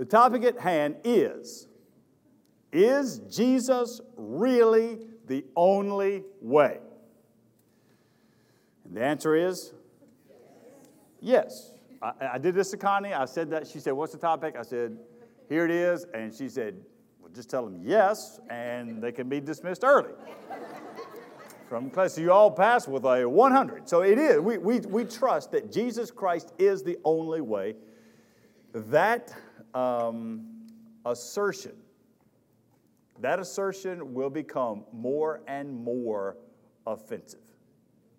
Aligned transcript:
The 0.00 0.06
topic 0.06 0.44
at 0.44 0.58
hand 0.58 0.96
is 1.04 1.68
Is 2.72 3.18
Jesus 3.28 4.00
really 4.16 4.96
the 5.26 5.44
only 5.54 6.24
way? 6.40 6.78
And 8.86 8.96
the 8.96 9.04
answer 9.04 9.34
is 9.34 9.74
yes. 11.20 11.74
I, 12.00 12.12
I 12.32 12.38
did 12.38 12.54
this 12.54 12.70
to 12.70 12.78
Connie. 12.78 13.12
I 13.12 13.26
said 13.26 13.50
that. 13.50 13.66
She 13.66 13.78
said, 13.78 13.92
What's 13.92 14.12
the 14.12 14.18
topic? 14.18 14.56
I 14.58 14.62
said, 14.62 14.96
Here 15.50 15.66
it 15.66 15.70
is. 15.70 16.06
And 16.14 16.32
she 16.32 16.48
said, 16.48 16.80
Well, 17.20 17.30
just 17.34 17.50
tell 17.50 17.66
them 17.66 17.82
yes, 17.84 18.40
and 18.48 19.02
they 19.02 19.12
can 19.12 19.28
be 19.28 19.38
dismissed 19.38 19.84
early. 19.84 20.14
From 21.68 21.90
class, 21.90 22.16
you 22.16 22.32
all 22.32 22.50
pass 22.50 22.88
with 22.88 23.04
a 23.04 23.28
100. 23.28 23.86
So 23.86 24.00
it 24.00 24.16
is. 24.16 24.40
We, 24.40 24.56
we, 24.56 24.80
we 24.80 25.04
trust 25.04 25.52
that 25.52 25.70
Jesus 25.70 26.10
Christ 26.10 26.54
is 26.58 26.82
the 26.82 26.96
only 27.04 27.42
way. 27.42 27.76
That 28.72 29.34
um, 29.74 30.46
assertion, 31.04 31.72
that 33.20 33.38
assertion 33.38 34.14
will 34.14 34.30
become 34.30 34.84
more 34.92 35.42
and 35.46 35.84
more 35.84 36.36
offensive. 36.86 37.40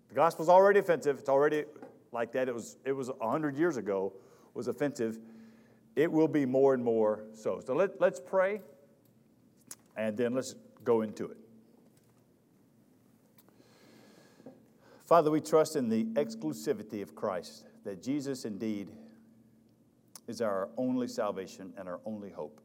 The 0.08 0.14
gospel's 0.14 0.48
already 0.48 0.78
offensive. 0.78 1.18
It's 1.18 1.28
already 1.28 1.64
like 2.12 2.32
that. 2.32 2.48
It 2.48 2.54
was, 2.54 2.76
it 2.84 2.92
was 2.92 3.08
100 3.08 3.56
years 3.56 3.76
ago, 3.76 4.12
was 4.54 4.68
offensive. 4.68 5.18
It 5.96 6.10
will 6.10 6.28
be 6.28 6.46
more 6.46 6.74
and 6.74 6.84
more 6.84 7.24
so. 7.32 7.60
So 7.64 7.74
let, 7.74 8.00
let's 8.00 8.20
pray, 8.20 8.60
and 9.96 10.16
then 10.16 10.34
let's 10.34 10.54
go 10.84 11.02
into 11.02 11.26
it. 11.26 11.36
Father, 15.06 15.30
we 15.30 15.40
trust 15.40 15.76
in 15.76 15.88
the 15.88 16.04
exclusivity 16.04 17.02
of 17.02 17.14
Christ, 17.14 17.64
that 17.84 18.02
Jesus 18.02 18.44
indeed 18.44 18.90
is 20.32 20.40
our 20.40 20.70
only 20.78 21.06
salvation 21.06 21.74
and 21.76 21.86
our 21.86 22.00
only 22.06 22.30
hope. 22.30 22.58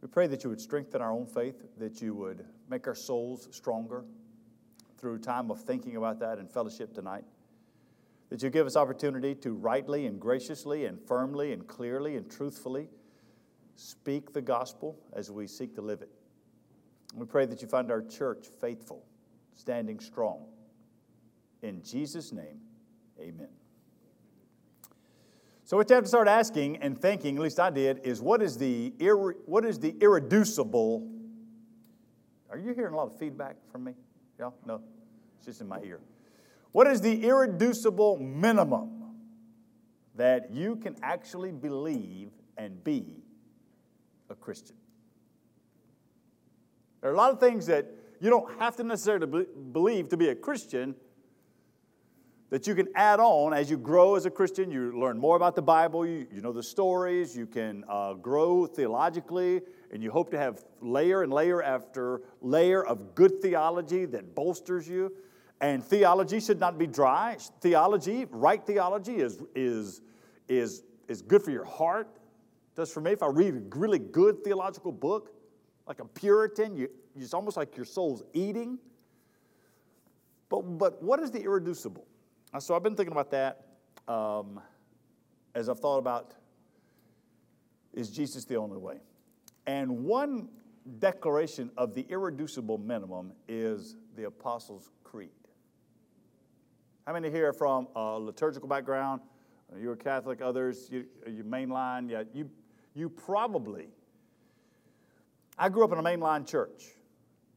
We 0.00 0.06
pray 0.06 0.28
that 0.28 0.44
you 0.44 0.50
would 0.50 0.60
strengthen 0.60 1.02
our 1.02 1.10
own 1.10 1.26
faith, 1.26 1.64
that 1.78 2.00
you 2.00 2.14
would 2.14 2.44
make 2.70 2.86
our 2.86 2.94
souls 2.94 3.48
stronger 3.50 4.04
through 4.96 5.18
time 5.18 5.50
of 5.50 5.60
thinking 5.60 5.96
about 5.96 6.20
that 6.20 6.38
and 6.38 6.48
fellowship 6.48 6.94
tonight. 6.94 7.24
That 8.30 8.40
you 8.40 8.50
give 8.50 8.68
us 8.68 8.76
opportunity 8.76 9.34
to 9.36 9.52
rightly 9.52 10.06
and 10.06 10.20
graciously 10.20 10.84
and 10.84 11.00
firmly 11.00 11.52
and 11.52 11.66
clearly 11.66 12.16
and 12.16 12.30
truthfully 12.30 12.88
speak 13.74 14.32
the 14.32 14.42
gospel 14.42 14.96
as 15.12 15.32
we 15.32 15.48
seek 15.48 15.74
to 15.74 15.82
live 15.82 16.02
it. 16.02 16.10
We 17.16 17.26
pray 17.26 17.46
that 17.46 17.62
you 17.62 17.66
find 17.66 17.90
our 17.90 18.02
church 18.02 18.46
faithful, 18.60 19.04
standing 19.54 19.98
strong. 19.98 20.46
In 21.62 21.82
Jesus' 21.82 22.30
name, 22.30 22.60
amen. 23.18 23.48
So 25.66 25.78
what 25.78 25.88
you 25.88 25.94
have 25.94 26.04
to 26.04 26.08
start 26.08 26.28
asking 26.28 26.76
and 26.78 27.00
thinking, 27.00 27.36
at 27.36 27.42
least 27.42 27.58
I 27.58 27.70
did, 27.70 28.00
is 28.04 28.20
what 28.20 28.42
is 28.42 28.58
the, 28.58 28.92
irre- 28.98 29.36
what 29.46 29.64
is 29.64 29.78
the 29.78 29.96
irreducible? 29.98 31.08
Are 32.50 32.58
you 32.58 32.74
hearing 32.74 32.92
a 32.92 32.96
lot 32.96 33.06
of 33.06 33.18
feedback 33.18 33.56
from 33.72 33.84
me? 33.84 33.92
Yeah? 34.38 34.50
No? 34.66 34.82
It's 35.38 35.46
just 35.46 35.62
in 35.62 35.68
my 35.68 35.80
ear. 35.80 36.00
What 36.72 36.86
is 36.86 37.00
the 37.00 37.24
irreducible 37.24 38.18
minimum 38.18 39.04
that 40.16 40.52
you 40.52 40.76
can 40.76 40.96
actually 41.02 41.50
believe 41.50 42.30
and 42.58 42.84
be 42.84 43.22
a 44.28 44.34
Christian? 44.34 44.76
There 47.00 47.10
are 47.10 47.14
a 47.14 47.16
lot 47.16 47.32
of 47.32 47.40
things 47.40 47.66
that 47.66 47.86
you 48.20 48.28
don't 48.28 48.58
have 48.58 48.76
to 48.76 48.84
necessarily 48.84 49.46
believe 49.72 50.10
to 50.10 50.16
be 50.18 50.28
a 50.28 50.34
Christian, 50.34 50.94
that 52.54 52.68
you 52.68 52.74
can 52.76 52.86
add 52.94 53.18
on 53.18 53.52
as 53.52 53.68
you 53.68 53.76
grow 53.76 54.14
as 54.14 54.26
a 54.26 54.30
Christian. 54.30 54.70
You 54.70 54.96
learn 54.96 55.18
more 55.18 55.34
about 55.34 55.56
the 55.56 55.62
Bible, 55.62 56.06
you, 56.06 56.24
you 56.32 56.40
know 56.40 56.52
the 56.52 56.62
stories, 56.62 57.36
you 57.36 57.48
can 57.48 57.82
uh, 57.88 58.12
grow 58.14 58.64
theologically, 58.64 59.60
and 59.90 60.00
you 60.00 60.12
hope 60.12 60.30
to 60.30 60.38
have 60.38 60.64
layer 60.80 61.24
and 61.24 61.32
layer 61.32 61.64
after 61.64 62.20
layer 62.40 62.86
of 62.86 63.16
good 63.16 63.42
theology 63.42 64.04
that 64.04 64.36
bolsters 64.36 64.88
you. 64.88 65.12
And 65.60 65.82
theology 65.82 66.38
should 66.38 66.60
not 66.60 66.78
be 66.78 66.86
dry. 66.86 67.38
Theology, 67.60 68.26
right 68.30 68.64
theology, 68.64 69.16
is, 69.16 69.42
is, 69.56 70.02
is, 70.48 70.84
is 71.08 71.22
good 71.22 71.42
for 71.42 71.50
your 71.50 71.64
heart. 71.64 72.06
Does 72.76 72.92
for 72.92 73.00
me. 73.00 73.10
If 73.10 73.24
I 73.24 73.30
read 73.30 73.54
a 73.54 73.76
really 73.76 73.98
good 73.98 74.44
theological 74.44 74.92
book, 74.92 75.34
like 75.88 75.98
a 75.98 76.04
Puritan, 76.04 76.76
you, 76.76 76.88
it's 77.16 77.34
almost 77.34 77.56
like 77.56 77.76
your 77.76 77.84
soul's 77.84 78.22
eating. 78.32 78.78
But, 80.48 80.78
but 80.78 81.02
what 81.02 81.18
is 81.18 81.32
the 81.32 81.42
irreducible? 81.42 82.06
Uh, 82.54 82.60
so 82.60 82.76
I've 82.76 82.84
been 82.84 82.94
thinking 82.94 83.12
about 83.12 83.32
that 83.32 83.64
um, 84.06 84.60
as 85.56 85.68
I've 85.68 85.80
thought 85.80 85.98
about 85.98 86.34
is 87.92 88.10
Jesus 88.10 88.44
the 88.44 88.56
only 88.56 88.78
way? 88.78 88.98
And 89.66 90.04
one 90.04 90.48
declaration 91.00 91.70
of 91.76 91.94
the 91.94 92.06
irreducible 92.08 92.78
minimum 92.78 93.32
is 93.48 93.96
the 94.14 94.26
Apostles' 94.26 94.92
Creed. 95.02 95.30
How 97.06 97.12
many 97.12 97.28
here 97.28 97.52
from 97.52 97.88
a 97.96 98.18
liturgical 98.20 98.68
background? 98.68 99.20
You're 99.76 99.96
Catholic, 99.96 100.40
others, 100.40 100.88
you, 100.92 101.06
you 101.26 101.42
mainline. 101.42 102.08
Yeah, 102.08 102.22
you, 102.32 102.48
you 102.94 103.08
probably. 103.08 103.88
I 105.58 105.68
grew 105.68 105.82
up 105.82 105.90
in 105.90 105.98
a 105.98 106.02
mainline 106.02 106.48
church 106.48 106.84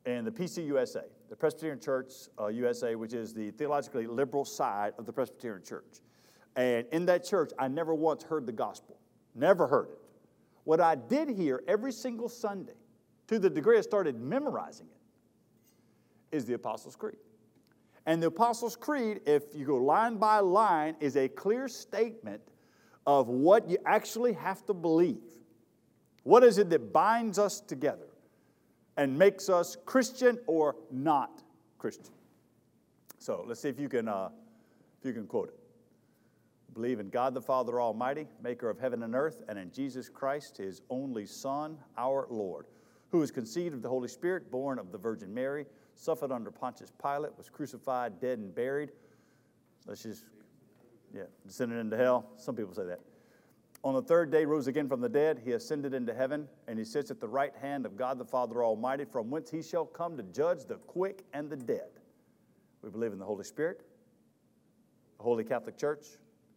in 0.07 0.25
the 0.25 0.31
PCUSA 0.31 1.03
the 1.29 1.35
Presbyterian 1.35 1.79
Church 1.79 2.13
uh, 2.39 2.47
USA, 2.47 2.95
which 2.95 3.13
is 3.13 3.33
the 3.33 3.51
theologically 3.51 4.07
liberal 4.07 4.45
side 4.45 4.93
of 4.97 5.05
the 5.05 5.13
Presbyterian 5.13 5.63
Church. 5.63 6.01
And 6.55 6.87
in 6.91 7.05
that 7.05 7.23
church, 7.23 7.51
I 7.59 7.67
never 7.67 7.93
once 7.93 8.23
heard 8.23 8.45
the 8.45 8.51
gospel, 8.51 8.97
never 9.35 9.67
heard 9.67 9.89
it. 9.89 9.99
What 10.63 10.81
I 10.81 10.95
did 10.95 11.29
hear 11.29 11.63
every 11.67 11.91
single 11.91 12.29
Sunday, 12.29 12.73
to 13.27 13.39
the 13.39 13.49
degree 13.49 13.77
I 13.77 13.81
started 13.81 14.19
memorizing 14.19 14.87
it, 14.87 16.35
is 16.35 16.45
the 16.45 16.53
Apostles' 16.53 16.95
Creed. 16.95 17.17
And 18.05 18.23
the 18.23 18.27
Apostles' 18.27 18.75
Creed, 18.75 19.21
if 19.25 19.43
you 19.53 19.65
go 19.65 19.77
line 19.77 20.17
by 20.17 20.39
line, 20.39 20.95
is 20.99 21.15
a 21.15 21.27
clear 21.27 21.67
statement 21.67 22.41
of 23.05 23.27
what 23.27 23.69
you 23.69 23.77
actually 23.85 24.33
have 24.33 24.65
to 24.65 24.73
believe. 24.73 25.21
What 26.23 26.43
is 26.43 26.57
it 26.57 26.69
that 26.71 26.91
binds 26.91 27.39
us 27.39 27.61
together? 27.61 28.07
And 28.97 29.17
makes 29.17 29.47
us 29.47 29.77
Christian 29.85 30.39
or 30.47 30.75
not 30.91 31.43
Christian. 31.77 32.13
So 33.19 33.43
let's 33.47 33.61
see 33.61 33.69
if 33.69 33.79
you 33.79 33.87
can, 33.87 34.07
uh, 34.07 34.29
if 34.99 35.05
you 35.05 35.13
can 35.13 35.27
quote 35.27 35.49
it. 35.49 35.59
Believe 36.73 36.99
in 36.99 37.09
God 37.09 37.33
the 37.33 37.41
Father 37.41 37.81
Almighty, 37.81 38.27
maker 38.43 38.69
of 38.69 38.79
heaven 38.79 39.03
and 39.03 39.15
earth, 39.15 39.41
and 39.47 39.57
in 39.57 39.71
Jesus 39.71 40.09
Christ, 40.09 40.57
his 40.57 40.81
only 40.89 41.25
Son, 41.25 41.77
our 41.97 42.27
Lord, 42.29 42.67
who 43.09 43.19
was 43.19 43.31
conceived 43.31 43.73
of 43.73 43.81
the 43.81 43.89
Holy 43.89 44.07
Spirit, 44.07 44.51
born 44.51 44.77
of 44.77 44.91
the 44.91 44.97
Virgin 44.97 45.33
Mary, 45.33 45.65
suffered 45.95 46.31
under 46.31 46.51
Pontius 46.51 46.91
Pilate, 47.01 47.35
was 47.37 47.49
crucified, 47.49 48.19
dead, 48.19 48.37
and 48.37 48.53
buried. 48.53 48.91
Let's 49.87 50.03
just, 50.03 50.25
yeah, 51.15 51.23
descended 51.45 51.79
into 51.79 51.97
hell. 51.97 52.29
Some 52.37 52.55
people 52.55 52.75
say 52.75 52.85
that. 52.85 52.99
On 53.83 53.93
the 53.93 54.01
third 54.01 54.31
day, 54.31 54.43
rose 54.43 54.67
again 54.67 54.87
from 54.87 55.01
the 55.01 55.09
dead. 55.09 55.39
He 55.43 55.51
ascended 55.51 55.93
into 55.93 56.13
heaven, 56.13 56.47
and 56.67 56.77
he 56.77 56.85
sits 56.85 57.11
at 57.11 57.19
the 57.19 57.27
right 57.27 57.53
hand 57.61 57.85
of 57.85 57.95
God 57.95 58.17
the 58.17 58.25
Father 58.25 58.63
Almighty, 58.63 59.05
from 59.05 59.29
whence 59.29 59.49
he 59.49 59.61
shall 59.61 59.85
come 59.85 60.17
to 60.17 60.23
judge 60.23 60.65
the 60.65 60.75
quick 60.75 61.23
and 61.33 61.49
the 61.49 61.55
dead. 61.55 61.89
We 62.81 62.89
believe 62.89 63.13
in 63.13 63.19
the 63.19 63.25
Holy 63.25 63.43
Spirit, 63.43 63.81
the 65.17 65.23
Holy 65.23 65.43
Catholic 65.43 65.77
Church, 65.77 66.05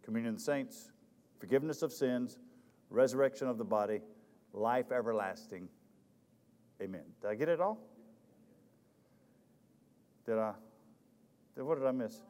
communion 0.03 0.35
of 0.35 0.39
the 0.39 0.45
saints, 0.45 0.91
forgiveness 1.39 1.83
of 1.83 1.93
sins, 1.93 2.39
resurrection 2.89 3.49
of 3.49 3.59
the 3.59 3.65
body, 3.65 4.01
life 4.53 4.91
everlasting. 4.91 5.69
Amen. 6.83 7.03
Did 7.21 7.31
I 7.31 7.35
get 7.35 7.49
it 7.49 7.61
all? 7.61 7.79
Did 10.27 10.39
I? 10.39 10.53
Did, 11.55 11.65
What 11.65 11.79
did 11.79 11.87
I 11.87 11.93
miss? 11.93 12.23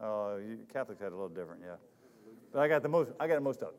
Oh, 0.00 0.40
Catholics 0.72 1.00
had 1.00 1.12
a 1.12 1.14
little 1.14 1.28
different, 1.28 1.62
yeah. 1.64 1.76
But 2.52 2.60
I 2.60 2.68
got 2.68 2.82
the 2.82 2.88
most. 2.88 3.10
I 3.18 3.26
got 3.26 3.36
the 3.36 3.40
most 3.40 3.62
of 3.62 3.68
it. 3.68 3.74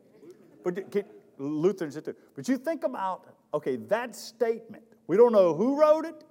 But 0.64 1.06
Lutherans 1.38 1.94
too. 1.94 2.14
But 2.34 2.48
you 2.48 2.58
think 2.58 2.84
about 2.84 3.26
okay 3.52 3.76
that 3.76 4.14
statement. 4.14 4.84
We 5.06 5.16
don't 5.16 5.32
know 5.32 5.54
who 5.54 5.78
wrote 5.78 6.04
it, 6.04 6.24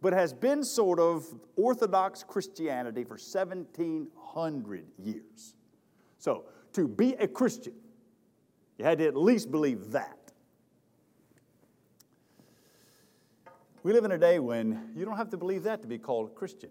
but 0.00 0.12
has 0.12 0.32
been 0.32 0.64
sort 0.64 0.98
of 0.98 1.26
Orthodox 1.56 2.24
Christianity 2.24 3.04
for 3.04 3.14
1,700 3.14 4.86
years. 4.98 5.54
So 6.18 6.44
to 6.72 6.88
be 6.88 7.14
a 7.14 7.28
Christian, 7.28 7.74
you 8.78 8.84
had 8.84 8.98
to 8.98 9.06
at 9.06 9.16
least 9.16 9.50
believe 9.50 9.90
that. 9.92 10.16
We 13.82 13.92
live 13.92 14.04
in 14.04 14.12
a 14.12 14.18
day 14.18 14.38
when 14.38 14.90
you 14.96 15.04
don't 15.04 15.16
have 15.16 15.30
to 15.30 15.36
believe 15.36 15.62
that 15.64 15.82
to 15.82 15.88
be 15.88 15.98
called 15.98 16.30
a 16.30 16.34
Christian 16.34 16.70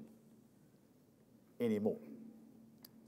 anymore 1.60 1.98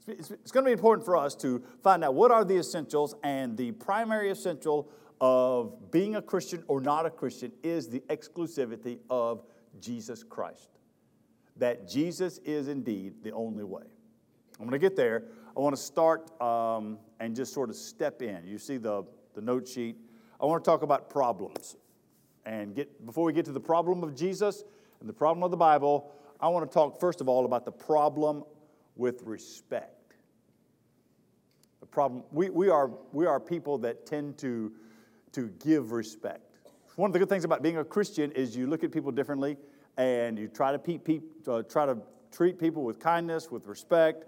it's 0.09 0.51
going 0.51 0.63
to 0.63 0.69
be 0.69 0.73
important 0.73 1.05
for 1.05 1.15
us 1.15 1.35
to 1.35 1.63
find 1.83 2.03
out 2.03 2.15
what 2.15 2.31
are 2.31 2.43
the 2.43 2.57
essentials, 2.57 3.15
and 3.23 3.55
the 3.57 3.71
primary 3.73 4.29
essential 4.29 4.89
of 5.21 5.91
being 5.91 6.15
a 6.15 6.21
Christian 6.21 6.63
or 6.67 6.81
not 6.81 7.05
a 7.05 7.09
Christian 7.09 7.51
is 7.63 7.87
the 7.87 7.99
exclusivity 8.01 8.99
of 9.09 9.43
Jesus 9.79 10.23
Christ. 10.23 10.69
That 11.57 11.87
Jesus 11.87 12.37
is 12.39 12.67
indeed 12.67 13.15
the 13.23 13.31
only 13.31 13.63
way. 13.63 13.83
I'm 14.59 14.65
going 14.65 14.71
to 14.71 14.79
get 14.79 14.95
there. 14.95 15.25
I 15.55 15.59
want 15.59 15.75
to 15.75 15.81
start 15.81 16.39
um, 16.41 16.99
and 17.19 17.35
just 17.35 17.53
sort 17.53 17.69
of 17.69 17.75
step 17.75 18.21
in. 18.21 18.45
You 18.45 18.57
see 18.57 18.77
the, 18.77 19.03
the 19.33 19.41
note 19.41 19.67
sheet. 19.67 19.97
I 20.39 20.45
want 20.45 20.63
to 20.63 20.69
talk 20.69 20.83
about 20.83 21.09
problems. 21.09 21.75
And 22.45 22.75
get, 22.75 23.05
before 23.05 23.25
we 23.25 23.33
get 23.33 23.45
to 23.45 23.51
the 23.51 23.59
problem 23.59 24.03
of 24.03 24.15
Jesus 24.15 24.63
and 24.99 25.09
the 25.09 25.13
problem 25.13 25.43
of 25.43 25.51
the 25.51 25.57
Bible, 25.57 26.11
I 26.39 26.47
want 26.47 26.69
to 26.69 26.73
talk 26.73 26.99
first 26.99 27.19
of 27.19 27.27
all 27.27 27.45
about 27.45 27.65
the 27.65 27.71
problem 27.71 28.43
with 28.95 29.21
respect. 29.23 29.98
Problem, 31.91 32.23
we, 32.31 32.49
we, 32.49 32.69
are, 32.69 32.91
we 33.11 33.25
are 33.25 33.39
people 33.39 33.77
that 33.79 34.05
tend 34.05 34.37
to, 34.39 34.71
to 35.31 35.49
give 35.63 35.91
respect. 35.91 36.41
One 36.95 37.09
of 37.09 37.13
the 37.13 37.19
good 37.19 37.29
things 37.29 37.45
about 37.45 37.63
being 37.63 37.77
a 37.77 37.83
Christian 37.83 38.31
is 38.33 38.55
you 38.55 38.67
look 38.67 38.83
at 38.83 38.91
people 38.91 39.11
differently 39.11 39.57
and 39.97 40.37
you 40.37 40.47
try 40.47 40.71
to, 40.71 40.79
pe- 40.79 40.97
pe- 40.97 41.21
uh, 41.47 41.63
try 41.63 41.85
to 41.85 41.97
treat 42.31 42.59
people 42.59 42.83
with 42.83 42.99
kindness, 42.99 43.49
with 43.49 43.65
respect. 43.67 44.25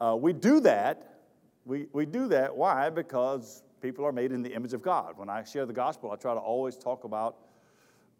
Uh, 0.00 0.16
we 0.18 0.32
do 0.32 0.60
that. 0.60 1.20
We, 1.64 1.86
we 1.92 2.06
do 2.06 2.28
that. 2.28 2.56
Why? 2.56 2.90
Because 2.90 3.62
people 3.80 4.04
are 4.04 4.12
made 4.12 4.32
in 4.32 4.42
the 4.42 4.52
image 4.52 4.72
of 4.72 4.82
God. 4.82 5.16
When 5.16 5.28
I 5.28 5.44
share 5.44 5.66
the 5.66 5.72
gospel, 5.72 6.10
I 6.10 6.16
try 6.16 6.34
to 6.34 6.40
always 6.40 6.76
talk 6.76 7.04
about 7.04 7.36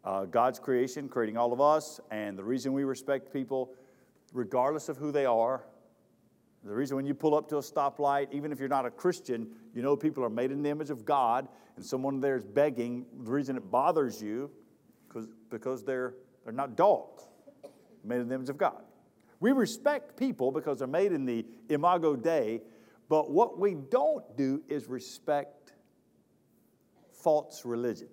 uh, 0.05 0.25
God's 0.25 0.59
creation, 0.59 1.09
creating 1.09 1.35
all 1.35 1.51
of 1.51 1.59
us, 1.59 1.99
and 2.11 2.37
the 2.37 2.43
reason 2.43 2.73
we 2.73 2.83
respect 2.83 3.33
people, 3.33 3.73
regardless 4.33 4.87
of 4.87 4.97
who 4.97 5.11
they 5.11 5.25
are. 5.25 5.65
The 6.65 6.73
reason 6.73 6.97
when 6.97 7.05
you 7.05 7.13
pull 7.13 7.35
up 7.35 7.47
to 7.49 7.57
a 7.57 7.61
stoplight, 7.61 8.33
even 8.33 8.51
if 8.51 8.59
you're 8.59 8.67
not 8.67 8.85
a 8.85 8.91
Christian, 8.91 9.47
you 9.73 9.81
know 9.81 9.95
people 9.95 10.23
are 10.23 10.29
made 10.29 10.51
in 10.51 10.61
the 10.61 10.69
image 10.69 10.89
of 10.89 11.05
God, 11.05 11.47
and 11.77 11.85
someone 11.85 12.19
there 12.19 12.35
is 12.35 12.43
begging. 12.43 13.05
The 13.23 13.31
reason 13.31 13.55
it 13.55 13.71
bothers 13.71 14.21
you, 14.21 14.51
because 15.07 15.27
because 15.49 15.83
they're 15.83 16.15
they're 16.43 16.53
not 16.53 16.75
dogs, 16.75 17.23
made 18.03 18.19
in 18.19 18.27
the 18.27 18.35
image 18.35 18.49
of 18.49 18.57
God. 18.57 18.83
We 19.39 19.53
respect 19.53 20.17
people 20.17 20.51
because 20.51 20.79
they're 20.79 20.87
made 20.87 21.13
in 21.13 21.25
the 21.25 21.45
imago 21.69 22.15
Dei, 22.15 22.61
but 23.07 23.31
what 23.31 23.57
we 23.57 23.75
don't 23.75 24.35
do 24.35 24.61
is 24.67 24.87
respect 24.87 25.73
false 27.13 27.63
religions. 27.63 28.09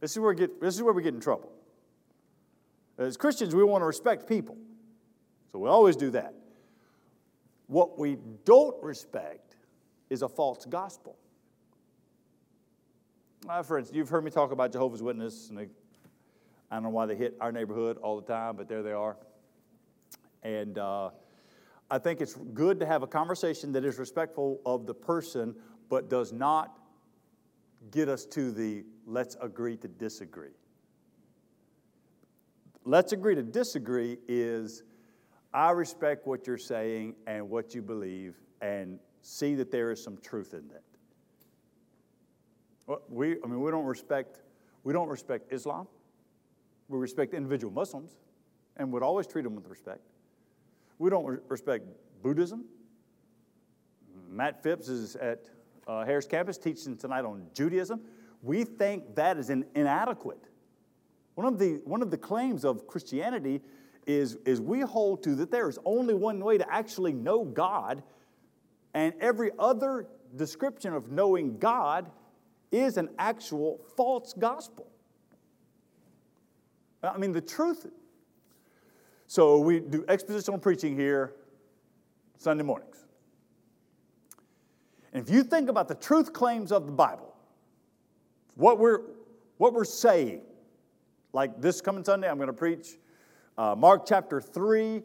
This 0.00 0.12
is 0.12 0.18
where 0.18 0.30
we 0.30 0.36
get, 0.36 0.60
this 0.60 0.74
is 0.74 0.82
where 0.82 0.92
we 0.92 1.02
get 1.02 1.14
in 1.14 1.20
trouble. 1.20 1.50
As 2.98 3.16
Christians, 3.16 3.54
we 3.54 3.64
want 3.64 3.82
to 3.82 3.86
respect 3.86 4.28
people. 4.28 4.56
So 5.50 5.58
we 5.58 5.68
always 5.68 5.96
do 5.96 6.10
that. 6.10 6.34
What 7.66 7.98
we 7.98 8.18
don't 8.44 8.82
respect 8.82 9.56
is 10.10 10.22
a 10.22 10.28
false 10.28 10.64
gospel. 10.66 11.16
Uh, 13.48 13.62
for 13.62 13.78
instance, 13.78 13.96
you've 13.96 14.08
heard 14.08 14.24
me 14.24 14.30
talk 14.30 14.52
about 14.52 14.72
Jehovah's 14.72 15.02
Witnesses, 15.02 15.50
and 15.50 15.58
they, 15.58 15.68
I 16.70 16.76
don't 16.76 16.84
know 16.84 16.90
why 16.90 17.06
they 17.06 17.14
hit 17.14 17.36
our 17.40 17.52
neighborhood 17.52 17.98
all 17.98 18.20
the 18.20 18.26
time, 18.26 18.56
but 18.56 18.68
there 18.68 18.82
they 18.82 18.92
are. 18.92 19.16
And 20.42 20.78
uh, 20.78 21.10
I 21.90 21.98
think 21.98 22.20
it's 22.20 22.34
good 22.34 22.80
to 22.80 22.86
have 22.86 23.02
a 23.02 23.06
conversation 23.06 23.72
that 23.72 23.84
is 23.84 23.98
respectful 23.98 24.60
of 24.64 24.86
the 24.86 24.94
person, 24.94 25.54
but 25.88 26.08
does 26.08 26.32
not 26.32 26.78
get 27.90 28.08
us 28.08 28.24
to 28.26 28.50
the 28.50 28.84
let's 29.06 29.36
agree 29.40 29.76
to 29.78 29.88
disagree. 29.88 30.56
Let's 32.84 33.12
agree 33.12 33.34
to 33.34 33.42
disagree 33.42 34.18
is 34.28 34.82
I 35.54 35.70
respect 35.70 36.26
what 36.26 36.48
you're 36.48 36.58
saying 36.58 37.14
and 37.28 37.48
what 37.48 37.74
you 37.76 37.80
believe 37.80 38.34
and 38.60 38.98
see 39.22 39.54
that 39.54 39.70
there 39.70 39.92
is 39.92 40.02
some 40.02 40.16
truth 40.16 40.52
in 40.52 40.68
that. 40.68 40.82
We, 43.08 43.36
I 43.42 43.46
mean, 43.46 43.62
we 43.62 43.70
don't 43.70 43.84
respect, 43.84 44.42
we 44.82 44.92
don't 44.92 45.08
respect 45.08 45.52
Islam. 45.52 45.86
We 46.88 46.98
respect 46.98 47.32
individual 47.32 47.72
Muslims 47.72 48.16
and 48.76 48.92
would 48.92 49.02
always 49.02 49.26
treat 49.28 49.42
them 49.42 49.54
with 49.54 49.68
respect. 49.68 50.00
We 50.98 51.08
don't 51.08 51.24
re- 51.24 51.38
respect 51.48 51.86
Buddhism. 52.22 52.64
Matt 54.28 54.62
Phipps 54.62 54.88
is 54.88 55.16
at 55.16 55.48
uh, 55.86 56.04
Harris 56.04 56.26
campus 56.26 56.58
teaching 56.58 56.96
tonight 56.96 57.24
on 57.24 57.46
Judaism. 57.54 58.00
We 58.42 58.64
think 58.64 59.14
that 59.14 59.38
is 59.38 59.50
inadequate. 59.50 60.48
One 61.36 61.46
of 61.46 61.58
the, 61.58 61.80
one 61.84 62.02
of 62.02 62.10
the 62.10 62.18
claims 62.18 62.64
of 62.64 62.86
Christianity 62.86 63.62
is, 64.06 64.36
is 64.44 64.60
we 64.60 64.80
hold 64.80 65.22
to 65.24 65.34
that 65.36 65.50
there 65.50 65.68
is 65.68 65.78
only 65.84 66.14
one 66.14 66.40
way 66.40 66.58
to 66.58 66.72
actually 66.72 67.12
know 67.12 67.44
God, 67.44 68.02
and 68.92 69.12
every 69.20 69.50
other 69.58 70.06
description 70.36 70.94
of 70.94 71.10
knowing 71.10 71.58
God 71.58 72.10
is 72.70 72.96
an 72.96 73.08
actual 73.18 73.80
false 73.96 74.32
gospel. 74.32 74.86
I 77.02 77.18
mean, 77.18 77.32
the 77.32 77.40
truth 77.40 77.86
so 79.26 79.58
we 79.58 79.80
do 79.80 80.02
expositional 80.02 80.60
preaching 80.60 80.96
here 80.96 81.34
Sunday 82.38 82.62
mornings. 82.62 83.04
And 85.12 85.26
if 85.26 85.32
you 85.32 85.44
think 85.44 85.68
about 85.68 85.88
the 85.88 85.94
truth 85.94 86.32
claims 86.32 86.72
of 86.72 86.86
the 86.86 86.92
Bible, 86.92 87.34
what 88.56 88.78
we're, 88.78 89.00
what 89.58 89.72
we're 89.72 89.84
saying, 89.84 90.42
like 91.32 91.60
this 91.60 91.80
coming 91.80 92.04
Sunday, 92.04 92.28
I'm 92.28 92.36
going 92.36 92.48
to 92.48 92.52
preach 92.52 92.96
uh, 93.56 93.74
Mark 93.76 94.04
chapter 94.06 94.40
3, 94.40 95.02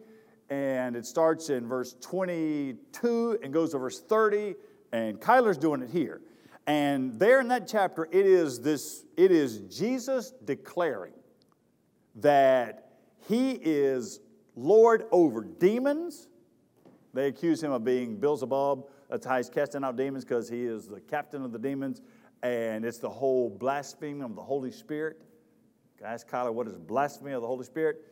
and 0.49 0.95
it 0.95 1.05
starts 1.05 1.49
in 1.49 1.67
verse 1.67 1.95
22 2.01 3.39
and 3.43 3.53
goes 3.53 3.71
to 3.71 3.77
verse 3.77 3.99
30, 3.99 4.55
and 4.91 5.19
Kyler's 5.19 5.57
doing 5.57 5.81
it 5.81 5.89
here. 5.89 6.21
And 6.65 7.19
there 7.19 7.41
in 7.41 7.47
that 7.49 7.67
chapter, 7.67 8.07
it 8.11 8.25
is 8.25 8.59
this, 8.59 9.05
it 9.17 9.31
is 9.31 9.59
Jesus 9.61 10.33
declaring 10.45 11.13
that 12.15 12.91
he 13.27 13.51
is 13.51 14.19
Lord 14.55 15.05
over 15.11 15.43
demons. 15.43 16.27
They 17.13 17.27
accuse 17.27 17.61
him 17.61 17.71
of 17.71 17.83
being 17.83 18.17
Beelzebub. 18.17 18.85
That's 19.09 19.25
how 19.25 19.37
he's 19.37 19.49
casting 19.49 19.83
out 19.83 19.95
demons 19.95 20.25
because 20.25 20.49
he 20.49 20.63
is 20.63 20.87
the 20.87 20.99
captain 20.99 21.43
of 21.43 21.51
the 21.51 21.59
demons. 21.59 22.01
And 22.43 22.85
it's 22.85 22.99
the 22.99 23.09
whole 23.09 23.49
blasphemy 23.49 24.21
of 24.21 24.35
the 24.35 24.41
Holy 24.41 24.71
Spirit. 24.71 25.21
Guys, 25.99 26.23
Kyler, 26.23 26.53
what 26.53 26.67
is 26.67 26.73
blasphemy 26.77 27.33
of 27.33 27.41
the 27.41 27.47
Holy 27.47 27.65
Spirit? 27.65 28.05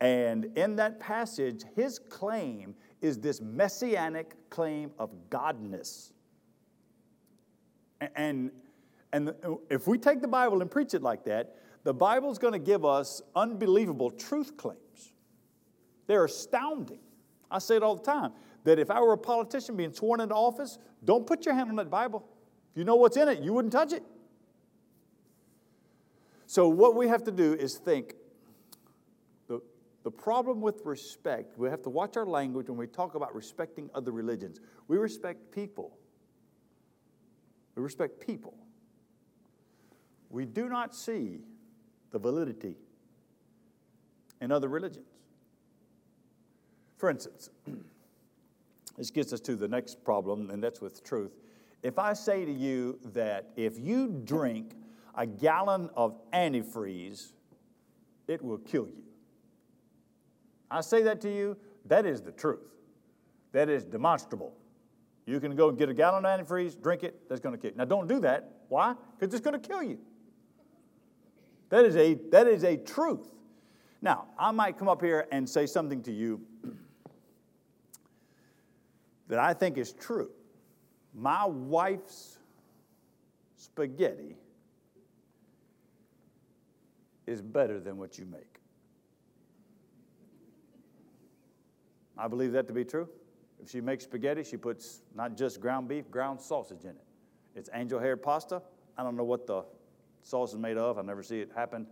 And 0.00 0.46
in 0.56 0.76
that 0.76 0.98
passage, 0.98 1.64
his 1.76 1.98
claim 1.98 2.74
is 3.02 3.18
this 3.18 3.40
messianic 3.40 4.34
claim 4.48 4.92
of 4.98 5.10
godness. 5.28 6.12
And, 8.14 8.50
and 9.12 9.34
if 9.68 9.86
we 9.86 9.98
take 9.98 10.22
the 10.22 10.28
Bible 10.28 10.62
and 10.62 10.70
preach 10.70 10.94
it 10.94 11.02
like 11.02 11.24
that, 11.24 11.56
the 11.84 11.92
Bible's 11.92 12.38
going 12.38 12.54
to 12.54 12.58
give 12.58 12.84
us 12.84 13.20
unbelievable 13.34 14.10
truth 14.10 14.56
claims. 14.56 15.12
They're 16.06 16.24
astounding. 16.24 17.00
I 17.50 17.58
say 17.58 17.76
it 17.76 17.82
all 17.82 17.96
the 17.96 18.02
time 18.02 18.32
that 18.64 18.78
if 18.78 18.90
I 18.90 19.00
were 19.00 19.12
a 19.12 19.18
politician 19.18 19.76
being 19.76 19.92
sworn 19.92 20.20
into 20.20 20.34
office, 20.34 20.78
don't 21.04 21.26
put 21.26 21.44
your 21.46 21.54
hand 21.54 21.70
on 21.70 21.76
that 21.76 21.90
Bible. 21.90 22.26
If 22.72 22.78
you 22.78 22.84
know 22.84 22.96
what's 22.96 23.16
in 23.16 23.28
it, 23.28 23.40
you 23.40 23.52
wouldn't 23.52 23.72
touch 23.72 23.92
it. 23.92 24.02
So, 26.46 26.68
what 26.68 26.96
we 26.96 27.08
have 27.08 27.24
to 27.24 27.30
do 27.30 27.54
is 27.54 27.76
think 27.76 28.14
the, 30.02 30.10
problem 30.10 30.60
with 30.60 30.82
respect, 30.84 31.58
we 31.58 31.68
have 31.68 31.82
to 31.82 31.90
watch 31.90 32.16
our 32.16 32.26
language 32.26 32.68
when 32.68 32.78
we 32.78 32.86
talk 32.86 33.14
about 33.14 33.34
respecting 33.34 33.90
other 33.94 34.12
religions. 34.12 34.60
We 34.88 34.96
respect 34.96 35.52
people. 35.52 35.96
We 37.74 37.82
respect 37.82 38.20
people. 38.26 38.54
We 40.30 40.46
do 40.46 40.68
not 40.68 40.94
see 40.94 41.40
the 42.10 42.18
validity 42.18 42.76
in 44.40 44.52
other 44.52 44.68
religions. 44.68 45.06
For 46.96 47.10
instance, 47.10 47.50
this 48.98 49.10
gets 49.10 49.32
us 49.32 49.40
to 49.40 49.56
the 49.56 49.68
next 49.68 50.04
problem, 50.04 50.50
and 50.50 50.62
that's 50.62 50.80
with 50.80 51.02
truth. 51.04 51.32
If 51.82 51.98
I 51.98 52.12
say 52.12 52.44
to 52.44 52.52
you 52.52 52.98
that 53.12 53.50
if 53.56 53.78
you 53.78 54.20
drink 54.24 54.72
a 55.14 55.26
gallon 55.26 55.90
of 55.96 56.20
antifreeze, 56.32 57.32
it 58.28 58.42
will 58.42 58.58
kill 58.58 58.86
you. 58.86 59.02
I 60.70 60.80
say 60.80 61.02
that 61.02 61.20
to 61.22 61.34
you, 61.34 61.56
that 61.86 62.06
is 62.06 62.22
the 62.22 62.32
truth. 62.32 62.60
That 63.52 63.68
is 63.68 63.84
demonstrable. 63.84 64.54
You 65.26 65.40
can 65.40 65.54
go 65.54 65.68
and 65.68 65.78
get 65.78 65.88
a 65.88 65.94
gallon 65.94 66.24
of 66.24 66.40
antifreeze, 66.40 66.80
drink 66.80 67.02
it, 67.02 67.28
that's 67.28 67.40
going 67.40 67.54
to 67.54 67.60
kill 67.60 67.70
you. 67.70 67.76
Now, 67.76 67.84
don't 67.84 68.08
do 68.08 68.20
that. 68.20 68.52
Why? 68.68 68.94
Because 69.18 69.34
it's 69.34 69.44
going 69.44 69.60
to 69.60 69.68
kill 69.68 69.82
you. 69.82 69.98
That 71.68 71.84
is 71.84 71.96
a, 71.96 72.14
that 72.30 72.46
is 72.46 72.64
a 72.64 72.76
truth. 72.76 73.28
Now, 74.02 74.26
I 74.38 74.50
might 74.50 74.78
come 74.78 74.88
up 74.88 75.02
here 75.02 75.26
and 75.30 75.48
say 75.48 75.66
something 75.66 76.02
to 76.02 76.12
you 76.12 76.40
that 79.28 79.38
I 79.38 79.54
think 79.54 79.78
is 79.78 79.92
true. 79.92 80.30
My 81.14 81.44
wife's 81.44 82.38
spaghetti 83.56 84.36
is 87.26 87.40
better 87.42 87.78
than 87.78 87.96
what 87.96 88.18
you 88.18 88.26
make. 88.26 88.59
I 92.20 92.28
believe 92.28 92.52
that 92.52 92.66
to 92.66 92.74
be 92.74 92.84
true. 92.84 93.08
If 93.62 93.70
she 93.70 93.80
makes 93.80 94.04
spaghetti, 94.04 94.44
she 94.44 94.58
puts 94.58 95.00
not 95.14 95.36
just 95.36 95.60
ground 95.60 95.88
beef, 95.88 96.10
ground 96.10 96.40
sausage 96.40 96.84
in 96.84 96.90
it. 96.90 97.04
It's 97.54 97.70
angel 97.72 97.98
hair 97.98 98.16
pasta. 98.16 98.60
I 98.98 99.02
don't 99.02 99.16
know 99.16 99.24
what 99.24 99.46
the 99.46 99.64
sauce 100.22 100.52
is 100.52 100.58
made 100.58 100.76
of. 100.76 100.98
I 100.98 101.02
never 101.02 101.22
see 101.22 101.40
it 101.40 101.50
happen. 101.54 101.86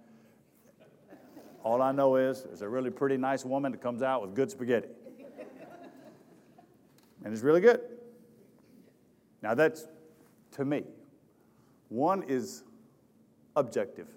All 1.65 1.81
I 1.81 1.93
know 1.93 2.17
is 2.17 2.45
there's 2.45 2.63
a 2.63 2.69
really 2.69 2.91
pretty 2.91 3.17
nice 3.17 3.45
woman 3.45 3.73
that 3.73 3.81
comes 3.81 4.03
out 4.03 4.23
with 4.23 4.35
good 4.35 4.51
spaghetti. 4.51 4.89
And 7.25 7.33
it's 7.33 7.43
really 7.43 7.61
good. 7.61 7.81
Now, 9.43 9.55
that's 9.55 9.89
to 10.53 10.65
me. 10.65 10.85
One 11.89 12.23
is 12.23 12.65
objective 13.57 14.09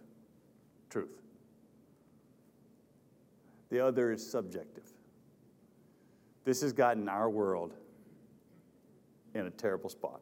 truth, 0.89 1.21
the 3.69 3.79
other 3.79 4.11
is 4.11 4.29
subjective. 4.29 4.83
This 6.43 6.61
has 6.61 6.73
gotten 6.73 7.07
our 7.07 7.29
world 7.29 7.73
in 9.33 9.45
a 9.45 9.51
terrible 9.51 9.89
spot. 9.89 10.21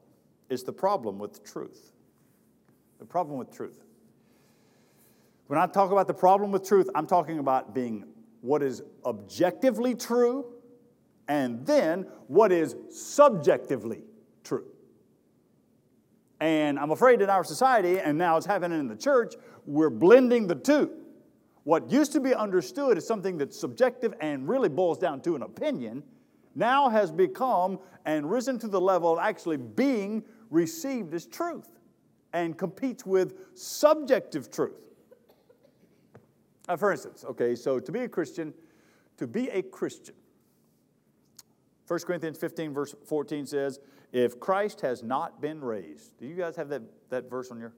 It's 0.50 0.64
the 0.64 0.74
problem 0.74 1.20
with 1.20 1.44
truth. 1.44 1.92
The 3.00 3.06
problem 3.06 3.38
with 3.38 3.52
truth. 3.52 3.84
When 5.48 5.58
I 5.58 5.66
talk 5.68 5.92
about 5.92 6.08
the 6.08 6.14
problem 6.14 6.52
with 6.52 6.68
truth, 6.68 6.90
I'm 6.94 7.08
talking 7.08 7.40
about 7.40 7.74
being 7.74 8.06
what 8.42 8.62
is 8.62 8.82
objectively 9.06 9.96
true 9.96 10.46
and 11.28 11.66
then 11.66 12.08
what 12.28 12.52
is 12.52 12.76
subjectively 12.92 14.04
true. 14.44 14.66
And 16.40 16.80
I'm 16.80 16.92
afraid 16.92 17.22
in 17.22 17.30
our 17.30 17.44
society, 17.44 18.00
and 18.00 18.18
now 18.18 18.38
it's 18.38 18.46
happening 18.46 18.80
in 18.80 18.88
the 18.88 18.96
church, 18.96 19.36
we're 19.66 19.90
blending 19.90 20.48
the 20.48 20.56
two. 20.56 20.92
What 21.70 21.92
used 21.92 22.14
to 22.14 22.20
be 22.20 22.34
understood 22.34 22.98
as 22.98 23.06
something 23.06 23.38
that's 23.38 23.56
subjective 23.56 24.16
and 24.22 24.50
really 24.50 24.70
boils 24.70 24.98
down 24.98 25.22
to 25.22 25.36
an 25.36 25.44
opinion 25.44 26.02
now 26.56 26.90
has 26.90 27.12
become 27.12 27.78
and 28.06 28.28
risen 28.28 28.58
to 28.58 28.68
the 28.68 28.82
level 28.82 29.14
of 29.14 29.20
actually 29.20 29.58
being 29.58 30.24
received 30.50 31.14
as 31.14 31.28
truth 31.28 31.78
and 32.34 32.58
competes 32.58 33.06
with 33.06 33.36
subjective 33.54 34.50
truth. 34.50 34.80
Uh, 36.68 36.76
for 36.76 36.92
instance, 36.92 37.24
okay, 37.24 37.54
so 37.54 37.80
to 37.80 37.92
be 37.92 38.00
a 38.00 38.10
Christian, 38.10 38.52
to 39.18 39.28
be 39.28 39.50
a 39.50 39.62
Christian, 39.62 40.16
1 41.88 42.00
Corinthians 42.00 42.40
15, 42.40 42.74
verse 42.74 42.96
14 43.06 43.46
says, 43.46 43.80
If 44.12 44.40
Christ 44.40 44.82
has 44.82 45.04
not 45.04 45.40
been 45.40 45.62
raised, 45.62 46.18
do 46.18 46.26
you 46.26 46.34
guys 46.34 46.56
have 46.56 46.70
that, 46.70 46.82
that 47.12 47.30
verse 47.30 47.52
on 47.52 47.60
your? 47.60 47.74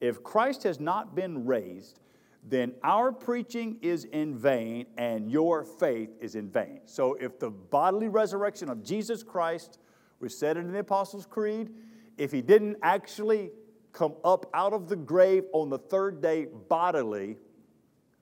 If 0.00 0.22
Christ 0.22 0.62
has 0.62 0.80
not 0.80 1.14
been 1.14 1.44
raised, 1.44 2.00
then 2.48 2.72
our 2.84 3.10
preaching 3.10 3.76
is 3.82 4.04
in 4.04 4.36
vain 4.38 4.86
and 4.96 5.30
your 5.30 5.64
faith 5.64 6.10
is 6.20 6.36
in 6.36 6.48
vain. 6.48 6.80
So 6.84 7.14
if 7.14 7.40
the 7.40 7.50
bodily 7.50 8.08
resurrection 8.08 8.70
of 8.70 8.84
Jesus 8.84 9.24
Christ, 9.24 9.80
we 10.20 10.28
said 10.28 10.56
in 10.56 10.70
the 10.70 10.78
Apostles' 10.78 11.26
Creed, 11.26 11.70
if 12.16 12.30
he 12.30 12.40
didn't 12.40 12.76
actually 12.82 13.50
come 13.92 14.14
up 14.24 14.48
out 14.54 14.72
of 14.72 14.88
the 14.88 14.94
grave 14.94 15.44
on 15.52 15.70
the 15.70 15.78
third 15.78 16.22
day 16.22 16.46
bodily, 16.68 17.36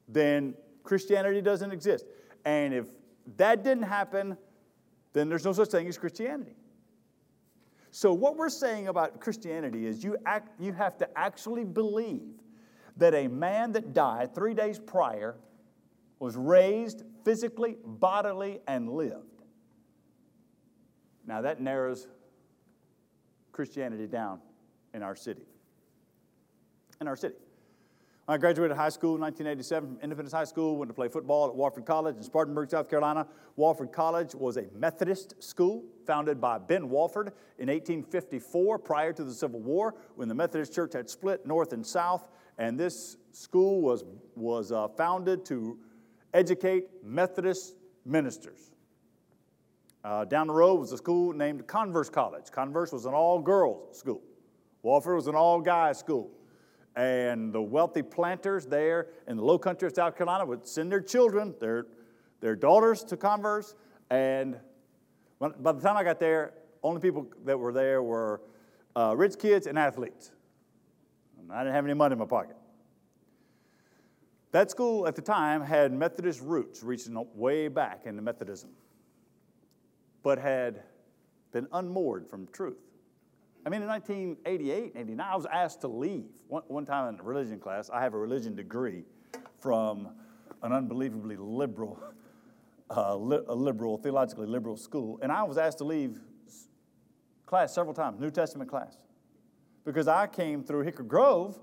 then 0.09 0.55
Christianity 0.85 1.43
doesn't 1.43 1.71
exist. 1.71 2.07
And 2.47 2.73
if 2.73 2.87
that 3.37 3.63
didn't 3.63 3.85
happen, 3.85 4.39
then 5.13 5.29
there's 5.29 5.45
no 5.45 5.53
such 5.53 5.69
thing 5.69 5.87
as 5.87 5.99
Christianity. 5.99 6.57
So, 7.91 8.13
what 8.13 8.37
we're 8.37 8.49
saying 8.49 8.89
about 8.89 9.21
Christianity 9.21 9.87
is 9.87 10.03
you, 10.03 10.17
act, 10.27 10.61
you 10.61 10.73
have 10.73 10.99
to 10.99 11.09
actually 11.17 11.65
believe 11.65 12.35
that 12.97 13.15
a 13.15 13.29
man 13.29 13.73
that 13.73 13.93
died 13.93 14.35
three 14.35 14.55
days 14.55 14.79
prior 14.79 15.37
was 16.19 16.37
raised 16.37 17.03
physically, 17.25 17.77
bodily, 17.85 18.61
and 18.67 18.89
lived. 18.89 19.43
Now, 21.27 21.41
that 21.43 21.61
narrows 21.61 22.07
Christianity 23.53 24.07
down 24.07 24.41
in 24.93 25.03
our 25.03 25.17
city. 25.17 25.47
In 27.01 27.09
our 27.09 27.17
city. 27.17 27.37
I 28.27 28.39
graduated 28.39 28.75
high 28.75 28.89
school 28.89 29.17
in 29.17 29.21
1987 29.21 29.97
from 29.97 30.03
Independence 30.03 30.33
High 30.33 30.45
School, 30.45 30.79
went 30.79 30.89
to 30.89 30.95
play 30.95 31.09
football 31.09 31.49
at 31.51 31.55
Wofford 31.55 31.85
College 31.85 32.17
in 32.17 32.23
Spartanburg, 32.23 32.71
South 32.71 32.89
Carolina. 32.89 33.27
Wofford 33.59 33.93
College 33.93 34.35
was 34.35 34.57
a 34.57 34.65
Methodist 34.75 35.43
school 35.43 35.85
founded 36.07 36.41
by 36.41 36.57
Ben 36.57 36.89
Wofford 36.89 37.33
in 37.59 37.69
1854 37.69 38.79
prior 38.79 39.13
to 39.13 39.25
the 39.25 39.35
Civil 39.35 39.61
War 39.61 39.95
when 40.17 40.29
the 40.29 40.35
Methodist 40.35 40.73
Church 40.73 40.95
had 40.95 41.11
split 41.11 41.45
north 41.45 41.75
and 41.75 41.87
south. 41.87 42.31
And 42.59 42.79
this 42.79 43.17
school 43.33 43.81
was, 43.81 44.05
was 44.37 44.73
uh, 44.73 44.89
founded 44.89 45.45
to 45.47 45.79
educate 46.33 46.87
Methodist 47.03 47.77
ministers. 48.05 48.71
Uh, 50.05 50.25
down 50.25 50.49
the 50.49 50.53
road 50.53 50.75
was 50.75 50.93
a 50.93 50.99
school 50.99 51.33
named 51.33 51.67
Converse 51.67 52.11
College. 52.11 52.51
Converse 52.51 52.93
was 52.93 53.07
an 53.07 53.15
all 53.15 53.41
girls 53.41 53.99
school, 53.99 54.23
Wofford 54.85 55.17
was 55.17 55.27
an 55.27 55.35
all 55.35 55.61
guys 55.61 55.99
school. 55.99 56.31
And 56.97 57.53
the 57.53 57.61
wealthy 57.61 58.03
planters 58.03 58.67
there 58.67 59.09
in 59.27 59.37
the 59.37 59.43
low 59.43 59.59
country 59.59 59.89
of 59.89 59.95
South 59.95 60.17
Carolina 60.17 60.47
would 60.47 60.65
send 60.65 60.93
their 60.93 61.01
children, 61.01 61.53
their, 61.59 61.87
their 62.41 62.55
daughters 62.55 63.03
to 63.05 63.17
Converse. 63.17 63.75
And 64.11 64.61
when, 65.39 65.55
by 65.59 65.73
the 65.73 65.81
time 65.81 65.97
I 65.97 66.05
got 66.05 66.21
there, 66.21 66.55
only 66.85 67.01
people 67.01 67.27
that 67.47 67.59
were 67.59 67.73
there 67.73 68.01
were 68.01 68.43
uh, 68.95 69.13
rich 69.17 69.39
kids 69.41 69.67
and 69.67 69.77
athletes. 69.77 70.31
And 71.49 71.53
I 71.53 71.63
didn't 71.63 71.75
have 71.75 71.85
any 71.85 71.95
money 71.95 72.15
in 72.15 72.19
my 72.19 72.27
pocket. 72.27 72.57
That 74.53 74.71
school 74.71 75.07
at 75.07 75.17
the 75.17 75.23
time 75.23 75.63
had 75.63 75.93
Methodist 75.93 76.41
roots 76.41 76.83
reaching 76.83 77.23
way 77.35 77.69
back 77.69 78.07
into 78.07 78.23
Methodism, 78.23 78.71
but 80.23 80.39
had 80.39 80.83
been 81.53 81.67
unmoored 81.73 82.29
from 82.29 82.47
truth. 82.49 82.79
I 83.67 83.71
mean, 83.71 83.83
in 83.83 83.89
1988, 83.89 84.93
89, 84.95 85.27
I 85.27 85.35
was 85.35 85.47
asked 85.47 85.81
to 85.81 85.89
leave. 85.89 86.27
One, 86.49 86.63
one 86.69 86.85
time 86.85 87.13
in 87.13 87.19
a 87.19 87.23
religion 87.23 87.59
class, 87.59 87.91
I 87.91 88.03
have 88.03 88.15
a 88.15 88.19
religion 88.19 88.55
degree 88.55 89.05
from 89.59 90.11
an 90.63 90.73
unbelievably 90.73 91.37
liberal, 91.37 91.99
uh, 92.91 93.17
li- 93.17 93.45
a 93.49 93.55
liberal, 93.55 93.97
theologically 93.99 94.47
liberal 94.47 94.77
school, 94.77 95.19
and 95.23 95.33
I 95.33 95.43
was 95.43 95.59
asked 95.59 95.79
to 95.79 95.85
leave 95.85 96.21
class 97.47 97.75
several 97.75 97.95
times, 97.95 98.21
New 98.21 98.31
Testament 98.31 98.71
class, 98.71 98.99
because 99.85 100.09
I 100.09 100.27
came 100.27 100.63
through 100.63 100.83
Hickory 100.83 101.07
Grove 101.07 101.59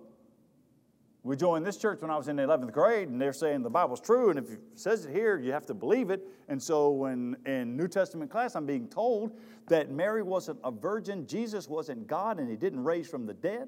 we 1.24 1.36
joined 1.36 1.66
this 1.66 1.78
church 1.78 2.02
when 2.02 2.10
I 2.10 2.18
was 2.18 2.28
in 2.30 2.36
the 2.36 2.44
11th 2.44 2.72
grade, 2.72 3.08
and 3.08 3.22
they're 3.22 3.32
saying 3.32 3.62
the 3.62 3.70
Bible's 3.70 4.02
true, 4.02 4.32
and 4.32 4.40
if 4.40 4.54
it 4.54 4.60
says 4.74 5.06
it 5.06 5.12
here, 5.12 5.38
you 5.38 5.52
have 5.52 5.68
to 5.68 5.76
believe 5.76 6.10
it. 6.10 6.28
And 6.48 6.62
so, 6.62 6.90
when 6.90 7.38
in 7.46 7.78
New 7.78 7.88
Testament 7.88 8.32
class, 8.32 8.56
I'm 8.56 8.66
being 8.66 8.88
told 8.88 9.38
that 9.68 9.92
Mary 9.92 10.24
wasn't 10.24 10.60
a 10.64 10.72
virgin, 10.72 11.28
Jesus 11.28 11.68
wasn't 11.68 12.08
God, 12.08 12.40
and 12.40 12.50
he 12.50 12.56
didn't 12.56 12.84
raise 12.84 13.08
from 13.08 13.28
the 13.28 13.36
dead. 13.36 13.68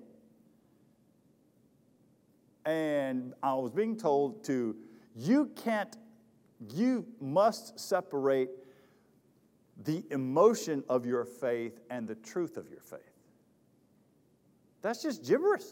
And 2.65 3.35
I 3.43 3.53
was 3.53 3.71
being 3.71 3.97
told 3.97 4.43
to, 4.45 4.75
you 5.15 5.51
can't, 5.55 5.95
you 6.73 7.05
must 7.21 7.79
separate 7.79 8.49
the 9.83 10.03
emotion 10.09 10.83
of 10.89 11.05
your 11.05 11.25
faith 11.25 11.81
and 11.91 12.07
the 12.07 12.15
truth 12.15 12.57
of 12.57 12.67
your 12.69 12.81
faith. 12.81 13.12
That's 14.83 15.01
just 15.01 15.25
gibberish 15.25 15.63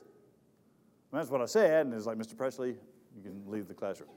that's 1.11 1.29
what 1.29 1.41
I 1.41 1.45
said, 1.45 1.85
and 1.85 1.93
it's 1.93 2.05
like, 2.05 2.17
Mr. 2.17 2.37
Pressley, 2.37 2.75
you 3.15 3.21
can 3.21 3.43
leave 3.45 3.67
the 3.67 3.73
classroom. 3.73 4.09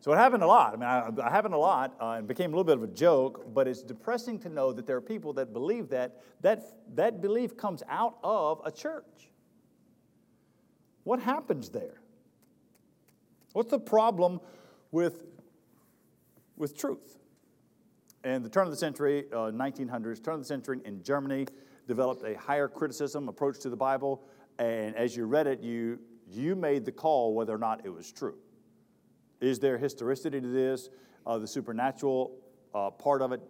so 0.00 0.12
it 0.12 0.16
happened 0.16 0.42
a 0.42 0.46
lot. 0.46 0.72
I 0.72 0.76
mean, 0.76 1.20
I, 1.20 1.26
I 1.26 1.30
happened 1.30 1.54
a 1.54 1.58
lot 1.58 1.94
uh, 2.00 2.12
and 2.12 2.26
became 2.26 2.52
a 2.52 2.56
little 2.56 2.64
bit 2.64 2.78
of 2.78 2.82
a 2.82 2.94
joke, 2.94 3.52
but 3.52 3.68
it's 3.68 3.82
depressing 3.82 4.38
to 4.40 4.48
know 4.48 4.72
that 4.72 4.86
there 4.86 4.96
are 4.96 5.02
people 5.02 5.34
that 5.34 5.52
believe 5.52 5.90
that. 5.90 6.22
That, 6.40 6.64
that 6.94 7.20
belief 7.20 7.56
comes 7.56 7.82
out 7.88 8.18
of 8.24 8.62
a 8.64 8.72
church. 8.72 9.30
What 11.04 11.20
happens 11.20 11.68
there? 11.68 12.00
What's 13.52 13.70
the 13.70 13.78
problem 13.78 14.40
with, 14.90 15.24
with 16.56 16.76
truth? 16.76 17.18
And 18.24 18.44
the 18.44 18.48
turn 18.48 18.64
of 18.64 18.72
the 18.72 18.78
century, 18.78 19.26
uh, 19.30 19.52
1900s, 19.52 20.24
turn 20.24 20.34
of 20.34 20.40
the 20.40 20.46
century 20.46 20.80
in 20.84 21.02
Germany, 21.02 21.46
developed 21.86 22.24
a 22.24 22.36
higher 22.36 22.68
criticism 22.68 23.28
approach 23.28 23.60
to 23.60 23.70
the 23.70 23.76
Bible 23.76 24.22
and 24.58 24.96
as 24.96 25.16
you 25.16 25.26
read 25.26 25.46
it, 25.46 25.60
you, 25.60 25.98
you 26.30 26.56
made 26.56 26.84
the 26.84 26.92
call 26.92 27.34
whether 27.34 27.54
or 27.54 27.58
not 27.58 27.84
it 27.84 27.90
was 27.90 28.10
true. 28.10 28.36
Is 29.40 29.58
there 29.58 29.76
historicity 29.76 30.40
to 30.40 30.48
this? 30.48 30.88
Uh, 31.26 31.38
the 31.38 31.46
supernatural 31.46 32.38
uh, 32.74 32.90
part 32.90 33.20
of 33.20 33.32
it, 33.32 33.40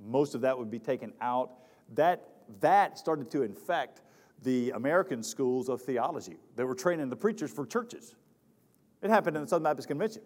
most 0.00 0.34
of 0.34 0.40
that 0.40 0.58
would 0.58 0.70
be 0.70 0.78
taken 0.78 1.12
out. 1.20 1.52
That, 1.94 2.28
that 2.60 2.98
started 2.98 3.30
to 3.32 3.42
infect 3.42 4.00
the 4.42 4.70
American 4.70 5.22
schools 5.22 5.68
of 5.68 5.82
theology. 5.82 6.36
They 6.56 6.64
were 6.64 6.74
training 6.74 7.10
the 7.10 7.16
preachers 7.16 7.52
for 7.52 7.66
churches. 7.66 8.14
It 9.02 9.10
happened 9.10 9.36
in 9.36 9.42
the 9.42 9.48
Southern 9.48 9.64
Baptist 9.64 9.88
Convention. 9.88 10.22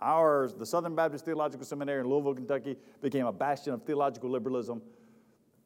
Ours, 0.00 0.54
the 0.54 0.66
Southern 0.66 0.94
Baptist 0.94 1.24
Theological 1.24 1.64
Seminary 1.64 2.00
in 2.00 2.08
Louisville, 2.08 2.34
Kentucky, 2.34 2.76
became 3.00 3.26
a 3.26 3.32
bastion 3.32 3.72
of 3.72 3.84
theological 3.84 4.28
liberalism. 4.30 4.82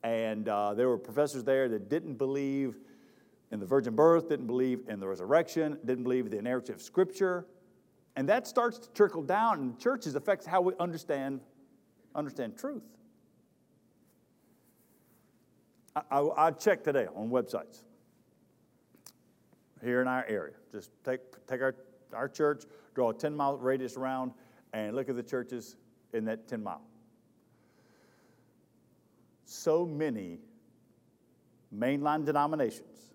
And 0.07 0.49
uh, 0.49 0.73
there 0.75 0.89
were 0.89 0.99
professors 0.99 1.43
there 1.43 1.69
that 1.69 1.89
didn't 1.89 2.15
believe 2.15 2.79
in 3.51 3.59
the 3.59 3.67
virgin 3.67 3.97
birth, 3.97 4.29
didn't 4.29 4.47
believe 4.47 4.83
in 4.89 5.01
the 5.01 5.09
resurrection, 5.09 5.81
didn't 5.85 6.05
believe 6.05 6.31
the 6.31 6.39
inerrancy 6.39 6.73
of 6.73 6.81
Scripture. 6.81 7.45
And 8.15 8.29
that 8.29 8.47
starts 8.47 8.79
to 8.79 8.89
trickle 8.91 9.25
down 9.25 9.59
in 9.59 9.77
churches, 9.79 10.15
affects 10.15 10.47
how 10.47 10.61
we 10.61 10.75
understand, 10.79 11.41
understand 12.15 12.57
truth. 12.57 12.85
I, 15.97 16.03
I, 16.09 16.47
I 16.47 16.51
checked 16.53 16.85
today 16.85 17.09
on 17.13 17.29
websites 17.29 17.83
here 19.83 20.03
in 20.03 20.07
our 20.07 20.25
area. 20.29 20.55
Just 20.71 20.93
take, 21.05 21.21
take 21.49 21.63
our, 21.63 21.75
our 22.13 22.29
church, 22.29 22.63
draw 22.95 23.11
a 23.11 23.15
10 23.15 23.35
mile 23.35 23.57
radius 23.57 23.97
around, 23.97 24.31
and 24.73 24.95
look 24.95 25.09
at 25.09 25.17
the 25.17 25.23
churches 25.25 25.75
in 26.13 26.25
that 26.27 26.47
10 26.47 26.63
mile. 26.63 26.83
So 29.47 29.87
many 29.87 30.41
mainline 31.75 32.25
denominations 32.25 33.15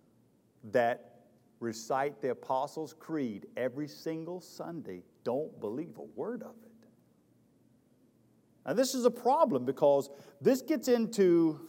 that 0.71 1.19
recite 1.59 2.21
the 2.21 2.31
Apostles' 2.31 2.95
Creed 2.97 3.45
every 3.55 3.88
single 3.88 4.41
Sunday 4.41 5.03
don't 5.23 5.59
believe 5.59 5.97
a 5.97 6.03
word 6.19 6.41
of 6.41 6.55
it. 6.65 6.88
Now, 8.65 8.73
this 8.73 8.95
is 8.95 9.05
a 9.05 9.11
problem 9.11 9.65
because 9.65 10.09
this 10.39 10.61
gets 10.61 10.88
into 10.88 11.59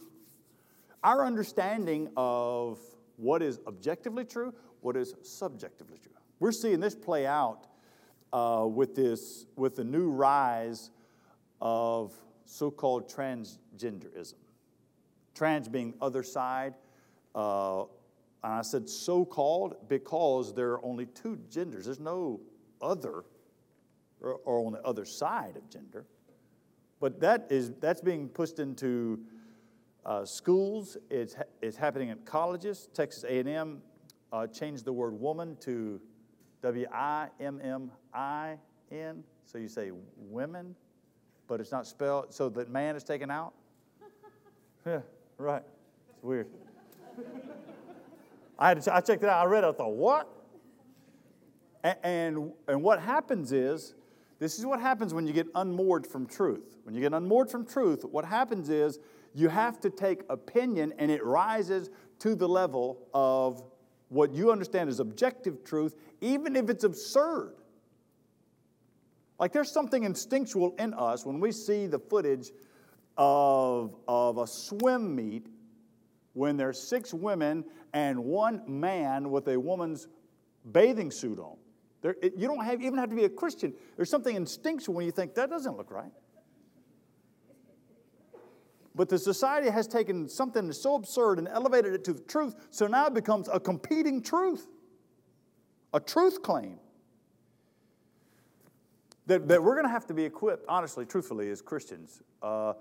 our 1.03 1.25
understanding 1.25 2.09
of 2.15 2.79
what 3.17 3.41
is 3.41 3.59
objectively 3.67 4.25
true, 4.25 4.53
what 4.81 4.95
is 4.95 5.15
subjectively 5.21 5.97
true. 6.01 6.13
We're 6.39 6.51
seeing 6.51 6.79
this 6.79 6.95
play 6.95 7.25
out 7.25 7.67
uh, 8.31 8.65
with 8.67 8.95
this, 8.95 9.45
with 9.55 9.75
the 9.75 9.83
new 9.83 10.09
rise 10.09 10.91
of 11.61 12.13
so-called 12.45 13.09
transgenderism. 13.09 14.33
Trans 15.33 15.67
being 15.67 15.93
other 16.01 16.23
side. 16.23 16.73
Uh, 17.33 17.83
and 18.43 18.53
I 18.53 18.61
said 18.61 18.89
so-called 18.89 19.75
because 19.87 20.53
there 20.53 20.71
are 20.71 20.85
only 20.85 21.05
two 21.07 21.39
genders. 21.49 21.85
There's 21.85 21.99
no 21.99 22.41
other 22.81 23.23
or, 24.21 24.39
or 24.45 24.65
on 24.65 24.73
the 24.73 24.81
other 24.81 25.05
side 25.05 25.55
of 25.55 25.69
gender. 25.69 26.05
But 26.99 27.19
that 27.21 27.47
is, 27.49 27.71
that's 27.79 28.01
being 28.01 28.29
pushed 28.29 28.59
into 28.59 29.19
uh, 30.05 30.25
schools. 30.25 30.97
It's, 31.09 31.35
it's 31.61 31.77
happening 31.77 32.09
at 32.09 32.25
colleges. 32.25 32.89
Texas 32.93 33.23
A&M 33.23 33.81
uh, 34.31 34.47
changed 34.47 34.85
the 34.85 34.93
word 34.93 35.19
woman 35.19 35.57
to 35.61 35.99
W-I-M-M-I-N. 36.61 37.53
So 39.45 39.57
you 39.57 39.67
say 39.67 39.91
women, 40.17 40.75
but 41.47 41.59
it's 41.59 41.71
not 41.71 41.85
spelled, 41.85 42.33
so 42.33 42.47
that 42.49 42.69
man 42.69 42.95
is 42.95 43.03
taken 43.03 43.29
out? 43.29 43.53
right. 45.37 45.63
It's 46.09 46.23
weird. 46.23 46.47
I, 48.57 48.69
had 48.69 48.81
to, 48.81 48.95
I 48.95 49.01
checked 49.01 49.23
it 49.23 49.29
out. 49.29 49.45
I 49.45 49.49
read 49.49 49.63
it. 49.63 49.67
I 49.67 49.71
thought, 49.71 49.95
what? 49.95 50.29
And, 51.83 51.97
and, 52.03 52.51
and 52.67 52.81
what 52.83 53.01
happens 53.01 53.51
is, 53.51 53.95
this 54.39 54.59
is 54.59 54.65
what 54.65 54.79
happens 54.79 55.13
when 55.13 55.25
you 55.27 55.33
get 55.33 55.47
unmoored 55.55 56.05
from 56.05 56.25
truth. 56.25 56.77
When 56.83 56.93
you 56.95 57.01
get 57.01 57.13
unmoored 57.13 57.49
from 57.49 57.65
truth, 57.65 58.03
what 58.03 58.25
happens 58.25 58.69
is 58.69 58.99
you 59.33 59.49
have 59.49 59.79
to 59.81 59.89
take 59.89 60.23
opinion 60.29 60.93
and 60.97 61.09
it 61.09 61.23
rises 61.23 61.89
to 62.19 62.35
the 62.35 62.47
level 62.47 63.07
of 63.13 63.63
what 64.09 64.33
you 64.33 64.51
understand 64.51 64.89
as 64.89 64.99
objective 64.99 65.63
truth, 65.63 65.95
even 66.21 66.55
if 66.55 66.69
it's 66.69 66.83
absurd. 66.83 67.55
Like 69.39 69.51
there's 69.51 69.71
something 69.71 70.03
instinctual 70.03 70.75
in 70.77 70.93
us 70.93 71.25
when 71.25 71.39
we 71.39 71.51
see 71.51 71.87
the 71.87 71.99
footage 71.99 72.51
of, 73.17 73.95
of 74.07 74.37
a 74.37 74.47
swim 74.47 75.15
meet 75.15 75.47
when 76.33 76.57
there's 76.57 76.81
six 76.81 77.13
women 77.13 77.63
and 77.93 78.17
one 78.23 78.61
man 78.67 79.29
with 79.29 79.47
a 79.47 79.59
woman's 79.59 80.07
bathing 80.71 81.11
suit 81.11 81.39
on. 81.39 81.57
There, 82.01 82.15
it, 82.21 82.33
you 82.35 82.47
don't 82.47 82.63
have, 82.63 82.81
even 82.81 82.97
have 82.97 83.09
to 83.09 83.15
be 83.15 83.23
a 83.23 83.29
Christian. 83.29 83.73
There's 83.95 84.09
something 84.09 84.35
instinctual 84.35 84.95
when 84.95 85.05
you 85.05 85.11
think 85.11 85.35
that 85.35 85.49
doesn't 85.49 85.77
look 85.77 85.91
right. 85.91 86.11
But 88.95 89.09
the 89.09 89.17
society 89.17 89.69
has 89.69 89.87
taken 89.87 90.29
something 90.29 90.71
so 90.71 90.95
absurd 90.95 91.39
and 91.39 91.47
elevated 91.47 91.93
it 91.93 92.03
to 92.05 92.13
the 92.13 92.21
truth, 92.21 92.55
so 92.69 92.85
now 92.87 93.07
it 93.07 93.13
becomes 93.13 93.47
a 93.51 93.59
competing 93.59 94.21
truth, 94.21 94.67
a 95.93 95.99
truth 95.99 96.41
claim. 96.41 96.79
That, 99.25 99.47
that 99.47 99.63
we're 99.63 99.73
going 99.73 99.85
to 99.85 99.91
have 99.91 100.05
to 100.07 100.13
be 100.13 100.25
equipped, 100.25 100.65
honestly, 100.67 101.05
truthfully, 101.05 101.49
as 101.49 101.61
Christians. 101.61 102.21
Uh, 102.41 102.73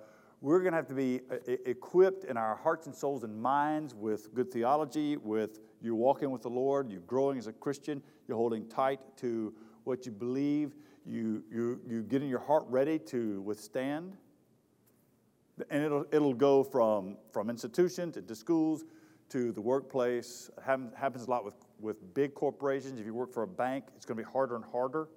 we're 0.43 0.59
going 0.59 0.73
to 0.73 0.77
have 0.77 0.89
to 0.89 0.95
be 0.95 1.21
uh, 1.31 1.37
equipped 1.67 2.25
in 2.25 2.37
our 2.37 2.57
hearts 2.57 2.87
and 2.87 2.95
souls 2.95 3.23
and 3.23 3.41
minds 3.41 3.95
with 3.95 4.35
good 4.35 4.51
theology, 4.51 5.17
with 5.17 5.61
you 5.81 5.95
walking 5.95 6.33
with 6.33 6.43
the 6.43 6.51
Lord, 6.51 6.91
you're 6.91 7.01
growing 7.03 7.38
as 7.38 7.47
a 7.47 7.53
Christian, 7.53 8.03
you're 8.27 8.37
holding 8.37 8.69
tight 8.69 9.01
to 9.19 9.55
what 9.85 10.05
you 10.05 10.11
believe, 10.11 10.75
you, 11.07 11.45
you, 11.51 11.81
you 11.87 12.03
getting 12.03 12.29
your 12.29 12.40
heart 12.40 12.64
ready 12.69 12.99
to 12.99 13.40
withstand. 13.43 14.16
And 15.71 15.85
it'll, 15.85 16.07
it'll 16.11 16.35
go 16.35 16.64
from, 16.64 17.19
from 17.31 17.49
institutions 17.49 18.19
to 18.27 18.35
schools 18.35 18.85
to 19.29 19.53
the 19.53 19.61
workplace. 19.61 20.51
It 20.59 20.62
happens 20.97 21.27
a 21.27 21.31
lot 21.31 21.45
with, 21.45 21.55
with 21.79 22.14
big 22.14 22.35
corporations. 22.35 22.99
If 22.99 23.07
you 23.07 23.14
work 23.14 23.33
for 23.33 23.45
a 23.45 23.49
bank, 23.49 23.85
it's 23.95 24.05
going 24.05 24.19
to 24.19 24.25
be 24.25 24.29
harder 24.29 24.57
and 24.57 24.64
harder. 24.64 25.09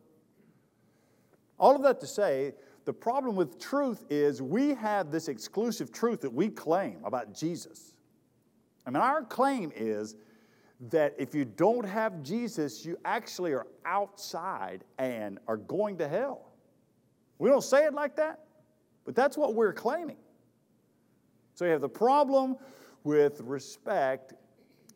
All 1.57 1.75
of 1.75 1.81
that 1.81 1.99
to 2.01 2.07
say, 2.07 2.53
the 2.85 2.93
problem 2.93 3.35
with 3.35 3.59
truth 3.59 4.05
is 4.09 4.41
we 4.41 4.75
have 4.75 5.11
this 5.11 5.27
exclusive 5.27 5.91
truth 5.91 6.21
that 6.21 6.31
we 6.31 6.49
claim 6.49 6.97
about 7.03 7.33
Jesus. 7.33 7.95
I 8.85 8.91
mean, 8.91 9.01
our 9.01 9.23
claim 9.23 9.71
is 9.75 10.15
that 10.89 11.15
if 11.17 11.33
you 11.33 11.45
don't 11.45 11.85
have 11.85 12.21
Jesus, 12.21 12.85
you 12.85 12.97
actually 13.03 13.53
are 13.53 13.65
outside 13.85 14.83
and 14.99 15.39
are 15.47 15.57
going 15.57 15.97
to 15.97 16.07
hell. 16.07 16.51
We 17.39 17.49
don't 17.49 17.63
say 17.63 17.85
it 17.85 17.93
like 17.93 18.15
that, 18.17 18.41
but 19.03 19.15
that's 19.15 19.35
what 19.35 19.55
we're 19.55 19.73
claiming. 19.73 20.17
So 21.55 21.65
you 21.65 21.71
have 21.71 21.81
the 21.81 21.89
problem 21.89 22.57
with 23.03 23.41
respect. 23.41 24.33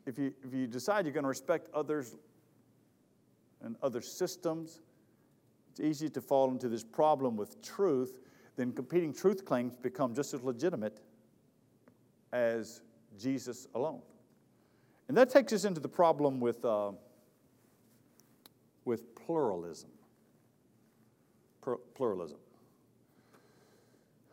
If 0.06 0.20
you, 0.20 0.34
if 0.46 0.54
you 0.54 0.68
decide 0.68 1.06
you're 1.06 1.14
going 1.14 1.24
to 1.24 1.30
respect 1.30 1.70
others 1.74 2.16
and 3.62 3.76
other 3.82 4.02
systems, 4.02 4.82
it's 5.72 5.80
easy 5.80 6.10
to 6.10 6.22
fall 6.22 6.52
into 6.52 6.70
this 6.70 6.84
problem 6.84 7.36
with 7.36 7.62
truth. 7.62 8.20
Then 8.56 8.72
competing 8.72 9.14
truth 9.14 9.46
claims 9.46 9.76
become 9.76 10.14
just 10.14 10.34
as 10.34 10.44
legitimate 10.44 11.00
as 12.34 12.82
Jesus 13.18 13.68
alone. 13.76 14.02
And 15.08 15.18
that 15.18 15.30
takes 15.30 15.54
us 15.54 15.66
into 15.66 15.80
the 15.80 15.90
problem 15.90 16.40
with, 16.40 16.64
uh, 16.64 16.92
with 18.86 19.16
pluralism. 19.16 19.90
pluralism. 21.96 22.38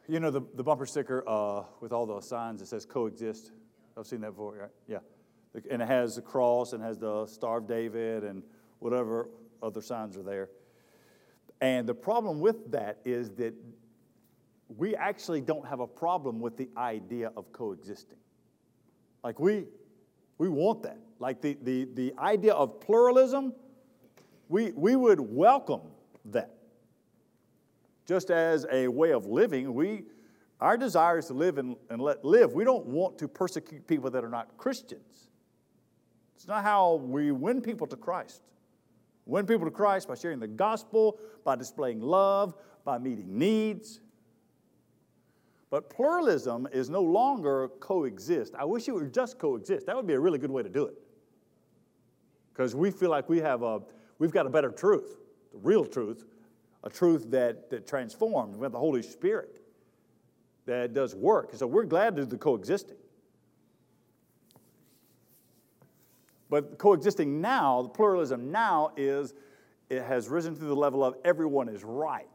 You 0.08 0.20
know 0.20 0.30
the, 0.30 0.42
the 0.54 0.62
bumper 0.62 0.86
sticker 0.86 1.24
uh, 1.26 1.64
with 1.80 1.92
all 1.92 2.06
the 2.06 2.20
signs 2.20 2.60
that 2.60 2.66
says 2.66 2.84
coexist? 2.84 3.50
I've 3.96 4.06
seen 4.06 4.20
that 4.20 4.32
before, 4.32 4.54
right? 4.54 4.70
Yeah. 4.86 4.98
And 5.70 5.80
it 5.80 5.88
has 5.88 6.16
the 6.16 6.22
cross 6.22 6.74
and 6.74 6.82
has 6.82 6.98
the 6.98 7.26
Star 7.26 7.58
of 7.58 7.66
David 7.66 8.24
and 8.24 8.42
whatever 8.78 9.28
other 9.62 9.80
signs 9.80 10.16
are 10.16 10.22
there. 10.22 10.50
And 11.60 11.88
the 11.88 11.94
problem 11.94 12.40
with 12.40 12.70
that 12.70 12.98
is 13.04 13.30
that 13.32 13.54
we 14.76 14.94
actually 14.96 15.40
don't 15.40 15.66
have 15.66 15.80
a 15.80 15.86
problem 15.86 16.40
with 16.40 16.56
the 16.56 16.68
idea 16.76 17.32
of 17.36 17.50
coexisting. 17.52 18.18
Like 19.22 19.38
we, 19.38 19.66
we 20.38 20.48
want 20.48 20.82
that. 20.82 20.98
Like 21.18 21.40
the, 21.40 21.56
the, 21.62 21.88
the 21.94 22.14
idea 22.18 22.52
of 22.52 22.80
pluralism, 22.80 23.54
we, 24.48 24.72
we 24.72 24.96
would 24.96 25.20
welcome 25.20 25.82
that 26.26 26.56
just 28.06 28.30
as 28.30 28.66
a 28.70 28.88
way 28.88 29.12
of 29.12 29.26
living, 29.26 29.74
we, 29.74 30.04
our 30.60 30.76
desire 30.76 31.18
is 31.18 31.26
to 31.26 31.34
live 31.34 31.58
and, 31.58 31.76
and 31.90 32.00
let 32.00 32.24
live. 32.24 32.52
We 32.52 32.64
don't 32.64 32.86
want 32.86 33.18
to 33.18 33.28
persecute 33.28 33.86
people 33.86 34.10
that 34.10 34.24
are 34.24 34.28
not 34.28 34.56
Christians. 34.56 35.28
It's 36.36 36.46
not 36.46 36.62
how 36.62 36.94
we 36.94 37.32
win 37.32 37.60
people 37.60 37.86
to 37.88 37.96
Christ. 37.96 38.42
Win 39.26 39.44
people 39.44 39.66
to 39.66 39.72
Christ 39.72 40.08
by 40.08 40.14
sharing 40.14 40.38
the 40.38 40.46
gospel, 40.46 41.18
by 41.44 41.56
displaying 41.56 42.00
love, 42.00 42.54
by 42.84 42.98
meeting 42.98 43.36
needs. 43.36 44.00
But 45.68 45.90
pluralism 45.90 46.68
is 46.72 46.88
no 46.88 47.02
longer 47.02 47.68
coexist. 47.80 48.54
I 48.54 48.64
wish 48.64 48.88
it 48.88 48.92
would 48.92 49.12
just 49.12 49.38
coexist. 49.38 49.86
That 49.86 49.96
would 49.96 50.06
be 50.06 50.14
a 50.14 50.20
really 50.20 50.38
good 50.38 50.50
way 50.50 50.62
to 50.62 50.68
do 50.68 50.86
it. 50.86 50.94
Because 52.52 52.74
we 52.74 52.90
feel 52.90 53.10
like 53.10 53.28
we 53.28 53.38
have 53.38 53.62
a, 53.62 53.80
we've 54.18 54.30
got 54.30 54.46
a 54.46 54.50
better 54.50 54.70
truth, 54.70 55.18
the 55.52 55.58
real 55.58 55.84
truth, 55.84 56.24
a 56.84 56.88
truth 56.88 57.30
that, 57.30 57.68
that 57.70 57.86
transforms. 57.86 58.56
We 58.56 58.62
have 58.62 58.72
the 58.72 58.78
Holy 58.78 59.02
Spirit 59.02 59.60
that 60.66 60.94
does 60.94 61.14
work. 61.14 61.50
So 61.54 61.66
we're 61.66 61.84
glad 61.84 62.14
to 62.16 62.22
do 62.22 62.26
the 62.26 62.38
coexisting. 62.38 62.96
But 66.48 66.78
coexisting 66.78 67.40
now, 67.40 67.82
the 67.82 67.88
pluralism 67.88 68.50
now 68.50 68.92
is, 68.96 69.34
it 69.90 70.02
has 70.02 70.28
risen 70.28 70.54
to 70.56 70.64
the 70.64 70.76
level 70.76 71.04
of 71.04 71.16
everyone 71.24 71.68
is 71.68 71.82
right. 71.84 72.26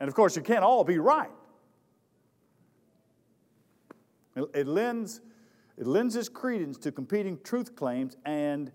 And 0.00 0.08
of 0.08 0.14
course, 0.14 0.36
you 0.36 0.42
can't 0.42 0.64
all 0.64 0.84
be 0.84 0.98
right. 0.98 1.30
It, 4.36 4.44
it 4.54 4.66
lends, 4.66 5.20
it 5.76 5.86
lends 5.86 6.14
its 6.14 6.28
credence 6.28 6.78
to 6.78 6.92
competing 6.92 7.38
truth 7.42 7.74
claims 7.74 8.16
and 8.24 8.70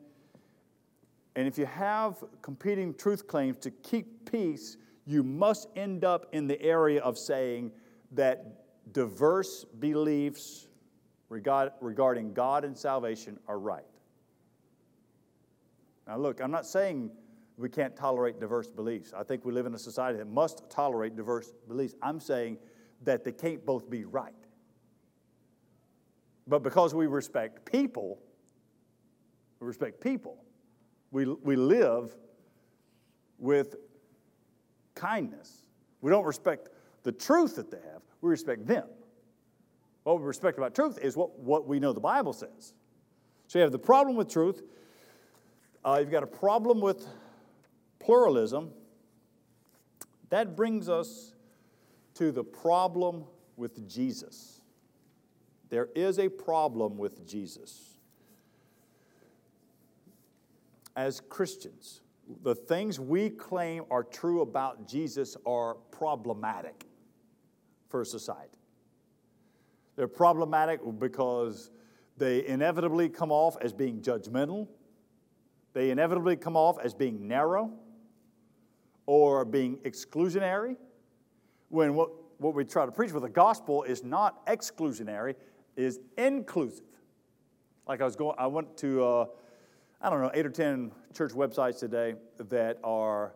and 1.36 1.47
if 1.47 1.58
you 1.58 1.65
have 1.65 2.23
competing 2.41 2.93
truth 2.93 3.27
claims 3.27 3.58
to 3.58 3.71
keep 3.71 4.29
peace, 4.32 4.77
you 5.06 5.23
must 5.23 5.67
end 5.75 6.03
up 6.03 6.27
in 6.32 6.47
the 6.47 6.62
area 6.62 7.01
of 7.01 7.17
saying 7.17 7.71
that 8.12 8.93
diverse 8.93 9.65
beliefs 9.79 10.67
regarding 11.34 12.34
God 12.34 12.63
and 12.63 12.78
salvation 12.78 13.39
are 13.48 13.60
right. 13.60 13.84
Now, 16.08 16.17
look, 16.17 16.41
I'm 16.41 16.52
not 16.52 16.65
saying 16.65 17.12
we 17.58 17.69
can't 17.69 17.96
tolerate 17.96 18.39
diverse 18.39 18.67
beliefs. 18.67 19.13
I 19.15 19.24
think 19.24 19.46
we 19.46 19.52
live 19.52 19.65
in 19.65 19.74
a 19.74 19.80
society 19.80 20.17
that 20.17 20.28
must 20.28 20.69
tolerate 20.69 21.15
diverse 21.15 21.52
beliefs. 21.67 21.96
I'm 22.02 22.19
saying 22.19 22.58
that 23.04 23.24
they 23.24 23.32
can't 23.32 23.65
both 23.65 23.89
be 23.89 24.06
right. 24.06 24.34
But 26.48 26.63
because 26.63 26.93
we 26.93 27.08
respect 27.08 27.72
people, 27.72 28.19
we 29.60 29.67
respect 29.67 30.02
people, 30.02 30.43
we, 31.12 31.26
we 31.26 31.56
live 31.56 32.13
with 33.38 33.76
kindness. 34.96 35.67
We 36.02 36.12
don't 36.12 36.26
respect 36.26 36.69
the 37.04 37.12
truth 37.12 37.56
that 37.56 37.72
they 37.72 37.78
have, 37.78 38.02
we 38.22 38.30
respect 38.30 38.65
them. 38.65 38.88
What 40.04 40.20
we 40.20 40.26
respect 40.26 40.58
about 40.58 40.76
truth 40.76 41.00
is 41.02 41.16
what, 41.16 41.39
what 41.39 41.68
we 41.68 41.80
know 41.80 41.94
the 41.94 42.00
Bible 42.00 42.34
says. 42.34 42.74
So 43.48 43.60
you 43.60 43.63
have 43.63 43.72
the 43.72 43.80
problem 43.80 44.16
with 44.16 44.30
truth, 44.30 44.62
uh, 45.86 45.98
you've 46.00 46.12
got 46.12 46.24
a 46.24 46.28
problem 46.28 46.80
with 46.80 47.06
pluralism. 48.00 48.72
That 50.30 50.56
brings 50.56 50.89
us 50.89 51.34
to 52.16 52.32
the 52.32 52.44
problem 52.44 53.26
with 53.56 53.88
Jesus. 53.88 54.62
There 55.70 55.89
is 55.96 56.20
a 56.20 56.30
problem 56.30 56.98
with 56.98 57.28
Jesus. 57.28 57.98
As 60.96 61.20
Christians, 61.20 62.02
the 62.44 62.56
things 62.56 63.00
we 63.00 63.30
claim 63.30 63.84
are 63.92 64.04
true 64.04 64.42
about 64.42 64.88
Jesus 64.88 65.36
are 65.46 65.76
problematic 65.92 66.86
for 67.89 68.06
society. 68.06 68.62
They're 69.95 70.08
problematic 70.08 70.82
because 70.99 71.69
they 72.17 72.45
inevitably 72.45 73.10
come 73.10 73.32
off 73.32 73.58
as 73.62 73.73
being 73.73 74.01
judgmental, 74.01 74.67
they 75.73 75.89
inevitably 75.89 76.36
come 76.36 76.56
off 76.56 76.77
as 76.79 76.93
being 76.93 77.27
narrow 77.27 77.71
or 79.06 79.43
being 79.43 79.77
exclusionary. 79.77 80.77
When 81.69 81.95
what, 81.95 82.12
what 82.38 82.53
we 82.53 82.63
try 82.63 82.86
to 82.86 82.91
preach 82.91 83.12
with 83.12 83.23
the 83.23 83.29
gospel 83.29 83.84
is 83.84 84.03
not 84.03 84.45
exclusionary, 84.45 85.36
is 85.75 85.99
inclusive. 86.17 86.86
Like 87.88 88.01
I 88.01 88.06
was 88.06 88.15
going, 88.15 88.36
I 88.38 88.47
went 88.47 88.77
to, 88.77 89.03
uh, 89.03 89.25
I 89.99 90.10
don't 90.10 90.21
know, 90.21 90.32
eight 90.34 90.45
or 90.45 90.51
10 90.51 90.91
church 91.13 91.32
websites 91.32 91.79
today 91.79 92.13
that 92.38 92.77
are 92.84 93.34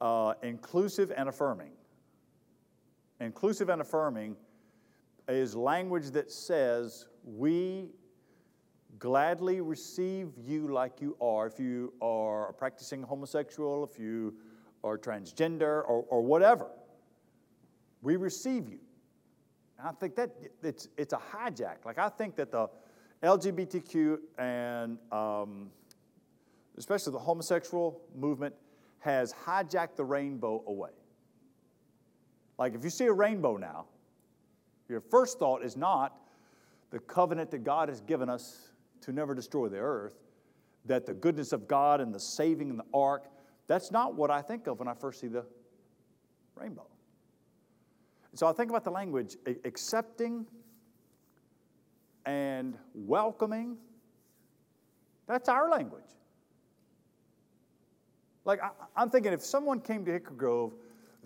uh, 0.00 0.34
inclusive 0.42 1.12
and 1.16 1.28
affirming. 1.28 1.70
Inclusive 3.20 3.68
and 3.68 3.80
affirming 3.80 4.36
is 5.28 5.54
language 5.54 6.10
that 6.10 6.30
says 6.30 7.06
we 7.24 7.90
gladly 8.98 9.60
receive 9.60 10.28
you 10.38 10.68
like 10.68 11.00
you 11.00 11.16
are. 11.20 11.46
If 11.46 11.58
you 11.60 11.92
are 12.00 12.48
a 12.48 12.52
practicing 12.52 13.02
homosexual, 13.02 13.84
if 13.84 13.98
you 13.98 14.34
are 14.82 14.96
transgender, 14.96 15.82
or, 15.88 16.04
or 16.08 16.22
whatever, 16.22 16.68
we 18.02 18.16
receive 18.16 18.68
you. 18.68 18.78
And 19.78 19.88
I 19.88 19.92
think 19.92 20.16
that 20.16 20.30
it's, 20.62 20.88
it's 20.96 21.12
a 21.12 21.20
hijack. 21.32 21.84
Like, 21.84 21.98
I 21.98 22.08
think 22.08 22.36
that 22.36 22.50
the 22.50 22.68
LGBTQ 23.22 24.18
and 24.38 24.98
um, 25.12 25.70
especially 26.76 27.12
the 27.12 27.18
homosexual 27.18 28.00
movement 28.16 28.54
has 29.00 29.32
hijacked 29.32 29.96
the 29.96 30.04
rainbow 30.04 30.62
away. 30.66 30.90
Like, 32.58 32.74
if 32.74 32.82
you 32.82 32.90
see 32.90 33.06
a 33.06 33.12
rainbow 33.12 33.56
now, 33.56 33.86
your 34.88 35.00
first 35.00 35.38
thought 35.38 35.62
is 35.62 35.76
not 35.76 36.16
the 36.90 36.98
covenant 36.98 37.50
that 37.50 37.64
God 37.64 37.88
has 37.88 38.00
given 38.00 38.28
us 38.28 38.70
to 39.02 39.12
never 39.12 39.34
destroy 39.34 39.68
the 39.68 39.78
earth, 39.78 40.14
that 40.86 41.06
the 41.06 41.14
goodness 41.14 41.52
of 41.52 41.68
God 41.68 42.00
and 42.00 42.14
the 42.14 42.20
saving 42.20 42.70
in 42.70 42.76
the 42.76 42.84
ark, 42.94 43.26
that's 43.66 43.90
not 43.90 44.14
what 44.14 44.30
I 44.30 44.40
think 44.40 44.66
of 44.66 44.78
when 44.78 44.88
I 44.88 44.94
first 44.94 45.20
see 45.20 45.28
the 45.28 45.44
rainbow. 46.54 46.86
So 48.34 48.46
I 48.46 48.52
think 48.52 48.70
about 48.70 48.84
the 48.84 48.90
language 48.90 49.36
accepting 49.64 50.46
and 52.24 52.76
welcoming. 52.94 53.76
That's 55.26 55.48
our 55.48 55.68
language. 55.68 56.04
Like, 58.44 58.60
I, 58.62 59.02
am 59.02 59.10
thinking 59.10 59.32
if 59.32 59.42
someone 59.42 59.80
came 59.80 60.04
to 60.04 60.12
Hickory 60.12 60.36
Grove 60.36 60.74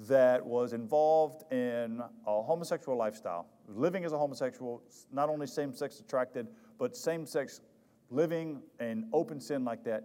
that 0.09 0.45
was 0.45 0.73
involved 0.73 1.45
in 1.53 2.03
a 2.27 2.43
homosexual 2.43 2.97
lifestyle, 2.97 3.47
living 3.69 4.05
as 4.05 4.13
a 4.13 4.19
homosexual, 4.19 4.83
not 5.13 5.29
only 5.29 5.47
same 5.47 5.73
sex 5.73 6.01
attracted, 6.01 6.49
but 6.79 6.97
same 6.97 7.27
sex 7.27 7.61
living 8.11 8.63
in 8.81 9.09
open 9.13 9.41
sin 9.41 9.65
like 9.65 9.85
that, 9.85 10.05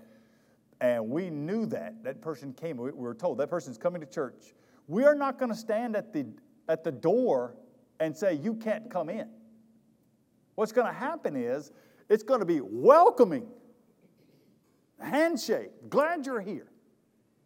and 0.79 1.09
we 1.09 1.29
knew 1.29 1.65
that, 1.65 2.03
that 2.03 2.21
person 2.21 2.53
came, 2.53 2.77
we 2.77 2.91
were 2.91 3.15
told 3.15 3.37
that 3.39 3.49
person's 3.49 3.77
coming 3.77 4.01
to 4.01 4.07
church, 4.07 4.53
we 4.87 5.03
are 5.03 5.15
not 5.15 5.37
going 5.39 5.51
to 5.51 5.57
stand 5.57 5.95
at 5.95 6.13
the, 6.13 6.25
at 6.69 6.83
the 6.83 6.91
door 6.91 7.55
and 7.99 8.15
say, 8.15 8.33
You 8.35 8.53
can't 8.53 8.89
come 8.89 9.09
in. 9.09 9.27
What's 10.55 10.71
going 10.71 10.87
to 10.87 10.93
happen 10.93 11.35
is 11.35 11.71
it's 12.09 12.23
going 12.23 12.39
to 12.39 12.45
be 12.45 12.61
welcoming, 12.61 13.47
handshake, 14.99 15.71
glad 15.89 16.25
you're 16.25 16.41
here. 16.41 16.67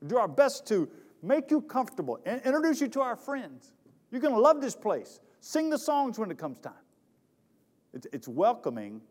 Do 0.06 0.18
our 0.18 0.28
best 0.28 0.68
to 0.68 0.90
make 1.22 1.52
you 1.52 1.62
comfortable, 1.62 2.20
and 2.26 2.42
introduce 2.42 2.82
you 2.82 2.88
to 2.90 3.02
our 3.02 3.16
friends. 3.16 3.74
You're 4.12 4.22
going 4.22 4.34
to 4.34 4.40
love 4.40 4.62
this 4.62 4.76
place. 4.76 5.20
Sing 5.42 5.70
the 5.70 5.78
songs 5.78 6.18
when 6.18 6.32
it 6.32 6.38
comes 6.38 6.60
time. 6.60 6.74
It's, 7.94 8.08
it's 8.14 8.28
welcoming. 8.28 9.02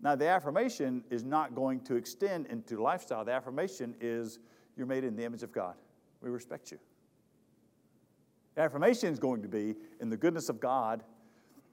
Now, 0.00 0.16
the 0.16 0.26
affirmation 0.26 1.04
is 1.10 1.22
not 1.22 1.54
going 1.54 1.80
to 1.82 1.94
extend 1.94 2.46
into 2.46 2.82
lifestyle. 2.82 3.24
The 3.24 3.32
affirmation 3.32 3.94
is 4.00 4.38
you're 4.76 4.86
made 4.86 5.04
in 5.04 5.14
the 5.14 5.24
image 5.24 5.42
of 5.42 5.52
God. 5.52 5.74
We 6.22 6.30
respect 6.30 6.70
you. 6.70 6.78
The 8.54 8.62
affirmation 8.62 9.12
is 9.12 9.18
going 9.18 9.42
to 9.42 9.48
be 9.48 9.76
in 10.00 10.08
the 10.08 10.16
goodness 10.16 10.48
of 10.48 10.60
God 10.60 11.04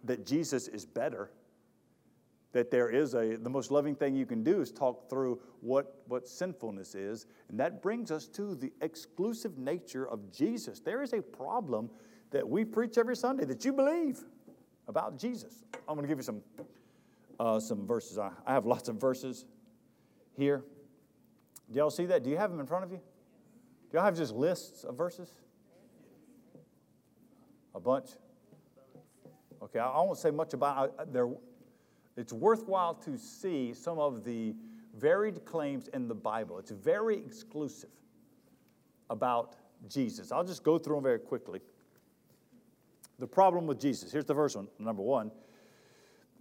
that 0.03 0.25
Jesus 0.25 0.67
is 0.67 0.85
better 0.85 1.31
that 2.55 2.71
there 2.71 2.89
is 2.89 3.15
a 3.15 3.35
the 3.35 3.49
most 3.49 3.69
loving 3.69 3.93
thing 3.93 4.15
you 4.15 4.25
can 4.25 4.41
do 4.41 4.61
is 4.61 4.71
talk 4.71 5.09
through 5.09 5.37
what 5.59 6.01
what 6.07 6.25
sinfulness 6.25 6.95
is 6.95 7.25
and 7.49 7.59
that 7.59 7.81
brings 7.81 8.11
us 8.11 8.27
to 8.27 8.55
the 8.55 8.71
exclusive 8.81 9.57
nature 9.57 10.07
of 10.07 10.31
jesus 10.31 10.79
there 10.79 11.03
is 11.03 11.11
a 11.11 11.21
problem 11.21 11.89
that 12.35 12.45
we 12.45 12.65
preach 12.65 12.97
every 12.97 13.15
sunday 13.15 13.45
that 13.45 13.63
you 13.63 13.71
believe 13.71 14.19
about 14.89 15.17
jesus. 15.17 15.63
I'm 15.87 15.95
going 15.95 16.03
to 16.03 16.07
give 16.09 16.17
you 16.17 16.23
some 16.23 16.41
uh, 17.39 17.61
some 17.61 17.87
verses. 17.87 18.17
I, 18.17 18.29
I 18.45 18.53
have 18.53 18.65
lots 18.65 18.89
of 18.89 18.99
verses 18.99 19.45
here. 20.37 20.61
Do 21.71 21.79
y'all 21.79 21.89
see 21.89 22.05
that? 22.07 22.23
Do 22.23 22.29
you 22.29 22.35
have 22.35 22.51
them 22.51 22.59
in 22.59 22.65
front 22.65 22.83
of 22.83 22.91
you? 22.91 22.97
Do 22.97 23.97
y'all 23.97 24.03
have 24.03 24.17
just 24.17 24.33
lists 24.33 24.83
of 24.83 24.97
verses? 24.97 25.29
A 27.73 27.79
bunch? 27.79 28.09
Okay 29.61 29.79
i, 29.79 29.97
won't 30.01 30.17
say 30.17 30.29
much 30.29 30.53
about 30.53 30.93
I, 30.99 31.05
there 31.05 31.29
it's 32.17 32.33
worthwhile 32.33 32.95
to 32.95 33.17
see 33.17 33.73
some 33.73 33.97
of 33.97 34.25
the 34.25 34.55
varied 34.97 35.45
claims 35.45 35.87
in 35.89 36.09
the 36.09 36.15
Bible. 36.15 36.59
It's 36.59 36.71
very 36.71 37.15
exclusive 37.15 37.89
about 39.09 39.55
Jesus. 39.87 40.33
I'll 40.33 40.43
just 40.43 40.63
go 40.63 40.77
through 40.77 40.95
them 40.95 41.03
very 41.03 41.19
quickly. 41.19 41.61
The 43.19 43.27
problem 43.27 43.65
with 43.65 43.79
Jesus. 43.79 44.11
Here's 44.11 44.25
the 44.25 44.35
first 44.35 44.55
one, 44.55 44.67
number 44.79 45.01
one. 45.01 45.31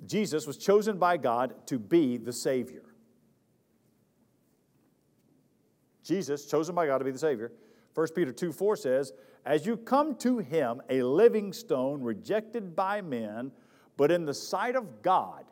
Jesus 0.06 0.46
was 0.46 0.56
chosen 0.56 0.98
by 0.98 1.16
God 1.16 1.66
to 1.66 1.78
be 1.78 2.16
the 2.16 2.32
Savior. 2.32 2.82
Jesus, 6.02 6.46
chosen 6.46 6.74
by 6.74 6.86
God 6.86 6.98
to 6.98 7.04
be 7.04 7.10
the 7.10 7.18
Savior. 7.18 7.52
1 7.94 8.08
Peter 8.14 8.32
2 8.32 8.52
4 8.52 8.76
says, 8.76 9.12
As 9.46 9.64
you 9.64 9.76
come 9.76 10.16
to 10.16 10.38
him, 10.38 10.82
a 10.90 11.02
living 11.02 11.52
stone 11.52 12.02
rejected 12.02 12.74
by 12.76 13.00
men, 13.00 13.52
but 13.96 14.10
in 14.10 14.24
the 14.24 14.34
sight 14.34 14.76
of 14.76 15.02
God, 15.02 15.44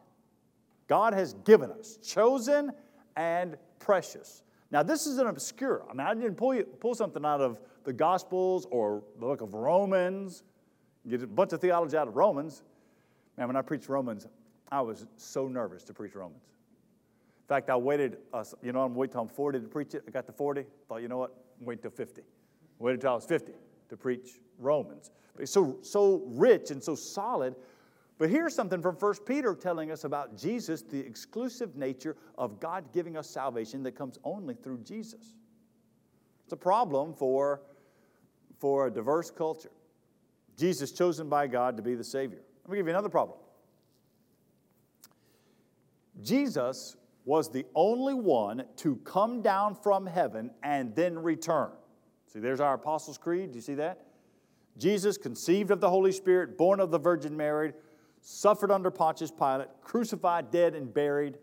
God 0.88 1.14
has 1.14 1.34
given 1.44 1.70
us, 1.70 1.98
chosen 2.02 2.72
and 3.16 3.56
precious. 3.78 4.42
Now, 4.70 4.82
this 4.82 5.06
is 5.06 5.18
an 5.18 5.26
obscure. 5.26 5.84
I 5.88 5.92
mean, 5.92 6.06
I 6.06 6.14
didn't 6.14 6.34
pull, 6.34 6.54
you, 6.54 6.64
pull 6.64 6.94
something 6.94 7.24
out 7.24 7.40
of 7.40 7.60
the 7.84 7.92
Gospels 7.92 8.66
or 8.70 9.04
the 9.14 9.26
book 9.26 9.40
of 9.40 9.54
Romans, 9.54 10.42
get 11.10 11.22
a 11.22 11.26
bunch 11.26 11.52
of 11.52 11.60
theology 11.60 11.96
out 11.96 12.08
of 12.08 12.16
Romans. 12.16 12.62
Man, 13.36 13.46
when 13.46 13.56
I 13.56 13.62
preached 13.62 13.88
Romans, 13.88 14.26
I 14.70 14.80
was 14.80 15.06
so 15.16 15.48
nervous 15.48 15.82
to 15.84 15.94
preach 15.94 16.14
Romans. 16.14 16.44
In 17.42 17.48
fact, 17.48 17.70
I 17.70 17.76
waited, 17.76 18.18
uh, 18.32 18.44
you 18.62 18.72
know, 18.72 18.82
I'm 18.82 18.94
waiting 18.94 19.12
till 19.12 19.22
I'm 19.22 19.28
40 19.28 19.60
to 19.60 19.68
preach 19.68 19.94
it. 19.94 20.04
I 20.06 20.10
got 20.10 20.26
to 20.26 20.32
40, 20.32 20.64
thought, 20.88 21.02
you 21.02 21.08
know 21.08 21.18
what, 21.18 21.34
I'm 21.60 21.76
till 21.78 21.90
50. 21.90 22.22
Waited 22.78 23.00
till 23.00 23.10
I 23.10 23.14
was 23.14 23.26
50 23.26 23.52
to 23.88 23.96
preach 23.96 24.40
Romans. 24.58 25.10
But 25.34 25.42
it's 25.42 25.52
so, 25.52 25.78
so 25.82 26.22
rich 26.26 26.70
and 26.70 26.82
so 26.82 26.94
solid 26.94 27.54
but 28.22 28.30
here's 28.30 28.54
something 28.54 28.80
from 28.80 28.94
1 28.94 29.14
Peter 29.26 29.52
telling 29.52 29.90
us 29.90 30.04
about 30.04 30.36
Jesus, 30.36 30.82
the 30.82 31.00
exclusive 31.00 31.74
nature 31.74 32.16
of 32.38 32.60
God 32.60 32.84
giving 32.92 33.16
us 33.16 33.28
salvation 33.28 33.82
that 33.82 33.96
comes 33.96 34.16
only 34.22 34.54
through 34.54 34.78
Jesus. 34.84 35.34
It's 36.44 36.52
a 36.52 36.56
problem 36.56 37.14
for, 37.14 37.62
for 38.60 38.86
a 38.86 38.90
diverse 38.92 39.28
culture. 39.28 39.72
Jesus 40.56 40.92
chosen 40.92 41.28
by 41.28 41.46
God 41.46 41.76
to 41.76 41.82
be 41.82 41.94
the 41.94 42.04
Savior. 42.04 42.40
Let 42.64 42.70
me 42.70 42.76
give 42.78 42.86
you 42.86 42.90
another 42.90 43.08
problem. 43.08 43.38
Jesus 46.22 46.96
was 47.24 47.50
the 47.50 47.64
only 47.74 48.14
one 48.14 48.64
to 48.76 48.96
come 48.96 49.42
down 49.42 49.74
from 49.74 50.06
heaven 50.06 50.50
and 50.62 50.94
then 50.94 51.18
return. 51.18 51.70
See, 52.26 52.40
there's 52.40 52.60
our 52.60 52.74
Apostles' 52.74 53.18
Creed. 53.18 53.52
Do 53.52 53.56
you 53.56 53.62
see 53.62 53.74
that? 53.74 54.06
Jesus, 54.78 55.18
conceived 55.18 55.70
of 55.70 55.80
the 55.80 55.90
Holy 55.90 56.12
Spirit, 56.12 56.56
born 56.56 56.80
of 56.80 56.90
the 56.90 56.98
Virgin 56.98 57.36
Mary, 57.36 57.72
suffered 58.20 58.70
under 58.70 58.90
Pontius 58.90 59.30
Pilate, 59.30 59.68
crucified, 59.82 60.50
dead, 60.50 60.74
and 60.74 60.92
buried. 60.92 61.38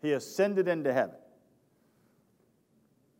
He 0.00 0.12
ascended 0.12 0.68
into 0.68 0.92
heaven. 0.92 1.16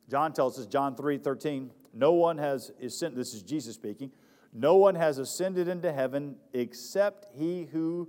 John 0.09 0.33
tells 0.33 0.59
us, 0.59 0.67
John 0.67 0.97
3 0.97 1.19
13, 1.19 1.71
no 1.93 2.13
one 2.13 2.39
has 2.39 2.73
is 2.79 2.99
sent, 2.99 3.15
this 3.17 3.35
is 3.35 3.43
Jesus 3.43 3.75
speaking, 3.75 4.11
no 4.55 4.77
one 4.77 4.95
has 4.95 5.19
ascended 5.19 5.67
into 5.67 5.93
heaven 5.93 6.37
except 6.53 7.27
he 7.35 7.65
who 7.73 8.09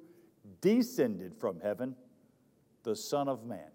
descended 0.61 1.35
from 1.35 1.59
heaven, 1.59 1.95
the 2.83 2.95
Son 2.95 3.27
of 3.27 3.43
Man. 3.45 3.71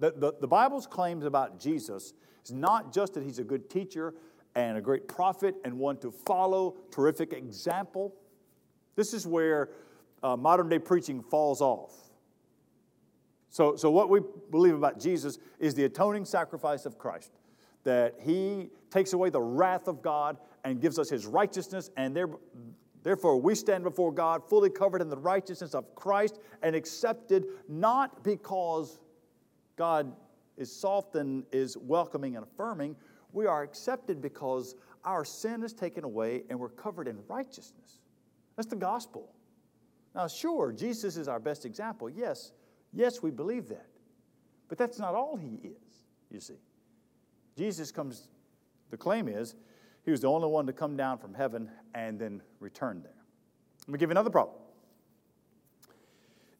The, 0.00 0.10
the, 0.10 0.34
the 0.40 0.48
Bible's 0.48 0.88
claims 0.88 1.24
about 1.24 1.60
Jesus 1.60 2.14
is 2.44 2.50
not 2.50 2.92
just 2.92 3.14
that 3.14 3.22
he's 3.22 3.38
a 3.38 3.44
good 3.44 3.70
teacher 3.70 4.14
and 4.56 4.76
a 4.76 4.80
great 4.80 5.06
prophet 5.06 5.54
and 5.64 5.78
one 5.78 5.98
to 5.98 6.10
follow, 6.10 6.76
terrific 6.90 7.32
example. 7.32 8.12
This 8.96 9.14
is 9.14 9.24
where 9.24 9.70
uh, 10.24 10.36
modern 10.36 10.68
day 10.68 10.80
preaching 10.80 11.22
falls 11.22 11.60
off. 11.60 11.92
So, 13.50 13.76
so, 13.76 13.90
what 13.90 14.08
we 14.08 14.20
believe 14.50 14.74
about 14.74 14.98
Jesus 14.98 15.38
is 15.58 15.74
the 15.74 15.84
atoning 15.84 16.24
sacrifice 16.24 16.86
of 16.86 16.98
Christ, 16.98 17.30
that 17.84 18.14
he 18.18 18.70
takes 18.90 19.12
away 19.12 19.30
the 19.30 19.42
wrath 19.42 19.88
of 19.88 20.02
God 20.02 20.38
and 20.64 20.80
gives 20.80 20.98
us 20.98 21.08
his 21.08 21.26
righteousness, 21.26 21.90
and 21.96 22.14
there, 22.14 22.28
therefore 23.02 23.40
we 23.40 23.54
stand 23.54 23.84
before 23.84 24.12
God 24.12 24.48
fully 24.48 24.70
covered 24.70 25.02
in 25.02 25.08
the 25.08 25.16
righteousness 25.16 25.74
of 25.74 25.94
Christ 25.94 26.38
and 26.62 26.76
accepted 26.76 27.46
not 27.68 28.22
because 28.22 29.00
God 29.76 30.12
is 30.56 30.74
soft 30.74 31.16
and 31.16 31.44
is 31.50 31.76
welcoming 31.76 32.36
and 32.36 32.44
affirming. 32.44 32.94
We 33.32 33.46
are 33.46 33.62
accepted 33.62 34.20
because 34.20 34.76
our 35.04 35.24
sin 35.24 35.62
is 35.62 35.72
taken 35.72 36.04
away 36.04 36.44
and 36.48 36.58
we're 36.58 36.68
covered 36.68 37.08
in 37.08 37.18
righteousness. 37.26 38.00
That's 38.56 38.68
the 38.68 38.76
gospel. 38.76 39.32
Now, 40.14 40.28
sure, 40.28 40.72
Jesus 40.72 41.16
is 41.16 41.26
our 41.26 41.40
best 41.40 41.64
example. 41.64 42.10
Yes, 42.10 42.52
yes, 42.92 43.22
we 43.22 43.30
believe 43.30 43.68
that. 43.68 43.86
But 44.68 44.78
that's 44.78 44.98
not 44.98 45.14
all 45.14 45.36
he 45.36 45.58
is, 45.64 46.06
you 46.30 46.40
see. 46.40 46.60
Jesus 47.56 47.90
comes, 47.90 48.28
the 48.90 48.96
claim 48.96 49.28
is, 49.28 49.54
he 50.04 50.10
was 50.10 50.20
the 50.20 50.28
only 50.28 50.48
one 50.48 50.66
to 50.66 50.72
come 50.72 50.96
down 50.96 51.18
from 51.18 51.34
heaven 51.34 51.70
and 51.94 52.18
then 52.18 52.42
return 52.60 53.02
there. 53.02 53.12
Let 53.86 53.92
me 53.92 53.98
give 53.98 54.08
you 54.10 54.12
another 54.12 54.30
problem. 54.30 54.58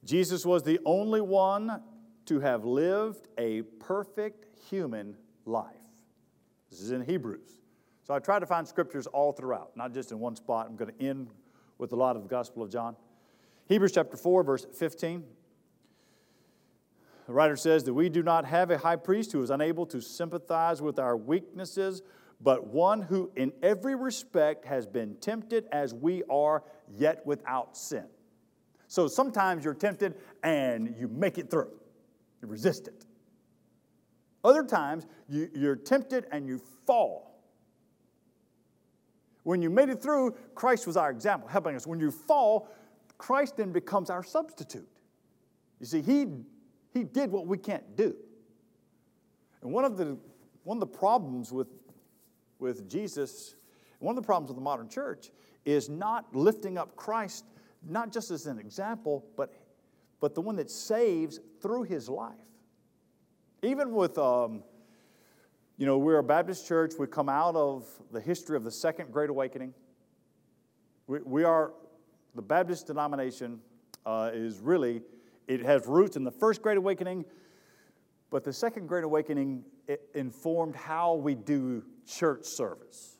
Jesus 0.05 0.45
was 0.45 0.63
the 0.63 0.81
only 0.85 1.21
one 1.21 1.81
to 2.27 2.41
have 2.41 2.65
lived 2.65 3.29
a 3.39 3.63
perfect 3.63 4.47
human 4.69 5.17
life. 5.45 5.77
This 6.71 6.81
is 6.81 6.91
in 6.91 7.03
Hebrews. 7.03 7.61
So 8.05 8.15
I 8.15 8.19
try 8.19 8.39
to 8.39 8.47
find 8.47 8.67
scriptures 8.67 9.07
all 9.07 9.33
throughout, 9.33 9.77
not 9.77 9.93
just 9.93 10.11
in 10.11 10.19
one 10.19 10.35
spot. 10.35 10.67
I'm 10.69 10.77
going 10.77 10.93
to 10.93 11.05
end 11.05 11.29
with 11.79 11.93
a 11.93 11.97
lot 11.97 12.17
of 12.17 12.23
the 12.23 12.29
Gospel 12.29 12.63
of 12.63 12.71
John. 12.71 12.97
Hebrews 13.69 13.93
chapter 13.93 14.17
4, 14.17 14.43
verse 14.43 14.67
15. 14.77 15.23
The 17.27 17.33
writer 17.33 17.57
says 17.57 17.85
that 17.85 17.95
we 17.95 18.09
do 18.09 18.23
not 18.23 18.45
have 18.45 18.71
a 18.71 18.79
high 18.79 18.97
priest 18.97 19.33
who 19.33 19.43
is 19.43 19.51
unable 19.51 19.87
to 19.87 20.01
sympathize 20.01 20.83
with 20.83 20.99
our 20.99 21.17
weaknesses, 21.17 22.03
but 22.43 22.67
one 22.67 23.03
who 23.03 23.31
in 23.37 23.53
every 23.63 23.95
respect 23.95 24.65
has 24.65 24.87
been 24.87 25.17
tempted 25.17 25.67
as 25.71 25.95
we 25.95 26.23
are, 26.29 26.65
yet 26.89 27.25
without 27.25 27.77
sin. 27.77 28.07
So 28.89 29.09
sometimes 29.09 29.65
you're 29.65 29.75
tempted 29.75 30.17
and 30.43 30.95
you 30.99 31.09
make 31.09 31.39
it 31.39 31.51
through, 31.51 31.71
you 32.43 32.49
resist 32.49 32.89
it. 32.89 33.07
Other 34.45 34.65
times 34.65 35.07
you, 35.29 35.49
you're 35.55 35.77
tempted 35.77 36.27
and 36.33 36.47
you 36.47 36.61
fall. 36.85 37.41
When 39.45 39.63
you 39.63 39.71
made 39.71 39.89
it 39.89 40.03
through, 40.03 40.37
Christ 40.55 40.87
was 40.87 40.97
our 40.97 41.11
example, 41.11 41.49
helping 41.49 41.75
us. 41.75 41.87
When 41.87 42.01
you 42.01 42.11
fall, 42.11 42.69
Christ 43.19 43.57
then 43.57 43.73
becomes 43.73 44.11
our 44.11 44.23
substitute. 44.23 44.89
You 45.81 45.87
see, 45.87 46.01
he, 46.01 46.27
he 46.93 47.05
did 47.05 47.31
what 47.31 47.47
we 47.47 47.59
can't 47.59 47.97
do. 47.97 48.15
And 49.63 49.73
one 49.73 49.85
of 49.85 49.97
the, 49.97 50.17
one 50.65 50.77
of 50.77 50.81
the 50.81 50.99
problems 50.99 51.53
with, 51.53 51.69
with 52.62 52.88
Jesus, 52.88 53.57
one 53.98 54.16
of 54.16 54.22
the 54.22 54.27
problems 54.27 54.48
with 54.48 54.57
the 54.57 54.62
modern 54.62 54.88
church, 54.88 55.31
is 55.66 55.90
not 55.90 56.35
lifting 56.35 56.79
up 56.79 56.96
Christ, 56.96 57.44
not 57.87 58.12
just 58.12 58.31
as 58.31 58.46
an 58.46 58.59
example, 58.59 59.25
but, 59.37 59.53
but 60.20 60.35
the 60.35 60.40
one 60.40 60.57
that 60.57 60.70
saves 60.70 61.40
through 61.61 61.83
his 61.83 62.09
life. 62.09 62.33
Even 63.62 63.92
with, 63.92 64.16
um, 64.16 64.62
you 65.77 65.85
know, 65.85 65.98
we're 65.98 66.18
a 66.18 66.25
Baptist 66.25 66.66
church, 66.66 66.94
we 66.98 67.07
come 67.07 67.29
out 67.29 67.55
of 67.55 67.87
the 68.12 68.20
history 68.20 68.57
of 68.57 68.64
the 68.64 68.70
Second 68.70 69.12
Great 69.12 69.29
Awakening. 69.29 69.75
We, 71.07 71.18
we 71.20 71.44
are 71.44 71.72
the 72.35 72.42
Baptist 72.42 72.87
denomination 72.87 73.61
uh, 74.07 74.31
is 74.33 74.61
really, 74.61 75.03
it 75.48 75.61
has 75.61 75.87
roots 75.87 76.16
in 76.16 76.25
the 76.25 76.31
first 76.31 76.62
Great 76.62 76.79
Awakening, 76.79 77.25
but 78.31 78.44
the 78.44 78.53
second 78.53 78.87
Great 78.87 79.05
Awakening 79.05 79.62
informed 80.14 80.77
how 80.77 81.14
we 81.14 81.35
do 81.35 81.83
church 82.07 82.45
service. 82.45 83.18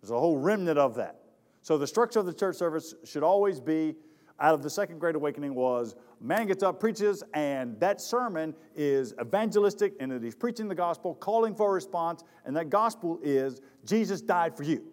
There's 0.00 0.10
a 0.10 0.18
whole 0.18 0.38
remnant 0.38 0.78
of 0.78 0.96
that. 0.96 1.20
So 1.62 1.78
the 1.78 1.86
structure 1.86 2.18
of 2.18 2.26
the 2.26 2.34
church 2.34 2.56
service 2.56 2.94
should 3.04 3.22
always 3.22 3.60
be 3.60 3.94
out 4.40 4.54
of 4.54 4.62
the 4.62 4.70
second 4.70 4.98
Great 4.98 5.14
Awakening 5.14 5.54
was 5.54 5.94
man 6.20 6.46
gets 6.46 6.62
up, 6.62 6.80
preaches, 6.80 7.22
and 7.34 7.78
that 7.80 8.00
sermon 8.00 8.54
is 8.74 9.14
evangelistic 9.20 9.94
and 10.00 10.10
that 10.10 10.22
he's 10.22 10.34
preaching 10.34 10.68
the 10.68 10.74
gospel, 10.74 11.14
calling 11.14 11.54
for 11.54 11.70
a 11.70 11.72
response, 11.72 12.24
and 12.44 12.56
that 12.56 12.68
gospel 12.68 13.20
is 13.22 13.60
Jesus 13.84 14.20
died 14.20 14.56
for 14.56 14.64
you. 14.64 14.84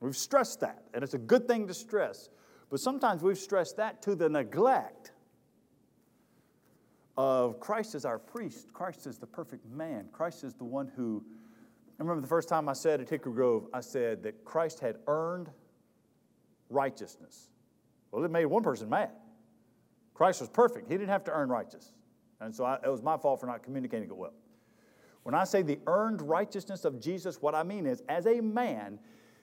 We've 0.00 0.16
stressed 0.16 0.60
that, 0.60 0.82
and 0.94 1.04
it's 1.04 1.14
a 1.14 1.18
good 1.18 1.46
thing 1.46 1.66
to 1.68 1.74
stress. 1.74 2.30
But 2.70 2.80
sometimes 2.80 3.22
we've 3.22 3.38
stressed 3.38 3.76
that 3.76 4.02
to 4.02 4.14
the 4.14 4.28
neglect 4.28 5.11
of 7.16 7.60
Christ 7.60 7.94
as 7.94 8.04
our 8.04 8.18
priest. 8.18 8.72
Christ 8.72 9.06
is 9.06 9.18
the 9.18 9.26
perfect 9.26 9.66
man. 9.66 10.06
Christ 10.12 10.44
is 10.44 10.54
the 10.54 10.64
one 10.64 10.90
who, 10.96 11.22
I 11.98 12.02
remember 12.02 12.20
the 12.20 12.28
first 12.28 12.48
time 12.48 12.68
I 12.68 12.72
said 12.72 13.00
at 13.00 13.08
Hickory 13.08 13.32
Grove, 13.32 13.66
I 13.72 13.80
said 13.80 14.22
that 14.22 14.44
Christ 14.44 14.80
had 14.80 14.96
earned 15.06 15.50
righteousness. 16.70 17.50
Well, 18.10 18.24
it 18.24 18.30
made 18.30 18.46
one 18.46 18.62
person 18.62 18.88
mad. 18.88 19.10
Christ 20.14 20.40
was 20.40 20.50
perfect, 20.50 20.88
he 20.88 20.94
didn't 20.96 21.10
have 21.10 21.24
to 21.24 21.32
earn 21.32 21.48
righteousness. 21.48 21.92
And 22.40 22.54
so 22.54 22.64
I, 22.64 22.78
it 22.84 22.90
was 22.90 23.02
my 23.02 23.16
fault 23.16 23.40
for 23.40 23.46
not 23.46 23.62
communicating 23.62 24.08
it 24.08 24.16
well. 24.16 24.34
When 25.22 25.34
I 25.34 25.44
say 25.44 25.62
the 25.62 25.78
earned 25.86 26.20
righteousness 26.20 26.84
of 26.84 27.00
Jesus, 27.00 27.40
what 27.40 27.54
I 27.54 27.62
mean 27.62 27.86
is, 27.86 28.02
as 28.08 28.26
a 28.26 28.40
man, 28.40 28.98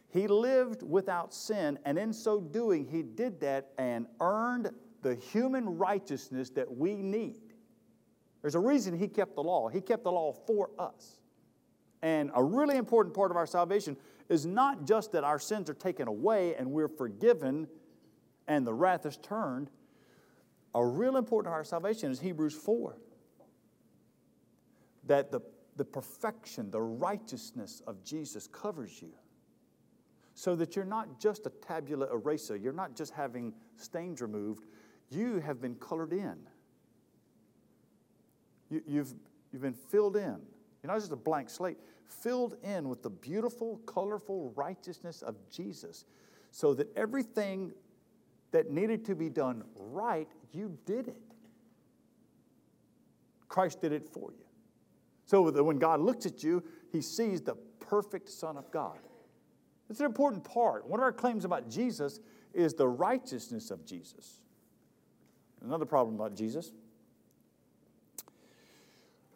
he 0.09 0.27
lived 0.27 0.83
without 0.83 1.33
sin, 1.33 1.79
and 1.85 1.97
in 1.97 2.11
so 2.11 2.41
doing, 2.41 2.85
he 2.85 3.03
did 3.03 3.39
that 3.41 3.71
and 3.77 4.07
earned 4.19 4.71
the 5.01 5.15
human 5.15 5.77
righteousness 5.77 6.49
that 6.51 6.69
we 6.69 6.95
need. 6.95 7.48
There's 8.41 8.55
a 8.55 8.59
reason 8.59 8.97
he 8.97 9.07
kept 9.07 9.35
the 9.35 9.43
law. 9.43 9.67
He 9.67 9.81
kept 9.81 10.03
the 10.03 10.11
law 10.11 10.33
for 10.33 10.69
us. 10.79 11.19
And 12.01 12.31
a 12.33 12.43
really 12.43 12.77
important 12.77 13.13
part 13.13 13.31
of 13.31 13.37
our 13.37 13.47
salvation 13.47 13.97
is 14.29 14.45
not 14.45 14.85
just 14.85 15.11
that 15.11 15.23
our 15.23 15.39
sins 15.39 15.69
are 15.69 15.73
taken 15.73 16.07
away 16.07 16.55
and 16.55 16.71
we're 16.71 16.87
forgiven 16.87 17.67
and 18.47 18.65
the 18.65 18.73
wrath 18.73 19.05
is 19.05 19.17
turned. 19.17 19.69
A 20.75 20.85
real 20.85 21.17
important 21.17 21.51
part 21.51 21.55
of 21.55 21.59
our 21.59 21.63
salvation 21.63 22.11
is 22.11 22.19
Hebrews 22.19 22.53
4 22.53 22.97
that 25.07 25.31
the, 25.31 25.41
the 25.75 25.83
perfection, 25.83 26.69
the 26.69 26.81
righteousness 26.81 27.81
of 27.87 28.03
Jesus 28.03 28.47
covers 28.47 29.01
you 29.01 29.11
so 30.35 30.55
that 30.55 30.75
you're 30.75 30.85
not 30.85 31.19
just 31.19 31.45
a 31.47 31.49
tabula 31.49 32.15
rasa, 32.15 32.57
you're 32.57 32.71
not 32.71 32.95
just 32.95 33.13
having 33.13 33.53
stains 33.75 34.21
removed, 34.21 34.67
you 35.09 35.39
have 35.39 35.59
been 35.59 35.75
colored 35.75 36.13
in. 36.13 36.37
You, 38.69 38.81
you've, 38.85 39.13
you've 39.51 39.61
been 39.61 39.73
filled 39.73 40.15
in. 40.15 40.37
You're 40.81 40.91
not 40.91 40.99
just 40.99 41.11
a 41.11 41.17
blank 41.17 41.49
slate, 41.49 41.77
filled 42.07 42.55
in 42.63 42.87
with 42.89 43.03
the 43.03 43.09
beautiful, 43.09 43.77
colorful 43.85 44.53
righteousness 44.55 45.21
of 45.21 45.35
Jesus, 45.51 46.05
so 46.51 46.73
that 46.73 46.87
everything 46.95 47.71
that 48.51 48.71
needed 48.71 49.05
to 49.05 49.15
be 49.15 49.29
done 49.29 49.63
right, 49.75 50.27
you 50.51 50.77
did 50.85 51.07
it. 51.07 51.21
Christ 53.47 53.81
did 53.81 53.91
it 53.91 54.07
for 54.07 54.31
you. 54.31 54.45
So 55.25 55.51
that 55.51 55.63
when 55.63 55.77
God 55.77 55.99
looks 55.99 56.25
at 56.25 56.43
you, 56.43 56.63
he 56.91 57.01
sees 57.01 57.41
the 57.41 57.55
perfect 57.79 58.29
Son 58.29 58.57
of 58.57 58.71
God. 58.71 58.97
It's 59.89 59.99
an 59.99 60.05
important 60.05 60.43
part. 60.43 60.87
One 60.87 60.99
of 60.99 61.03
our 61.03 61.11
claims 61.11 61.45
about 61.45 61.69
Jesus 61.69 62.19
is 62.53 62.73
the 62.73 62.87
righteousness 62.87 63.71
of 63.71 63.85
Jesus. 63.85 64.39
Another 65.63 65.85
problem 65.85 66.15
about 66.15 66.35
Jesus. 66.35 66.71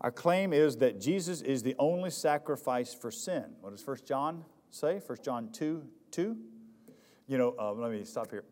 Our 0.03 0.11
claim 0.11 0.51
is 0.51 0.77
that 0.77 0.99
Jesus 0.99 1.41
is 1.41 1.63
the 1.63 1.75
only 1.79 2.09
sacrifice 2.09 2.93
for 2.93 3.09
sin. 3.09 3.45
What 3.61 3.71
does 3.71 3.87
1 3.87 3.97
John 4.05 4.43
say? 4.69 4.99
1 5.05 5.17
John 5.23 5.49
2 5.51 5.83
2. 6.11 6.37
You 7.27 7.37
know, 7.37 7.55
uh, 7.57 7.71
let 7.71 7.89
me 7.89 8.03
stop 8.03 8.29
here. 8.29 8.43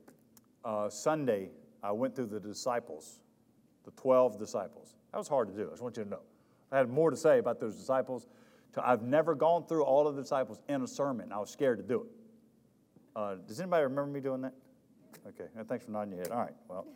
Uh, 0.64 0.90
Sunday, 0.90 1.50
I 1.84 1.92
went 1.92 2.16
through 2.16 2.28
the 2.28 2.40
disciples, 2.40 3.20
the 3.84 3.92
12 3.92 4.40
disciples. 4.40 4.96
That 5.12 5.18
was 5.18 5.28
hard 5.28 5.50
to 5.50 5.54
do. 5.54 5.68
I 5.68 5.72
just 5.72 5.82
want 5.82 5.98
you 5.98 6.06
to 6.06 6.10
know. 6.10 6.22
I 6.72 6.78
had 6.78 6.90
more 6.90 7.12
to 7.12 7.18
say 7.18 7.40
about 7.40 7.60
those 7.60 7.76
disciples. 7.76 8.28
I've 8.82 9.04
never 9.04 9.36
gone 9.36 9.66
through 9.66 9.84
all 9.84 10.08
of 10.08 10.16
the 10.16 10.22
disciples 10.22 10.62
in 10.70 10.82
a 10.82 10.88
sermon. 10.88 11.34
I 11.34 11.40
was 11.40 11.50
scared 11.50 11.80
to 11.80 11.84
do 11.84 12.04
it. 12.04 12.08
Uh, 13.14 13.36
does 13.46 13.60
anybody 13.60 13.84
remember 13.84 14.10
me 14.10 14.22
doing 14.22 14.42
that? 14.42 14.54
Okay, 15.28 15.50
thanks 15.68 15.84
for 15.84 15.92
nodding 15.92 16.14
your 16.14 16.22
head. 16.22 16.32
All 16.32 16.40
right, 16.40 16.54
well. 16.70 16.88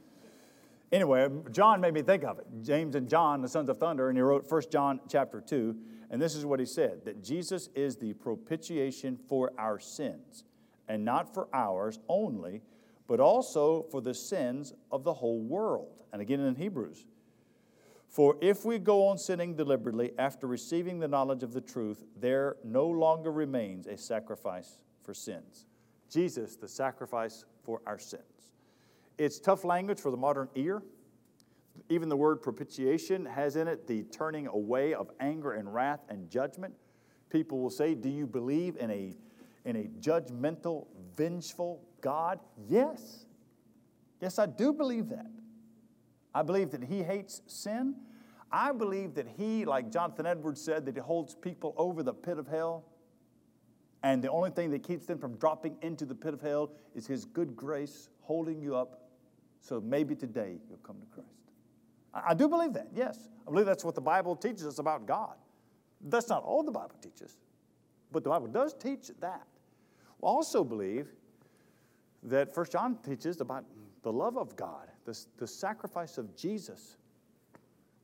Anyway, 0.96 1.28
John 1.52 1.82
made 1.82 1.94
me 1.94 2.02
think 2.02 2.24
of 2.24 2.40
it. 2.40 2.48
James 2.62 2.96
and 2.96 3.10
John, 3.10 3.42
the 3.42 3.50
sons 3.50 3.68
of 3.68 3.78
thunder, 3.78 4.08
and 4.08 4.18
he 4.18 4.22
wrote 4.22 4.50
1 4.50 4.62
John 4.72 5.02
chapter 5.10 5.42
2, 5.42 5.76
and 6.10 6.22
this 6.22 6.36
is 6.36 6.46
what 6.46 6.58
he 6.58 6.66
said 6.66 7.04
that 7.04 7.22
Jesus 7.22 7.68
is 7.76 7.98
the 7.98 8.14
propitiation 8.14 9.20
for 9.28 9.52
our 9.58 9.78
sins, 9.78 10.46
and 10.88 11.04
not 11.04 11.34
for 11.34 11.50
ours 11.54 12.00
only, 12.08 12.62
but 13.10 13.20
also 13.20 13.84
for 13.92 14.00
the 14.00 14.14
sins 14.14 14.74
of 14.90 15.04
the 15.04 15.16
whole 15.16 15.42
world. 15.42 16.06
And 16.14 16.22
again 16.22 16.40
in 16.40 16.56
Hebrews, 16.56 17.06
for 18.08 18.38
if 18.40 18.64
we 18.64 18.80
go 18.80 19.06
on 19.08 19.18
sinning 19.18 19.54
deliberately 19.54 20.14
after 20.18 20.48
receiving 20.48 21.00
the 21.00 21.10
knowledge 21.10 21.44
of 21.44 21.52
the 21.52 21.60
truth, 21.60 22.06
there 22.16 22.56
no 22.64 22.88
longer 22.88 23.34
remains 23.34 23.86
a 23.86 23.98
sacrifice 23.98 24.78
for 25.04 25.14
sins. 25.14 25.66
Jesus, 26.10 26.56
the 26.56 26.70
sacrifice 26.70 27.44
for 27.66 27.82
our 27.86 28.00
sins. 28.00 28.35
It's 29.18 29.40
tough 29.40 29.64
language 29.64 30.00
for 30.00 30.12
the 30.12 30.18
modern 30.18 30.50
ear. 30.56 30.84
Even 31.90 32.10
the 32.10 32.18
word 32.18 32.42
propitiation 32.42 33.26
has 33.26 33.56
in 33.56 33.68
it 33.68 33.88
the 33.88 34.04
turning 34.04 34.48
away 34.48 34.94
of 34.94 35.10
anger 35.20 35.54
and 35.54 35.74
wrath 35.74 36.02
and 36.10 36.30
judgment. 36.30 36.74
People 37.30 37.60
will 37.60 37.70
say, 37.70 37.96
Do 37.96 38.10
you 38.10 38.28
believe 38.28 38.78
in 38.78 38.92
a, 38.92 39.14
in 39.66 39.76
a 39.76 39.84
judgmental, 40.00 40.88
vengeful 41.16 41.82
God? 42.02 42.40
Yes. 42.68 43.26
Yes, 44.22 44.40
I 44.40 44.46
do 44.46 44.74
believe 44.74 45.10
that. 45.10 45.28
I 46.34 46.42
believe 46.42 46.72
that 46.72 46.84
He 46.84 47.04
hates 47.04 47.42
sin. 47.48 47.96
I 48.52 48.72
believe 48.72 49.16
that 49.16 49.28
He, 49.38 49.66
like 49.66 49.92
Jonathan 49.92 50.26
Edwards 50.26 50.62
said, 50.62 50.86
that 50.86 50.96
He 50.96 51.02
holds 51.02 51.36
people 51.36 51.74
over 51.78 52.04
the 52.04 52.14
pit 52.14 52.38
of 52.38 52.48
hell. 52.48 52.86
And 54.04 54.24
the 54.24 54.30
only 54.30 54.52
thing 54.52 54.72
that 54.72 54.84
keeps 54.84 55.06
them 55.06 55.20
from 55.20 55.36
dropping 55.38 55.78
into 55.82 56.06
the 56.06 56.16
pit 56.16 56.34
of 56.34 56.42
hell 56.42 56.72
is 56.96 57.08
His 57.08 57.26
good 57.26 57.56
grace 57.56 58.10
holding 58.22 58.62
you 58.62 58.76
up 58.76 59.05
so 59.66 59.82
maybe 59.82 60.16
today 60.16 60.58
you'll 60.70 60.78
come 60.80 60.98
to 61.00 61.08
Christ. 61.08 61.30
I, 62.14 62.32
I 62.32 62.34
do 62.36 62.48
believe 62.48 62.74
that, 62.74 62.88
yes. 62.94 63.30
I 63.48 63.52
believe 63.52 63.66
that's 63.66 63.84
what 63.84 63.96
the 63.96 64.02
Bible 64.02 64.36
teaches 64.36 64.66
us 64.66 64.78
about 64.78 65.08
God. 65.08 65.36
That's 66.02 66.30
not 66.30 66.44
all 66.44 66.62
the 66.62 66.72
Bible 66.72 66.96
teaches, 67.02 67.38
but 68.12 68.24
the 68.24 68.30
Bible 68.30 68.48
does 68.48 68.76
teach 68.76 69.10
that. 69.22 69.48
We 70.22 70.28
also 70.28 70.64
believe 70.64 71.08
that 72.24 72.54
First 72.54 72.74
John 72.74 72.98
teaches 73.04 73.42
about 73.42 73.66
the 74.04 74.12
love 74.12 74.38
of 74.38 74.56
God, 74.56 74.88
the, 75.04 75.20
the 75.38 75.48
sacrifice 75.48 76.20
of 76.20 76.36
Jesus, 76.36 76.98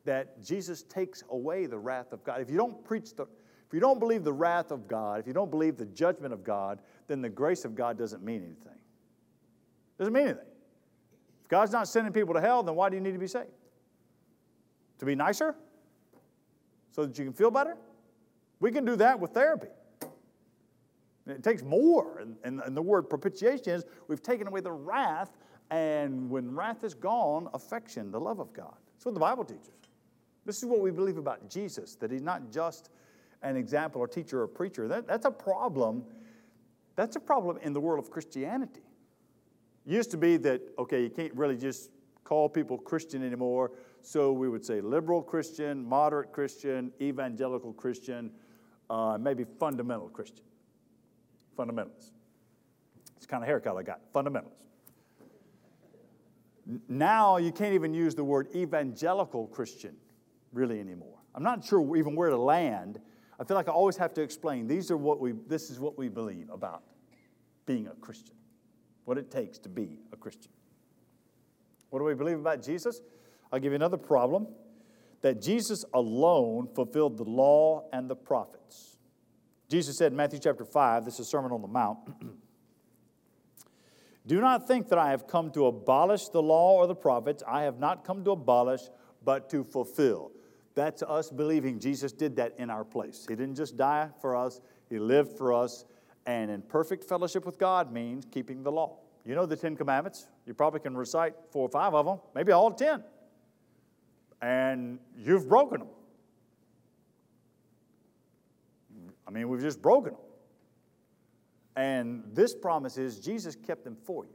that 0.03 0.43
Jesus 0.43 0.81
takes 0.81 1.23
away 1.29 1.67
the 1.67 1.77
wrath 1.77 2.11
of 2.11 2.23
God. 2.23 2.41
If 2.41 2.49
you 2.49 2.57
don't 2.57 2.83
preach 2.83 3.15
the, 3.15 3.23
if 3.23 3.73
you 3.73 3.79
don't 3.79 3.99
believe 3.99 4.23
the 4.23 4.33
wrath 4.33 4.71
of 4.71 4.87
God, 4.87 5.19
if 5.19 5.27
you 5.27 5.33
don't 5.33 5.51
believe 5.51 5.77
the 5.77 5.85
judgment 5.85 6.33
of 6.33 6.43
God, 6.43 6.79
then 7.07 7.21
the 7.21 7.29
grace 7.29 7.65
of 7.65 7.75
God 7.75 7.99
doesn't 7.99 8.23
mean 8.23 8.41
anything. 8.41 8.79
Doesn't 9.99 10.13
mean 10.13 10.23
anything. 10.23 10.50
God's 11.51 11.73
not 11.73 11.89
sending 11.89 12.13
people 12.13 12.33
to 12.33 12.39
hell, 12.39 12.63
then 12.63 12.75
why 12.75 12.89
do 12.89 12.95
you 12.95 13.01
need 13.01 13.11
to 13.11 13.19
be 13.19 13.27
saved? 13.27 13.49
To 14.99 15.05
be 15.05 15.15
nicer? 15.15 15.53
So 16.91 17.05
that 17.05 17.19
you 17.19 17.25
can 17.25 17.33
feel 17.33 17.51
better? 17.51 17.75
We 18.61 18.71
can 18.71 18.85
do 18.85 18.95
that 18.95 19.19
with 19.19 19.31
therapy. 19.31 19.67
It 21.27 21.43
takes 21.43 21.61
more. 21.61 22.19
And, 22.19 22.37
and, 22.45 22.61
and, 22.61 22.75
the 22.75 22.81
word 22.81 23.09
propitiation 23.09 23.73
is 23.73 23.83
we've 24.07 24.23
taken 24.23 24.47
away 24.47 24.61
the 24.61 24.71
wrath, 24.71 25.37
and 25.71 26.29
when 26.29 26.55
wrath 26.55 26.85
is 26.85 26.93
gone, 26.93 27.49
affection, 27.53 28.11
the 28.11 28.19
love 28.19 28.39
of 28.39 28.53
God. 28.53 28.77
That's 28.93 29.05
what 29.05 29.13
the 29.13 29.19
Bible 29.19 29.43
teaches. 29.43 29.71
This 30.45 30.57
is 30.59 30.65
what 30.65 30.79
we 30.79 30.89
believe 30.89 31.17
about 31.17 31.49
Jesus, 31.49 31.95
that 31.95 32.11
he's 32.11 32.21
not 32.21 32.49
just 32.49 32.91
an 33.43 33.57
example 33.57 33.99
or 33.99 34.07
teacher 34.07 34.41
or 34.41 34.47
preacher. 34.47 34.87
That, 34.87 35.05
that's 35.05 35.25
a 35.25 35.31
problem. 35.31 36.05
That's 36.95 37.17
a 37.17 37.19
problem 37.19 37.57
in 37.61 37.73
the 37.73 37.81
world 37.81 38.03
of 38.03 38.09
Christianity. 38.09 38.83
Used 39.85 40.11
to 40.11 40.17
be 40.17 40.37
that, 40.37 40.61
okay, 40.77 41.03
you 41.03 41.09
can't 41.09 41.33
really 41.33 41.57
just 41.57 41.89
call 42.23 42.47
people 42.47 42.77
Christian 42.77 43.25
anymore, 43.25 43.71
so 44.01 44.31
we 44.31 44.47
would 44.47 44.65
say 44.65 44.79
liberal 44.79 45.21
Christian, 45.21 45.83
moderate 45.83 46.31
Christian, 46.31 46.91
evangelical 47.01 47.73
Christian, 47.73 48.31
uh, 48.89 49.17
maybe 49.19 49.45
fundamental 49.59 50.09
Christian. 50.09 50.45
Fundamentalist. 51.57 52.11
It's 53.17 53.25
kind 53.25 53.43
of 53.43 53.47
haircut 53.47 53.75
I 53.75 53.83
got, 53.83 54.01
fundamentalist. 54.13 54.63
Now 56.87 57.37
you 57.37 57.51
can't 57.51 57.73
even 57.73 57.93
use 57.93 58.15
the 58.15 58.23
word 58.23 58.47
evangelical 58.55 59.47
Christian 59.47 59.95
really 60.53 60.79
anymore. 60.79 61.17
I'm 61.33 61.43
not 61.43 61.65
sure 61.65 61.95
even 61.97 62.15
where 62.15 62.29
to 62.29 62.37
land. 62.37 62.99
I 63.39 63.43
feel 63.43 63.55
like 63.55 63.67
I 63.67 63.71
always 63.71 63.97
have 63.97 64.13
to 64.15 64.21
explain 64.21 64.67
these 64.67 64.91
are 64.91 64.97
what 64.97 65.19
we 65.19 65.33
this 65.47 65.69
is 65.69 65.79
what 65.79 65.97
we 65.97 66.09
believe 66.09 66.49
about 66.49 66.83
being 67.65 67.87
a 67.87 67.95
Christian. 67.95 68.35
What 69.05 69.17
it 69.17 69.31
takes 69.31 69.57
to 69.59 69.69
be 69.69 69.99
a 70.13 70.15
Christian. 70.15 70.51
What 71.89 71.99
do 71.99 72.05
we 72.05 72.13
believe 72.13 72.39
about 72.39 72.63
Jesus? 72.63 73.01
I'll 73.51 73.59
give 73.59 73.71
you 73.71 73.75
another 73.75 73.97
problem 73.97 74.47
that 75.21 75.41
Jesus 75.41 75.85
alone 75.93 76.67
fulfilled 76.73 77.17
the 77.17 77.23
law 77.23 77.87
and 77.93 78.09
the 78.09 78.15
prophets. 78.15 78.97
Jesus 79.69 79.97
said 79.97 80.11
in 80.11 80.17
Matthew 80.17 80.39
chapter 80.39 80.65
5, 80.65 81.05
this 81.05 81.19
is 81.19 81.27
Sermon 81.27 81.51
on 81.51 81.61
the 81.61 81.67
Mount. 81.67 81.99
Do 84.27 84.39
not 84.39 84.67
think 84.67 84.89
that 84.89 84.99
I 84.99 85.11
have 85.11 85.27
come 85.27 85.51
to 85.51 85.65
abolish 85.65 86.27
the 86.29 86.41
law 86.41 86.75
or 86.75 86.87
the 86.87 86.95
prophets. 86.95 87.43
I 87.47 87.63
have 87.63 87.79
not 87.79 88.03
come 88.03 88.23
to 88.25 88.31
abolish, 88.31 88.81
but 89.23 89.49
to 89.49 89.63
fulfill. 89.63 90.31
That's 90.75 91.03
us 91.03 91.29
believing 91.29 91.79
Jesus 91.79 92.11
did 92.11 92.35
that 92.37 92.53
in 92.57 92.69
our 92.69 92.83
place. 92.83 93.25
He 93.27 93.35
didn't 93.35 93.55
just 93.55 93.77
die 93.77 94.09
for 94.21 94.35
us, 94.35 94.61
He 94.89 94.99
lived 94.99 95.37
for 95.37 95.53
us. 95.53 95.85
And 96.25 96.51
in 96.51 96.61
perfect 96.61 97.03
fellowship 97.03 97.45
with 97.45 97.57
God 97.57 97.91
means 97.91 98.25
keeping 98.29 98.63
the 98.63 98.71
law. 98.71 98.99
You 99.25 99.35
know 99.35 99.45
the 99.45 99.55
Ten 99.55 99.75
Commandments. 99.75 100.27
You 100.45 100.53
probably 100.53 100.79
can 100.79 100.95
recite 100.95 101.33
four 101.51 101.65
or 101.65 101.69
five 101.69 101.93
of 101.93 102.05
them, 102.05 102.19
maybe 102.35 102.51
all 102.51 102.71
ten. 102.71 103.03
And 104.41 104.99
you've 105.15 105.47
broken 105.47 105.79
them. 105.79 105.89
I 109.27 109.31
mean, 109.31 109.47
we've 109.47 109.61
just 109.61 109.81
broken 109.81 110.13
them. 110.13 110.21
And 111.75 112.23
this 112.33 112.53
promise 112.53 112.97
is 112.97 113.19
Jesus 113.19 113.55
kept 113.55 113.83
them 113.83 113.95
for 114.03 114.25
you. 114.25 114.31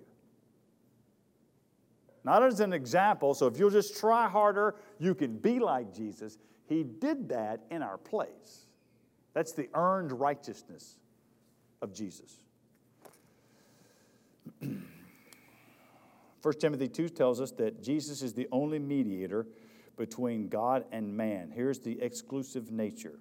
Not 2.25 2.43
as 2.43 2.61
an 2.61 2.73
example, 2.73 3.35
so 3.35 3.47
if 3.47 3.59
you'll 3.59 3.71
just 3.71 3.99
try 3.99 4.29
harder, 4.29 4.77
you 4.99 5.15
can 5.15 5.37
be 5.37 5.59
like 5.61 5.95
Jesus. 5.95 6.39
He 6.69 6.83
did 6.83 7.29
that 7.29 7.61
in 7.71 7.83
our 7.83 7.99
place. 7.99 8.67
That's 9.33 9.53
the 9.53 9.69
earned 9.75 10.13
righteousness 10.13 10.97
of 11.87 11.95
Jesus. 11.95 12.41
1 14.61 16.55
Timothy 16.61 16.89
2 16.89 17.09
tells 17.09 17.41
us 17.41 17.53
that 17.53 17.83
Jesus 17.83 18.23
is 18.23 18.35
the 18.35 18.49
only 18.53 18.79
mediator 18.79 19.47
between 19.97 20.49
God 20.49 20.85
and 20.93 21.17
man. 21.17 21.51
Here's 21.55 21.79
the 21.79 22.01
exclusive 22.03 22.71
nature. 22.71 23.19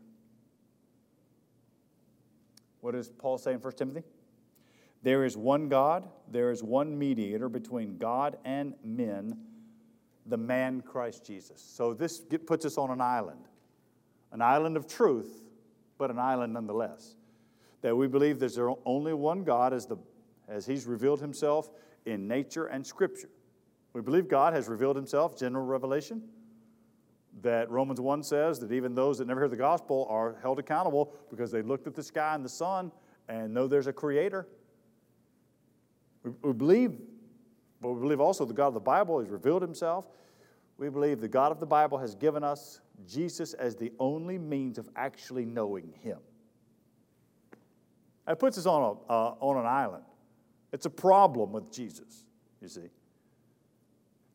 What 2.82 2.92
does 2.94 3.10
Paul 3.10 3.38
say 3.38 3.54
in 3.54 3.60
1 3.60 3.74
Timothy? 3.74 4.04
There 5.02 5.24
is 5.24 5.38
one 5.38 5.70
God, 5.70 6.08
there 6.30 6.52
is 6.52 6.64
one 6.64 6.98
mediator 6.98 7.48
between 7.48 7.98
God 7.98 8.38
and 8.44 8.74
men, 8.84 9.38
the 10.26 10.38
man 10.38 10.82
Christ 10.82 11.26
Jesus. 11.26 11.62
So 11.62 11.94
this 11.94 12.20
puts 12.46 12.66
us 12.66 12.78
on 12.78 12.90
an 12.90 13.02
island, 13.02 13.46
an 14.32 14.42
island 14.42 14.78
of 14.78 14.88
truth, 14.88 15.44
but 15.98 16.10
an 16.10 16.20
island 16.20 16.54
nonetheless. 16.54 17.16
That 17.86 17.96
we 17.96 18.08
believe 18.08 18.40
there's 18.40 18.58
only 18.84 19.14
one 19.14 19.44
God 19.44 19.72
as, 19.72 19.86
the, 19.86 19.98
as 20.48 20.66
He's 20.66 20.88
revealed 20.88 21.22
Himself 21.22 21.70
in 22.08 22.28
nature 22.28 22.66
and 22.66 22.84
Scripture. 22.84 23.30
We 23.94 24.02
believe 24.02 24.28
God 24.28 24.56
has 24.56 24.68
revealed 24.68 24.96
Himself, 24.96 25.38
general 25.38 25.68
revelation. 25.68 26.24
That 27.44 27.70
Romans 27.70 28.02
1 28.02 28.24
says 28.24 28.58
that 28.62 28.72
even 28.72 28.96
those 28.96 29.20
that 29.20 29.28
never 29.28 29.42
heard 29.42 29.52
the 29.52 29.56
gospel 29.56 30.08
are 30.10 30.36
held 30.42 30.58
accountable 30.58 31.14
because 31.30 31.52
they 31.52 31.62
looked 31.62 31.86
at 31.86 31.94
the 31.94 32.02
sky 32.02 32.34
and 32.34 32.44
the 32.44 32.50
sun 32.50 32.92
and 33.30 33.54
know 33.54 33.68
there's 33.68 33.86
a 33.86 33.94
creator 33.94 34.48
we, 36.24 36.32
we 36.42 36.54
believe, 36.54 36.98
but 37.84 37.92
we 37.92 38.02
believe 38.02 38.20
also 38.20 38.46
the 38.46 38.54
God 38.56 38.70
of 38.70 38.74
the 38.74 38.80
Bible 38.80 39.20
has 39.20 39.30
revealed 39.30 39.62
himself. 39.62 40.06
We 40.80 40.90
believe 40.90 41.22
the 41.22 41.28
God 41.28 41.52
of 41.52 41.60
the 41.60 41.68
Bible 41.68 42.00
has 42.00 42.16
given 42.16 42.44
us 42.44 42.82
Jesus 43.08 43.54
as 43.54 43.76
the 43.76 43.94
only 44.00 44.40
means 44.40 44.80
of 44.80 44.90
actually 44.96 45.46
knowing 45.46 45.94
him. 46.02 46.18
That 48.26 48.40
puts 48.40 48.58
us 48.58 48.66
on, 48.66 48.82
a, 48.82 49.12
uh, 49.12 49.36
on 49.40 49.58
an 49.58 49.66
island. 49.66 50.04
It's 50.72 50.86
a 50.86 50.90
problem 50.90 51.52
with 51.52 51.72
Jesus, 51.72 52.26
you 52.62 52.68
see. 52.68 52.90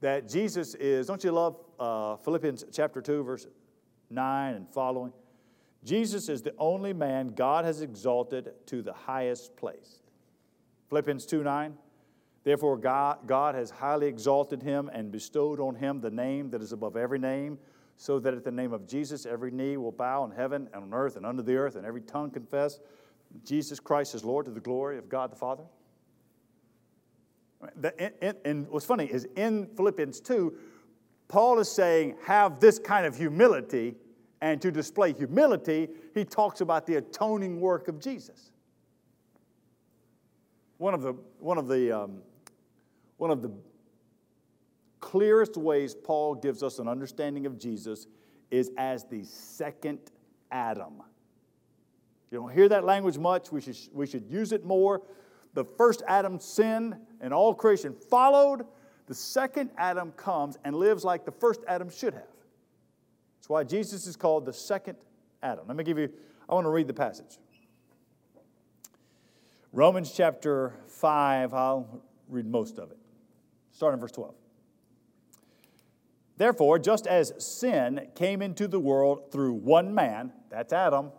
That 0.01 0.29
Jesus 0.29 0.75
is, 0.77 1.07
don't 1.07 1.23
you 1.23 1.33
love 1.33 1.57
uh, 1.79 2.17
Philippians 2.17 2.65
chapter 2.73 3.03
2, 3.03 3.23
verse 3.23 3.47
9 4.11 4.55
and 4.55 4.69
following? 4.69 5.13
Jesus 5.85 6.29
is 6.29 6.43
the 6.43 6.55
only 6.59 6.93
man 6.93 7.29
God 7.29 7.65
has 7.65 7.83
exalted 7.83 8.53
to 8.67 8.83
the 8.83 8.93
highest 8.93 9.57
place. 9.57 10.01
Philippians 10.89 11.27
2 11.27 11.43
9. 11.43 11.75
Therefore, 12.43 12.79
God, 12.79 13.27
God 13.27 13.55
has 13.55 13.71
highly 13.71 14.07
exalted 14.07 14.63
him 14.63 14.91
and 14.93 15.13
bestowed 15.13 15.61
on 15.61 15.75
him 15.75 16.01
the 16.01 16.11
name 16.11 16.51
that 16.51 16.63
is 16.63 16.73
above 16.73 16.97
every 16.97 17.19
name, 17.19 17.59
so 17.97 18.19
that 18.19 18.33
at 18.33 18.45
the 18.45 18.51
name 18.51 18.73
of 18.73 18.87
Jesus 18.87 19.27
every 19.27 19.51
knee 19.51 19.77
will 19.77 19.93
bow 19.93 20.25
in 20.25 20.31
heaven 20.31 20.69
and 20.73 20.85
on 20.85 20.95
earth 20.95 21.17
and 21.17 21.27
under 21.27 21.43
the 21.43 21.55
earth, 21.55 21.77
and 21.77 21.85
every 21.85 22.01
tongue 22.01 22.31
confess 22.31 22.81
Jesus 23.45 23.81
Christ 23.81 24.15
is 24.15 24.25
Lord 24.25 24.47
to 24.47 24.53
the 24.53 24.61
glory 24.61 24.99
of 24.99 25.09
God 25.09 25.31
the 25.31 25.37
Father. 25.37 25.65
And 28.45 28.69
what's 28.69 28.87
funny 28.87 29.07
is 29.07 29.27
in 29.37 29.67
Philippians 29.77 30.21
2, 30.21 30.55
Paul 31.29 31.59
is 31.59 31.71
saying, 31.71 32.17
have 32.25 32.59
this 32.59 32.79
kind 32.79 33.07
of 33.07 33.17
humility, 33.17 33.95
and 34.41 34.61
to 34.63 34.71
display 34.71 35.13
humility, 35.13 35.89
he 36.15 36.25
talks 36.25 36.61
about 36.61 36.87
the 36.87 36.97
atoning 36.97 37.61
work 37.61 37.89
of 37.89 38.01
Jesus. 38.01 38.51
One 40.79 40.95
of 40.95 41.03
the, 41.03 41.13
one 41.39 41.59
of 41.59 41.69
the, 41.69 41.93
um, 41.93 42.23
one 43.19 43.31
of 43.31 43.43
the 43.43 43.53
clearest 45.01 45.57
ways 45.57 45.95
Paul 45.95 46.35
gives 46.35 46.63
us 46.63 46.79
an 46.79 46.89
understanding 46.89 47.45
of 47.45 47.59
Jesus 47.59 48.07
is 48.51 48.71
as 48.79 49.05
the 49.05 49.25
second 49.25 49.99
Adam. 50.51 51.03
You 52.31 52.39
don't 52.39 52.53
hear 52.53 52.69
that 52.69 52.85
language 52.85 53.19
much. 53.19 53.51
We 53.51 53.61
should, 53.61 53.77
we 53.93 54.07
should 54.07 54.27
use 54.31 54.53
it 54.53 54.65
more. 54.65 55.03
The 55.55 55.65
first 55.65 56.03
Adam 56.07 56.39
sinned, 56.39 56.97
and 57.21 57.35
all 57.35 57.55
creation 57.55 57.95
followed. 58.09 58.65
The 59.07 59.15
second 59.15 59.71
Adam 59.77 60.13
comes 60.13 60.57
and 60.65 60.77
lives 60.77 61.05
like 61.05 61.25
the 61.25 61.33
first 61.33 61.61
Adam 61.67 61.91
should 61.91 62.15
have. 62.15 62.23
That's 63.39 63.49
why 63.49 63.65
Jesus 63.65 64.07
is 64.07 64.15
called 64.15 64.47
the 64.47 64.53
second 64.53 64.97
Adam. 65.43 65.67
Let 65.67 65.77
me 65.77 65.83
give 65.83 65.99
you, 65.99 66.09
I 66.49 66.55
want 66.55 66.67
to 66.67 66.71
read 66.71 66.87
the 66.87 66.95
passage. 66.95 67.39
Romans 69.73 70.13
chapter 70.13 70.75
5, 70.87 71.55
I'll 71.55 72.03
read 72.29 72.47
most 72.47 72.79
of 72.79 72.91
it, 72.91 72.99
starting 73.73 74.01
verse 74.01 74.13
12. 74.13 74.35
Therefore, 76.37 76.79
just 76.79 77.07
as 77.07 77.33
sin 77.39 78.09
came 78.15 78.43
into 78.43 78.67
the 78.67 78.81
world 78.81 79.31
through 79.31 79.55
one 79.55 79.95
man, 79.95 80.33
that's 80.49 80.73
Adam, 80.73 81.13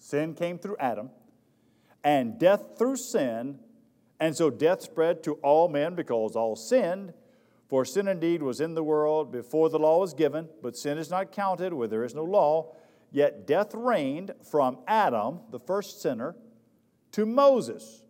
sin 0.00 0.34
came 0.34 0.58
through 0.58 0.76
Adam, 0.80 1.10
and 2.02 2.36
death 2.38 2.76
through 2.76 2.96
sin, 2.96 3.60
and 4.18 4.36
so 4.36 4.50
death 4.50 4.82
spread 4.82 5.22
to 5.22 5.34
all 5.34 5.68
men 5.68 5.94
because 5.94 6.34
all 6.34 6.56
sinned. 6.56 7.12
For 7.68 7.84
sin 7.84 8.08
indeed 8.08 8.42
was 8.42 8.60
in 8.60 8.74
the 8.74 8.82
world 8.82 9.30
before 9.30 9.70
the 9.70 9.78
law 9.78 10.00
was 10.00 10.12
given, 10.12 10.48
but 10.60 10.76
sin 10.76 10.98
is 10.98 11.08
not 11.08 11.30
counted 11.30 11.72
where 11.72 11.86
there 11.86 12.02
is 12.02 12.16
no 12.16 12.24
law. 12.24 12.74
Yet 13.12 13.46
death 13.46 13.72
reigned 13.74 14.32
from 14.50 14.78
Adam, 14.88 15.40
the 15.52 15.60
first 15.60 16.02
sinner, 16.02 16.34
to 17.12 17.24
Moses, 17.24 18.02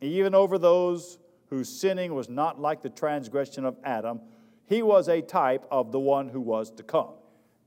even 0.00 0.34
over 0.34 0.58
those 0.58 1.18
whose 1.50 1.68
sinning 1.68 2.14
was 2.14 2.28
not 2.28 2.60
like 2.60 2.82
the 2.82 2.90
transgression 2.90 3.64
of 3.64 3.76
Adam 3.84 4.20
he 4.66 4.82
was 4.82 5.08
a 5.08 5.20
type 5.20 5.66
of 5.70 5.92
the 5.92 6.00
one 6.00 6.28
who 6.28 6.40
was 6.40 6.70
to 6.72 6.82
come. 6.82 7.10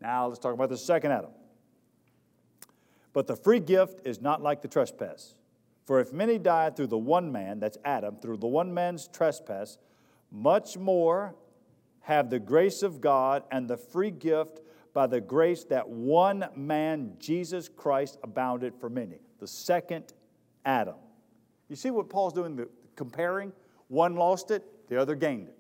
Now 0.02 0.28
let's 0.28 0.40
talk 0.40 0.54
about 0.54 0.70
the 0.70 0.78
second 0.78 1.12
Adam. 1.12 1.32
But 3.14 3.28
the 3.28 3.36
free 3.36 3.60
gift 3.60 4.02
is 4.06 4.22
not 4.22 4.42
like 4.42 4.62
the 4.62 4.68
trespass. 4.68 5.36
For 5.86 6.00
if 6.00 6.12
many 6.12 6.38
died 6.38 6.76
through 6.76 6.88
the 6.88 6.98
one 6.98 7.32
man, 7.32 7.60
that's 7.60 7.78
Adam, 7.86 8.18
through 8.22 8.38
the 8.38 8.48
one 8.48 8.74
man's 8.74 9.08
trespass, 9.08 9.78
much 10.32 10.78
more 10.78 11.36
have 12.02 12.30
the 12.30 12.40
grace 12.40 12.84
of 12.84 13.02
God 13.02 13.44
and 13.52 13.70
the 13.70 13.78
free 13.78 14.12
gift 14.12 14.62
by 14.94 15.08
the 15.08 15.22
grace 15.22 15.64
that 15.66 15.88
one 15.88 16.46
man, 16.56 17.14
Jesus 17.20 17.70
Christ, 17.70 18.18
abounded 18.24 18.74
for 18.76 18.90
many. 18.90 19.20
The 19.40 19.48
second 19.48 20.14
Adam. 20.66 20.96
You 21.70 21.76
see 21.76 21.92
what 21.92 22.10
Paul's 22.10 22.34
doing, 22.34 22.56
the 22.56 22.68
comparing? 22.96 23.54
One 23.88 24.16
lost 24.16 24.52
it, 24.52 24.64
the 24.90 25.00
other 25.00 25.16
gained 25.16 25.50
it. 25.50 25.58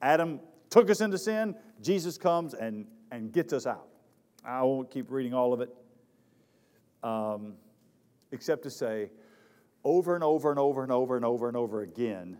Adam 0.00 0.40
took 0.70 0.90
us 0.90 1.00
into 1.00 1.18
sin. 1.18 1.54
Jesus 1.82 2.16
comes 2.18 2.54
and, 2.54 2.86
and 3.10 3.32
gets 3.32 3.52
us 3.52 3.66
out. 3.66 3.88
I 4.44 4.62
won't 4.62 4.90
keep 4.90 5.10
reading 5.10 5.34
all 5.34 5.52
of 5.52 5.60
it, 5.60 5.74
um, 7.02 7.54
except 8.32 8.62
to 8.64 8.70
say, 8.70 9.10
over 9.84 10.14
and 10.14 10.24
over 10.24 10.50
and 10.50 10.58
over 10.58 10.82
and 10.82 10.92
over 10.92 11.16
and 11.16 11.24
over 11.24 11.48
and 11.48 11.56
over 11.56 11.82
again, 11.82 12.38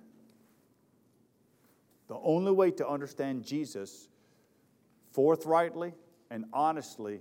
the 2.09 2.19
only 2.23 2.53
way 2.53 2.71
to 2.73 2.87
understand 2.89 3.45
Jesus 3.45 4.09
forthrightly 5.13 5.93
and 6.31 6.45
honestly 6.53 7.21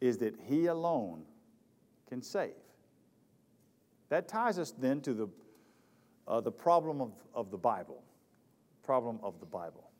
is 0.00 0.18
that 0.18 0.34
He 0.46 0.66
alone 0.66 1.22
can 2.08 2.22
save. 2.22 2.54
That 4.08 4.28
ties 4.28 4.58
us 4.58 4.72
then 4.72 5.00
to 5.02 5.14
the, 5.14 5.28
uh, 6.28 6.40
the 6.40 6.52
problem 6.52 7.00
of, 7.00 7.12
of 7.34 7.50
the 7.50 7.58
Bible 7.58 8.02
problem 8.86 9.18
of 9.22 9.40
the 9.40 9.46
Bible. 9.46 9.90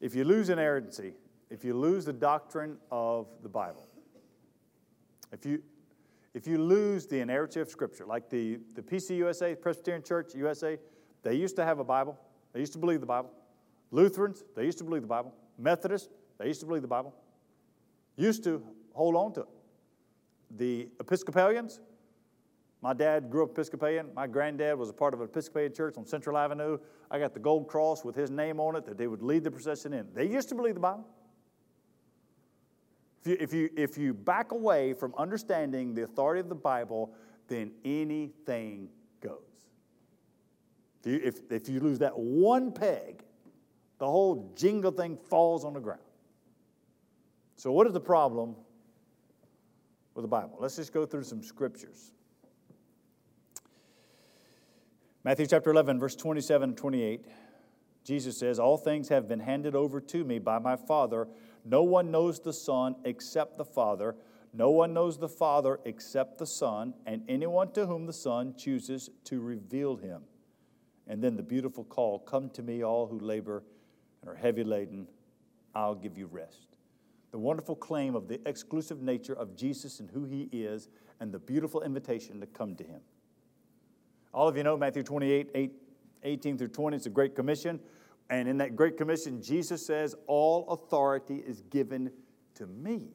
If 0.00 0.14
you 0.14 0.24
lose 0.24 0.50
inerrancy, 0.50 1.14
if 1.48 1.64
you 1.64 1.72
lose 1.74 2.04
the 2.04 2.12
doctrine 2.12 2.76
of 2.92 3.26
the 3.42 3.48
Bible, 3.48 3.86
if 5.34 5.44
you, 5.44 5.60
if 6.32 6.46
you 6.46 6.58
lose 6.58 7.06
the 7.06 7.20
inerrancy 7.20 7.60
of 7.60 7.68
Scripture, 7.68 8.06
like 8.06 8.30
the, 8.30 8.60
the 8.74 8.82
PCUSA, 8.82 9.60
Presbyterian 9.60 10.02
Church 10.02 10.34
USA, 10.34 10.78
they 11.22 11.34
used 11.34 11.56
to 11.56 11.64
have 11.64 11.80
a 11.80 11.84
Bible, 11.84 12.18
they 12.52 12.60
used 12.60 12.72
to 12.74 12.78
believe 12.78 13.00
the 13.00 13.06
Bible. 13.06 13.30
Lutherans, 13.90 14.44
they 14.56 14.64
used 14.64 14.78
to 14.78 14.84
believe 14.84 15.02
the 15.02 15.08
Bible. 15.08 15.34
Methodists, 15.58 16.08
they 16.38 16.46
used 16.46 16.60
to 16.60 16.66
believe 16.66 16.82
the 16.82 16.88
Bible. 16.88 17.14
Used 18.16 18.44
to 18.44 18.62
hold 18.92 19.16
on 19.16 19.32
to 19.34 19.40
it. 19.40 19.48
The 20.56 20.88
Episcopalians, 21.00 21.80
my 22.80 22.92
dad 22.92 23.30
grew 23.30 23.44
up 23.44 23.50
Episcopalian. 23.50 24.10
My 24.14 24.26
granddad 24.26 24.78
was 24.78 24.90
a 24.90 24.92
part 24.92 25.14
of 25.14 25.20
an 25.20 25.26
Episcopalian 25.26 25.72
church 25.72 25.96
on 25.96 26.06
Central 26.06 26.38
Avenue. 26.38 26.78
I 27.10 27.18
got 27.18 27.34
the 27.34 27.40
gold 27.40 27.66
cross 27.66 28.04
with 28.04 28.14
his 28.14 28.30
name 28.30 28.60
on 28.60 28.76
it 28.76 28.84
that 28.86 28.98
they 28.98 29.08
would 29.08 29.22
lead 29.22 29.42
the 29.42 29.50
procession 29.50 29.92
in. 29.94 30.06
They 30.14 30.26
used 30.26 30.48
to 30.50 30.54
believe 30.54 30.74
the 30.74 30.80
Bible. 30.80 31.08
If 33.24 33.30
you, 33.30 33.36
if 33.40 33.52
you, 33.54 33.70
if 33.74 33.98
you 33.98 34.12
back 34.12 34.52
away 34.52 34.92
from 34.92 35.14
understanding 35.16 35.94
the 35.94 36.02
authority 36.02 36.40
of 36.40 36.50
the 36.50 36.54
Bible, 36.54 37.14
then 37.48 37.70
anything 37.82 38.88
goes. 39.22 39.38
If 41.00 41.06
you, 41.06 41.20
if, 41.24 41.40
if 41.50 41.68
you 41.68 41.80
lose 41.80 41.98
that 42.00 42.18
one 42.18 42.70
peg, 42.70 43.22
the 43.98 44.06
whole 44.06 44.52
Jenga 44.56 44.94
thing 44.94 45.16
falls 45.16 45.64
on 45.64 45.72
the 45.72 45.80
ground. 45.80 46.00
So, 47.56 47.72
what 47.72 47.86
is 47.86 47.94
the 47.94 48.00
problem 48.00 48.56
with 50.14 50.24
the 50.24 50.28
Bible? 50.28 50.58
Let's 50.60 50.76
just 50.76 50.92
go 50.92 51.06
through 51.06 51.22
some 51.22 51.42
scriptures. 51.42 52.12
Matthew 55.22 55.46
chapter 55.46 55.70
11, 55.70 55.98
verse 55.98 56.14
27 56.14 56.70
and 56.70 56.76
28, 56.76 57.24
Jesus 58.04 58.36
says, 58.36 58.58
All 58.58 58.76
things 58.76 59.08
have 59.08 59.26
been 59.26 59.40
handed 59.40 59.74
over 59.74 59.98
to 59.98 60.24
me 60.24 60.38
by 60.38 60.58
my 60.58 60.76
Father. 60.76 61.26
No 61.64 61.82
one 61.82 62.10
knows 62.10 62.40
the 62.40 62.52
Son 62.52 62.96
except 63.04 63.56
the 63.56 63.64
Father. 63.64 64.16
No 64.52 64.70
one 64.70 64.92
knows 64.92 65.18
the 65.18 65.28
Father 65.28 65.80
except 65.84 66.38
the 66.38 66.46
Son, 66.46 66.94
and 67.06 67.22
anyone 67.28 67.72
to 67.72 67.86
whom 67.86 68.06
the 68.06 68.12
Son 68.12 68.54
chooses 68.56 69.10
to 69.24 69.40
reveal 69.40 69.96
him. 69.96 70.22
And 71.06 71.22
then 71.22 71.36
the 71.36 71.42
beautiful 71.42 71.84
call 71.84 72.18
Come 72.20 72.50
to 72.50 72.62
me, 72.62 72.84
all 72.84 73.06
who 73.06 73.18
labor 73.18 73.62
and 74.22 74.30
are 74.30 74.36
heavy 74.36 74.64
laden, 74.64 75.06
I'll 75.74 75.94
give 75.94 76.16
you 76.16 76.26
rest. 76.26 76.76
The 77.30 77.38
wonderful 77.38 77.74
claim 77.74 78.14
of 78.14 78.28
the 78.28 78.40
exclusive 78.48 79.02
nature 79.02 79.34
of 79.34 79.56
Jesus 79.56 80.00
and 80.00 80.10
who 80.10 80.24
he 80.24 80.48
is, 80.52 80.88
and 81.20 81.32
the 81.32 81.38
beautiful 81.38 81.82
invitation 81.82 82.40
to 82.40 82.46
come 82.46 82.76
to 82.76 82.84
him. 82.84 83.00
All 84.32 84.48
of 84.48 84.56
you 84.56 84.62
know 84.62 84.76
Matthew 84.76 85.02
28, 85.02 85.50
8, 85.54 85.72
18 86.22 86.58
through 86.58 86.68
20. 86.68 86.96
It's 86.96 87.06
a 87.06 87.10
great 87.10 87.34
commission. 87.34 87.80
And 88.30 88.48
in 88.48 88.58
that 88.58 88.74
great 88.74 88.96
commission, 88.96 89.42
Jesus 89.42 89.84
says, 89.84 90.14
All 90.26 90.68
authority 90.68 91.36
is 91.36 91.60
given 91.62 92.10
to 92.54 92.66
me. 92.66 93.08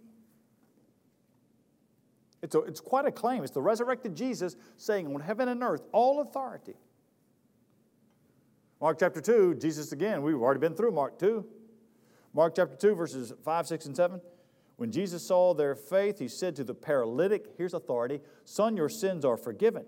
It's, 2.41 2.55
a, 2.55 2.59
it's 2.61 2.79
quite 2.79 3.05
a 3.05 3.11
claim. 3.11 3.43
It's 3.43 3.51
the 3.51 3.61
resurrected 3.61 4.15
Jesus 4.15 4.55
saying, 4.77 5.13
On 5.13 5.21
heaven 5.21 5.49
and 5.49 5.63
earth, 5.63 5.87
all 5.91 6.21
authority. 6.21 6.75
Mark 8.79 8.97
chapter 8.99 9.19
2, 9.19 9.55
Jesus 9.55 9.91
again, 9.91 10.21
we've 10.21 10.35
already 10.35 10.61
been 10.61 10.73
through 10.73 10.91
Mark 10.91 11.19
2. 11.19 11.45
Mark 12.33 12.55
chapter 12.55 12.77
2, 12.77 12.95
verses 12.95 13.33
5, 13.43 13.67
6, 13.67 13.85
and 13.87 13.95
7. 13.95 14.21
When 14.77 14.91
Jesus 14.91 15.27
saw 15.27 15.53
their 15.53 15.75
faith, 15.75 16.19
he 16.19 16.29
said 16.29 16.55
to 16.55 16.63
the 16.63 16.73
paralytic, 16.73 17.47
Here's 17.57 17.73
authority, 17.73 18.21
Son, 18.45 18.77
your 18.77 18.87
sins 18.87 19.25
are 19.25 19.35
forgiven. 19.35 19.83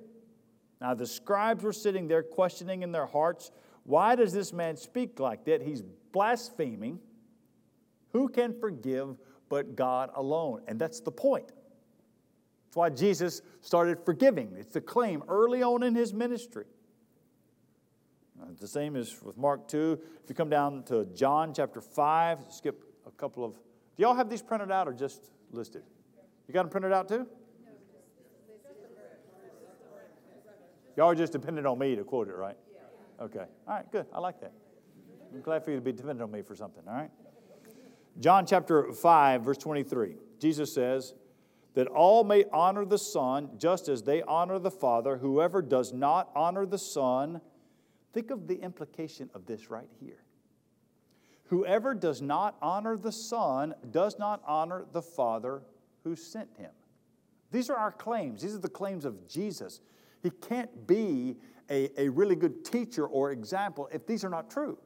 Now 0.82 0.94
the 0.96 1.08
scribes 1.08 1.64
were 1.64 1.72
sitting 1.72 2.10
there 2.10 2.24
questioning 2.24 2.82
in 2.82 2.92
their 2.92 3.06
hearts, 3.06 3.52
Why 3.92 4.16
does 4.16 4.32
this 4.32 4.54
man 4.54 4.78
speak 4.78 5.20
like 5.20 5.44
that? 5.44 5.62
He's 5.62 5.82
blaspheming. 6.14 6.98
Who 8.14 8.30
can 8.30 8.58
forgive 8.58 9.18
but 9.50 9.76
God 9.76 10.12
alone? 10.16 10.62
And 10.70 10.80
that's 10.80 11.02
the 11.02 11.12
point. 11.12 11.48
That's 11.50 12.76
why 12.76 12.89
Jesus 12.89 13.42
started 13.60 14.00
forgiving. 14.06 14.56
It's 14.58 14.72
the 14.72 14.80
claim 14.80 15.24
early 15.28 15.62
on 15.62 15.84
in 15.84 15.94
his 15.94 16.14
ministry. 16.14 16.68
Uh, 18.42 18.46
the 18.62 18.66
same 18.66 18.96
is 18.96 19.22
with 19.22 19.36
Mark 19.36 19.68
2. 19.68 20.00
If 20.24 20.30
you 20.30 20.36
come 20.36 20.50
down 20.50 20.84
to 20.84 21.04
John 21.14 21.54
chapter 21.54 21.82
5, 21.82 22.46
skip 22.50 22.86
a 23.06 23.12
couple 23.12 23.44
of. 23.44 23.56
Do 23.56 24.04
y'all 24.04 24.16
have 24.16 24.30
these 24.30 24.42
printed 24.42 24.72
out 24.72 24.88
or 24.88 24.94
just 24.94 25.22
listed? 25.52 25.84
You 26.48 26.54
got 26.54 26.64
them 26.64 26.70
printed 26.70 26.94
out 26.94 27.10
too? 27.10 27.28
Y'all 30.96 31.10
are 31.10 31.16
just 31.16 31.34
dependent 31.34 31.68
on 31.68 31.78
me 31.78 31.98
to 31.98 32.06
quote 32.06 32.30
it, 32.30 32.36
right? 32.38 32.56
Okay. 33.22 33.46
All 33.68 33.76
right, 33.76 33.92
good. 33.92 34.06
I 34.14 34.20
like 34.20 34.42
that. 34.42 34.54
I'm 35.34 35.42
glad 35.42 35.64
for 35.64 35.72
you 35.72 35.78
to 35.78 35.82
be 35.82 35.92
dependent 35.92 36.22
on 36.22 36.32
me 36.32 36.42
for 36.42 36.56
something, 36.56 36.84
all 36.88 36.94
right? 36.94 37.12
John 38.20 38.46
chapter 38.46 38.92
5, 38.92 39.44
verse 39.44 39.58
23. 39.58 40.16
Jesus 40.40 40.74
says, 40.74 41.14
that 41.74 41.88
all 41.88 42.26
may 42.26 42.44
honor 42.52 42.84
the 42.84 42.98
Son 42.98 43.52
just 43.58 43.88
as 43.88 44.04
they 44.04 44.22
honor 44.24 44.60
the 44.60 44.72
Father. 44.72 45.18
Whoever 45.18 45.62
does 45.62 45.94
not 45.94 46.30
honor 46.36 46.66
the 46.66 46.78
Son 46.78 47.40
Think 48.14 48.32
of 48.32 48.48
the 48.48 48.56
implication 48.56 49.30
of 49.34 49.46
this 49.46 49.70
right 49.70 49.90
here. 50.00 50.24
Whoever 51.46 51.94
does 51.94 52.22
not 52.22 52.56
honor 52.62 52.98
the 52.98 53.12
Son 53.12 53.74
does 53.92 54.18
not 54.20 54.42
honor 54.46 54.86
the 54.92 55.02
Father 55.02 55.62
who 56.04 56.16
sent 56.16 56.50
him. 56.58 56.72
These 57.52 57.70
are 57.70 57.76
our 57.76 57.92
claims. 57.92 58.42
These 58.42 58.56
are 58.56 58.60
the 58.60 58.70
claims 58.70 59.06
of 59.06 59.28
Jesus. 59.28 59.82
He 60.22 60.30
can't 60.30 60.88
be 60.88 61.38
a, 61.70 61.90
a 62.00 62.10
really 62.10 62.36
good 62.36 62.64
teacher 62.64 63.06
or 63.06 63.32
example 63.32 63.90
if 63.92 64.06
these 64.06 64.24
are 64.24 64.30
not 64.30 64.50
true. 64.50 64.78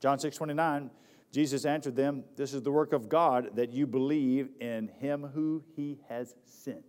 John 0.00 0.18
6 0.18 0.36
29, 0.36 0.90
Jesus 1.32 1.64
answered 1.64 1.96
them, 1.96 2.24
This 2.36 2.54
is 2.54 2.62
the 2.62 2.70
work 2.70 2.92
of 2.92 3.08
God 3.08 3.56
that 3.56 3.72
you 3.72 3.86
believe 3.86 4.50
in 4.60 4.88
him 5.00 5.22
who 5.34 5.62
he 5.74 5.98
has 6.08 6.34
sent. 6.44 6.84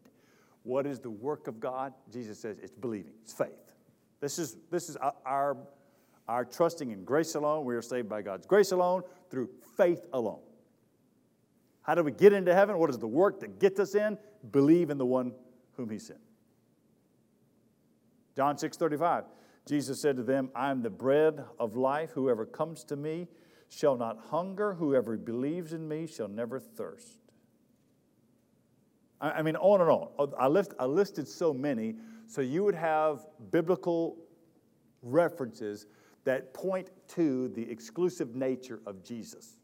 What 0.64 0.86
is 0.86 1.00
the 1.00 1.10
work 1.10 1.48
of 1.48 1.60
God? 1.60 1.94
Jesus 2.12 2.40
says 2.40 2.60
it's 2.60 2.76
believing, 2.76 3.14
it's 3.24 3.34
faith. 3.34 3.74
This 4.20 4.38
is, 4.38 4.58
this 4.70 4.90
is 4.90 4.98
our, 5.26 5.58
our 6.28 6.46
trusting 6.46 6.92
in 6.92 7.04
grace 7.04 7.36
alone. 7.36 7.66
We 7.66 7.76
are 7.76 7.82
saved 7.82 8.10
by 8.10 8.22
God's 8.22 8.46
grace 8.46 8.72
alone 8.72 9.04
through 9.30 9.50
faith 9.78 10.06
alone. 10.14 10.42
How 11.82 11.96
do 11.96 12.04
we 12.04 12.12
get 12.12 12.34
into 12.34 12.54
heaven? 12.54 12.78
What 12.78 12.90
is 12.90 13.00
the 13.00 13.08
work 13.08 13.40
that 13.40 13.60
gets 13.60 13.80
us 13.80 13.96
in? 13.96 14.18
Believe 14.52 14.90
in 14.90 14.98
the 14.98 15.06
one 15.06 15.34
whom 15.74 15.90
he 15.90 16.00
sent. 16.00 16.20
John 18.36 18.58
6 18.58 18.78
35. 18.78 19.26
Jesus 19.68 20.02
said 20.02 20.18
to 20.18 20.24
them, 20.24 20.50
I 20.56 20.72
am 20.72 20.82
the 20.82 20.90
bread 20.90 21.44
of 21.60 21.76
life. 21.76 22.12
Whoever 22.12 22.46
comes 22.46 22.84
to 22.86 22.96
me 22.96 23.28
shall 23.68 23.96
not 23.96 24.18
hunger. 24.30 24.74
Whoever 24.74 25.16
believes 25.18 25.74
in 25.74 25.88
me 25.88 26.08
shall 26.08 26.28
never 26.28 26.60
thirst. 26.60 27.20
I 29.22 29.42
mean, 29.42 29.58
on 29.58 29.82
and 29.82 29.90
on. 29.90 30.34
I, 30.40 30.48
list, 30.48 30.74
I 30.80 30.86
listed 30.86 31.28
so 31.28 31.54
many, 31.54 31.96
so 32.26 32.42
you 32.42 32.64
would 32.64 32.76
have 32.76 33.26
biblical 33.52 34.18
references 35.02 35.88
that 36.24 36.54
point 36.54 36.90
to 37.10 37.50
the 37.50 37.70
exclusive 37.70 38.36
nature 38.36 38.80
of 38.86 39.04
Jesus. 39.04 39.58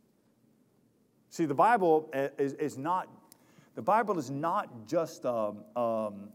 See, 1.29 1.45
the 1.45 1.55
Bible 1.55 2.09
eh, 2.13 2.29
is, 2.37 2.53
is 2.53 2.77
not, 2.77 3.07
the 3.75 3.81
Bible 3.81 4.17
is 4.17 4.31
not 4.31 4.87
just 4.87 5.25
a, 5.25 5.53
um, 5.75 6.29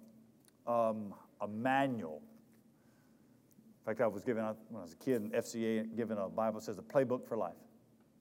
um, 0.66 1.14
a 1.40 1.48
manual. 1.48 2.22
In 3.80 3.86
fact, 3.86 4.02
I 4.02 4.06
was 4.06 4.24
given, 4.24 4.44
when 4.44 4.80
I 4.80 4.82
was 4.82 4.92
a 4.92 4.96
kid 4.96 5.22
in 5.22 5.30
FCA, 5.30 5.96
given 5.96 6.18
a 6.18 6.28
Bible 6.28 6.60
says 6.60 6.78
a 6.78 6.82
playbook 6.82 7.26
for 7.26 7.36
life. 7.36 7.54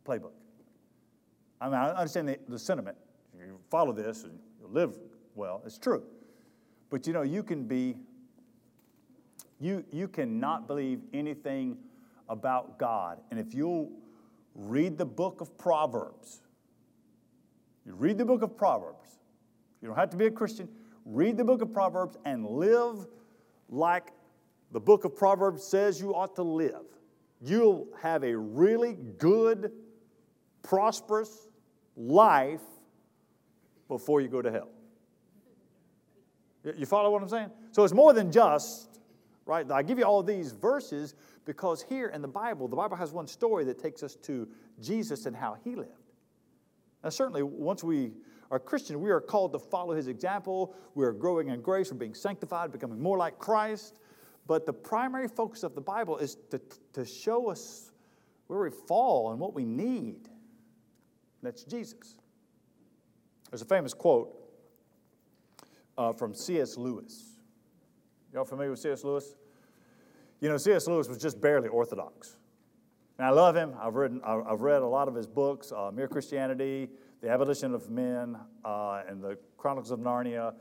Playbook. 0.07 0.31
I 1.59 1.65
mean, 1.65 1.75
I 1.75 1.89
understand 1.91 2.29
the, 2.29 2.39
the 2.47 2.57
sentiment. 2.57 2.97
You 3.37 3.59
follow 3.69 3.91
this 3.91 4.23
and 4.23 4.39
you'll 4.59 4.71
live 4.71 4.97
well. 5.35 5.61
It's 5.65 5.77
true. 5.77 6.03
But 6.89 7.05
you 7.05 7.13
know, 7.13 7.21
you 7.21 7.43
can 7.43 7.65
be, 7.65 7.97
you, 9.59 9.83
you 9.91 10.07
cannot 10.07 10.65
believe 10.65 11.01
anything 11.13 11.77
about 12.29 12.79
God. 12.79 13.19
And 13.31 13.39
if 13.39 13.53
you'll 13.53 13.91
read 14.55 14.97
the 14.97 15.05
book 15.05 15.41
of 15.41 15.57
Proverbs, 15.57 16.41
read 17.99 18.17
the 18.17 18.25
book 18.25 18.41
of 18.41 18.57
Proverbs. 18.57 19.19
You 19.81 19.87
don't 19.87 19.97
have 19.97 20.09
to 20.11 20.17
be 20.17 20.25
a 20.25 20.31
Christian. 20.31 20.69
Read 21.05 21.37
the 21.37 21.43
book 21.43 21.61
of 21.61 21.71
Proverbs 21.71 22.17
and 22.25 22.45
live 22.45 23.07
like 23.69 24.11
the 24.71 24.79
book 24.79 25.05
of 25.05 25.15
Proverbs 25.15 25.63
says 25.63 25.99
you 25.99 26.15
ought 26.15 26.35
to 26.35 26.43
live. 26.43 26.85
You'll 27.41 27.87
have 28.01 28.23
a 28.23 28.35
really 28.35 28.93
good, 29.17 29.71
prosperous 30.63 31.47
life 31.95 32.61
before 33.87 34.21
you 34.21 34.27
go 34.27 34.41
to 34.41 34.51
hell. 34.51 34.69
You 36.77 36.85
follow 36.85 37.09
what 37.11 37.21
I'm 37.21 37.29
saying? 37.29 37.51
So 37.71 37.83
it's 37.83 37.93
more 37.93 38.13
than 38.13 38.31
just, 38.31 38.99
right? 39.45 39.69
I 39.71 39.81
give 39.81 39.97
you 39.97 40.03
all 40.03 40.21
these 40.21 40.51
verses 40.51 41.15
because 41.45 41.81
here 41.81 42.09
in 42.09 42.21
the 42.21 42.27
Bible, 42.27 42.67
the 42.67 42.75
Bible 42.75 42.97
has 42.97 43.11
one 43.11 43.27
story 43.27 43.63
that 43.65 43.79
takes 43.79 44.03
us 44.03 44.15
to 44.23 44.47
Jesus 44.81 45.25
and 45.25 45.35
how 45.35 45.57
he 45.63 45.75
lived. 45.75 45.98
Now, 47.03 47.09
certainly, 47.09 47.43
once 47.43 47.83
we 47.83 48.11
are 48.51 48.59
Christian, 48.59 48.99
we 48.99 49.11
are 49.11 49.21
called 49.21 49.53
to 49.53 49.59
follow 49.59 49.93
his 49.93 50.07
example. 50.07 50.75
We 50.95 51.05
are 51.05 51.13
growing 51.13 51.49
in 51.49 51.61
grace, 51.61 51.91
we're 51.91 51.97
being 51.97 52.13
sanctified, 52.13 52.71
becoming 52.71 52.99
more 52.99 53.17
like 53.17 53.37
Christ. 53.37 53.99
But 54.47 54.65
the 54.65 54.73
primary 54.73 55.27
focus 55.27 55.63
of 55.63 55.75
the 55.75 55.81
Bible 55.81 56.17
is 56.17 56.37
to, 56.49 56.59
to 56.93 57.05
show 57.05 57.49
us 57.49 57.91
where 58.47 58.59
we 58.61 58.71
fall 58.71 59.31
and 59.31 59.39
what 59.39 59.53
we 59.53 59.63
need. 59.63 60.27
That's 61.43 61.63
Jesus. 61.63 62.17
There's 63.51 63.61
a 63.61 63.65
famous 63.65 63.93
quote 63.93 64.35
uh, 65.97 66.13
from 66.13 66.33
C.S. 66.33 66.77
Lewis. 66.77 67.37
Y'all 68.33 68.45
familiar 68.45 68.71
with 68.71 68.79
C.S. 68.79 69.03
Lewis? 69.03 69.35
You 70.39 70.49
know, 70.49 70.57
C.S. 70.57 70.87
Lewis 70.87 71.07
was 71.07 71.17
just 71.17 71.39
barely 71.39 71.67
orthodox. 71.67 72.37
And 73.19 73.27
I 73.27 73.31
love 73.31 73.53
him. 73.53 73.75
I've 73.77 73.95
read, 73.95 74.17
I've 74.23 74.61
read 74.61 74.81
a 74.81 74.87
lot 74.87 75.09
of 75.09 75.13
his 75.13 75.27
books 75.27 75.73
uh, 75.73 75.91
Mere 75.93 76.07
Christianity, 76.07 76.87
The 77.21 77.29
Abolition 77.29 77.73
of 77.73 77.89
Men, 77.89 78.37
uh, 78.63 79.01
and 79.09 79.21
The 79.21 79.37
Chronicles 79.57 79.91
of 79.91 79.99
Narnia. 79.99 80.53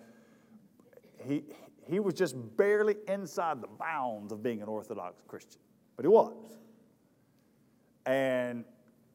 He, 1.24 1.44
he 1.88 2.00
was 2.00 2.14
just 2.14 2.34
barely 2.56 2.96
inside 3.06 3.62
the 3.62 3.68
bounds 3.68 4.32
of 4.32 4.42
being 4.42 4.60
an 4.60 4.66
Orthodox 4.66 5.22
Christian, 5.28 5.60
but 5.94 6.04
he 6.04 6.08
was. 6.08 6.58
And 8.06 8.64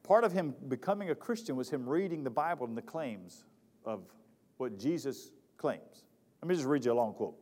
part 0.04 0.24
of 0.24 0.32
him 0.32 0.54
becoming 0.68 1.10
a 1.10 1.14
Christian 1.14 1.54
was 1.54 1.68
him 1.68 1.86
reading 1.86 2.24
the 2.24 2.30
Bible 2.30 2.66
and 2.66 2.74
the 2.74 2.82
claims 2.82 3.44
of 3.84 4.04
what 4.56 4.78
Jesus 4.78 5.32
claims. 5.58 6.04
Let 6.40 6.48
me 6.48 6.54
just 6.54 6.66
read 6.66 6.82
you 6.82 6.92
a 6.92 6.94
long 6.94 7.12
quote. 7.12 7.36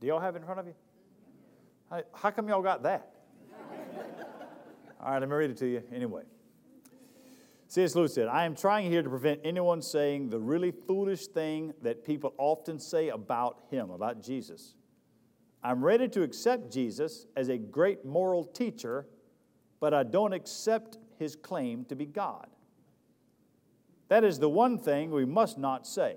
Do 0.00 0.06
y'all 0.06 0.20
have 0.20 0.36
it 0.36 0.38
in 0.38 0.44
front 0.44 0.60
of 0.60 0.66
you? 0.68 0.74
How 2.14 2.30
come 2.30 2.48
y'all 2.48 2.62
got 2.62 2.84
that? 2.84 3.15
All 5.06 5.12
right, 5.12 5.20
let 5.20 5.28
me 5.28 5.36
read 5.36 5.50
it 5.50 5.56
to 5.58 5.68
you 5.68 5.84
anyway. 5.94 6.22
C.S. 7.68 7.94
Lewis 7.94 8.12
said, 8.12 8.26
I 8.26 8.44
am 8.44 8.56
trying 8.56 8.90
here 8.90 9.04
to 9.04 9.08
prevent 9.08 9.38
anyone 9.44 9.80
saying 9.80 10.30
the 10.30 10.40
really 10.40 10.72
foolish 10.72 11.28
thing 11.28 11.72
that 11.82 12.04
people 12.04 12.34
often 12.38 12.80
say 12.80 13.10
about 13.10 13.60
him, 13.70 13.90
about 13.90 14.20
Jesus. 14.20 14.74
I'm 15.62 15.84
ready 15.84 16.08
to 16.08 16.24
accept 16.24 16.72
Jesus 16.72 17.26
as 17.36 17.50
a 17.50 17.56
great 17.56 18.04
moral 18.04 18.44
teacher, 18.44 19.06
but 19.78 19.94
I 19.94 20.02
don't 20.02 20.32
accept 20.32 20.98
his 21.20 21.36
claim 21.36 21.84
to 21.84 21.94
be 21.94 22.06
God. 22.06 22.48
That 24.08 24.24
is 24.24 24.40
the 24.40 24.48
one 24.48 24.76
thing 24.76 25.12
we 25.12 25.24
must 25.24 25.56
not 25.56 25.86
say. 25.86 26.16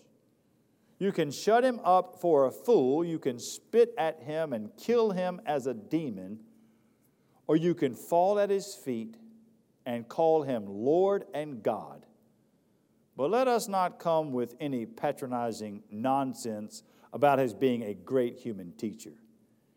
You 1.01 1.11
can 1.11 1.31
shut 1.31 1.63
him 1.63 1.79
up 1.83 2.21
for 2.21 2.45
a 2.45 2.51
fool, 2.51 3.03
you 3.03 3.17
can 3.17 3.39
spit 3.39 3.91
at 3.97 4.21
him 4.21 4.53
and 4.53 4.69
kill 4.77 5.09
him 5.09 5.41
as 5.47 5.65
a 5.65 5.73
demon, 5.73 6.41
or 7.47 7.55
you 7.55 7.73
can 7.73 7.95
fall 7.95 8.37
at 8.37 8.51
his 8.51 8.75
feet 8.75 9.17
and 9.83 10.07
call 10.07 10.43
him 10.43 10.67
Lord 10.67 11.25
and 11.33 11.63
God. 11.63 12.05
But 13.17 13.31
let 13.31 13.47
us 13.47 13.67
not 13.67 13.97
come 13.97 14.31
with 14.31 14.55
any 14.59 14.85
patronizing 14.85 15.81
nonsense 15.89 16.83
about 17.11 17.39
his 17.39 17.55
being 17.55 17.81
a 17.81 17.95
great 17.95 18.37
human 18.37 18.71
teacher. 18.73 19.13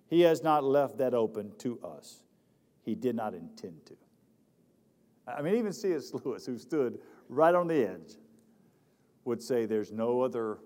He 0.08 0.20
has 0.20 0.42
not 0.42 0.62
left 0.62 0.98
that 0.98 1.14
open 1.14 1.52
to 1.60 1.80
us. 1.80 2.22
He 2.82 2.94
did 2.94 3.16
not 3.16 3.32
intend 3.32 3.86
to. 3.86 3.94
I 5.26 5.40
mean, 5.40 5.54
even 5.54 5.72
C.S. 5.72 6.12
Lewis, 6.12 6.44
who 6.44 6.58
stood 6.58 6.98
right 7.30 7.54
on 7.54 7.66
the 7.66 7.82
edge, 7.88 8.12
would 9.24 9.42
say 9.42 9.64
there's 9.64 9.90
no 9.90 10.20
other 10.20 10.58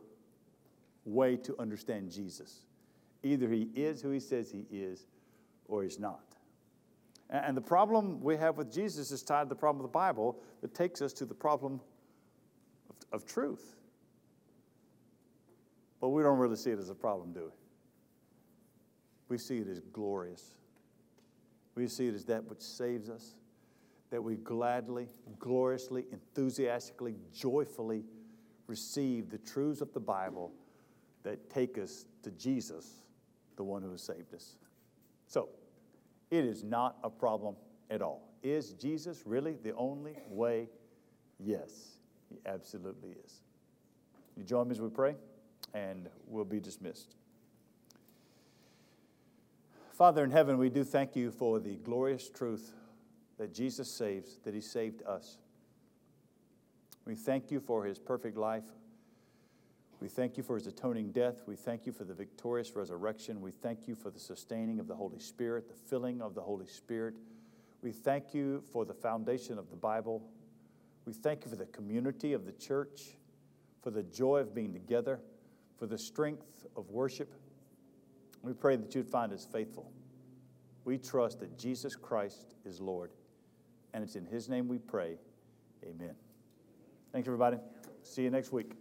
way 1.08 1.36
to 1.36 1.54
understand 1.58 2.10
Jesus. 2.10 2.64
Either 3.22 3.48
he 3.50 3.68
is 3.74 4.00
who 4.00 4.10
he 4.10 4.20
says 4.20 4.50
he 4.50 4.66
is, 4.70 5.06
or 5.66 5.82
he's 5.82 5.98
not. 5.98 6.36
And 7.30 7.56
the 7.56 7.62
problem 7.62 8.20
we 8.22 8.36
have 8.36 8.56
with 8.56 8.72
Jesus 8.72 9.10
is 9.10 9.22
tied 9.22 9.44
to 9.44 9.48
the 9.50 9.54
problem 9.54 9.84
of 9.84 9.90
the 9.90 9.94
Bible 9.94 10.40
that 10.62 10.74
takes 10.74 11.02
us 11.02 11.12
to 11.14 11.26
the 11.26 11.34
problem 11.34 11.80
of, 12.88 12.96
of 13.12 13.26
truth. 13.26 13.76
But 16.00 16.10
we 16.10 16.22
don't 16.22 16.38
really 16.38 16.56
see 16.56 16.70
it 16.70 16.78
as 16.78 16.90
a 16.90 16.94
problem, 16.94 17.32
do 17.32 17.40
we? 17.40 17.50
We 19.28 19.38
see 19.38 19.58
it 19.58 19.68
as 19.68 19.80
glorious. 19.80 20.54
We 21.74 21.86
see 21.86 22.08
it 22.08 22.14
as 22.14 22.24
that 22.26 22.44
which 22.44 22.62
saves 22.62 23.10
us, 23.10 23.34
that 24.10 24.22
we 24.22 24.36
gladly, 24.36 25.08
gloriously, 25.38 26.06
enthusiastically, 26.12 27.16
joyfully 27.32 28.04
receive 28.68 29.28
the 29.28 29.38
truths 29.38 29.80
of 29.80 29.92
the 29.92 30.00
Bible 30.00 30.52
that 31.28 31.50
take 31.50 31.76
us 31.76 32.06
to 32.22 32.30
Jesus 32.30 33.02
the 33.56 33.62
one 33.62 33.82
who 33.82 33.90
has 33.90 34.00
saved 34.00 34.32
us. 34.34 34.56
So, 35.26 35.50
it 36.30 36.42
is 36.42 36.64
not 36.64 36.96
a 37.04 37.10
problem 37.10 37.54
at 37.90 38.00
all. 38.00 38.30
Is 38.42 38.72
Jesus 38.72 39.24
really 39.26 39.58
the 39.62 39.74
only 39.74 40.14
way? 40.30 40.70
Yes, 41.38 41.98
he 42.30 42.38
absolutely 42.46 43.10
is. 43.22 43.42
You 44.38 44.44
join 44.44 44.68
me 44.68 44.72
as 44.72 44.80
we 44.80 44.88
pray, 44.88 45.16
and 45.74 46.08
we'll 46.26 46.46
be 46.46 46.60
dismissed. 46.60 47.14
Father 49.92 50.24
in 50.24 50.30
heaven, 50.30 50.56
we 50.56 50.70
do 50.70 50.82
thank 50.82 51.14
you 51.14 51.30
for 51.30 51.60
the 51.60 51.76
glorious 51.76 52.30
truth 52.30 52.72
that 53.36 53.52
Jesus 53.52 53.90
saves, 53.90 54.38
that 54.44 54.54
he 54.54 54.62
saved 54.62 55.02
us. 55.06 55.36
We 57.04 57.14
thank 57.14 57.50
you 57.50 57.60
for 57.60 57.84
his 57.84 57.98
perfect 57.98 58.38
life. 58.38 58.64
We 60.00 60.08
thank 60.08 60.36
you 60.36 60.44
for 60.44 60.54
his 60.54 60.66
atoning 60.66 61.10
death. 61.10 61.42
We 61.46 61.56
thank 61.56 61.84
you 61.84 61.92
for 61.92 62.04
the 62.04 62.14
victorious 62.14 62.76
resurrection. 62.76 63.40
We 63.40 63.50
thank 63.50 63.88
you 63.88 63.96
for 63.96 64.10
the 64.10 64.20
sustaining 64.20 64.78
of 64.78 64.86
the 64.86 64.94
Holy 64.94 65.18
Spirit, 65.18 65.68
the 65.68 65.74
filling 65.74 66.22
of 66.22 66.34
the 66.34 66.40
Holy 66.40 66.66
Spirit. 66.66 67.14
We 67.82 67.90
thank 67.90 68.32
you 68.32 68.62
for 68.72 68.84
the 68.84 68.94
foundation 68.94 69.58
of 69.58 69.70
the 69.70 69.76
Bible. 69.76 70.22
We 71.04 71.12
thank 71.12 71.44
you 71.44 71.50
for 71.50 71.56
the 71.56 71.66
community 71.66 72.32
of 72.32 72.44
the 72.44 72.52
church, 72.52 73.16
for 73.82 73.90
the 73.90 74.04
joy 74.04 74.38
of 74.38 74.54
being 74.54 74.72
together, 74.72 75.20
for 75.76 75.86
the 75.86 75.98
strength 75.98 76.66
of 76.76 76.90
worship. 76.90 77.32
We 78.42 78.52
pray 78.52 78.76
that 78.76 78.94
you'd 78.94 79.08
find 79.08 79.32
us 79.32 79.46
faithful. 79.50 79.90
We 80.84 80.98
trust 80.98 81.40
that 81.40 81.58
Jesus 81.58 81.96
Christ 81.96 82.54
is 82.64 82.80
Lord. 82.80 83.10
And 83.94 84.04
it's 84.04 84.16
in 84.16 84.26
his 84.26 84.48
name 84.48 84.68
we 84.68 84.78
pray. 84.78 85.18
Amen. 85.82 86.14
Thanks, 87.12 87.26
everybody. 87.26 87.58
See 88.02 88.22
you 88.22 88.30
next 88.30 88.52
week. 88.52 88.72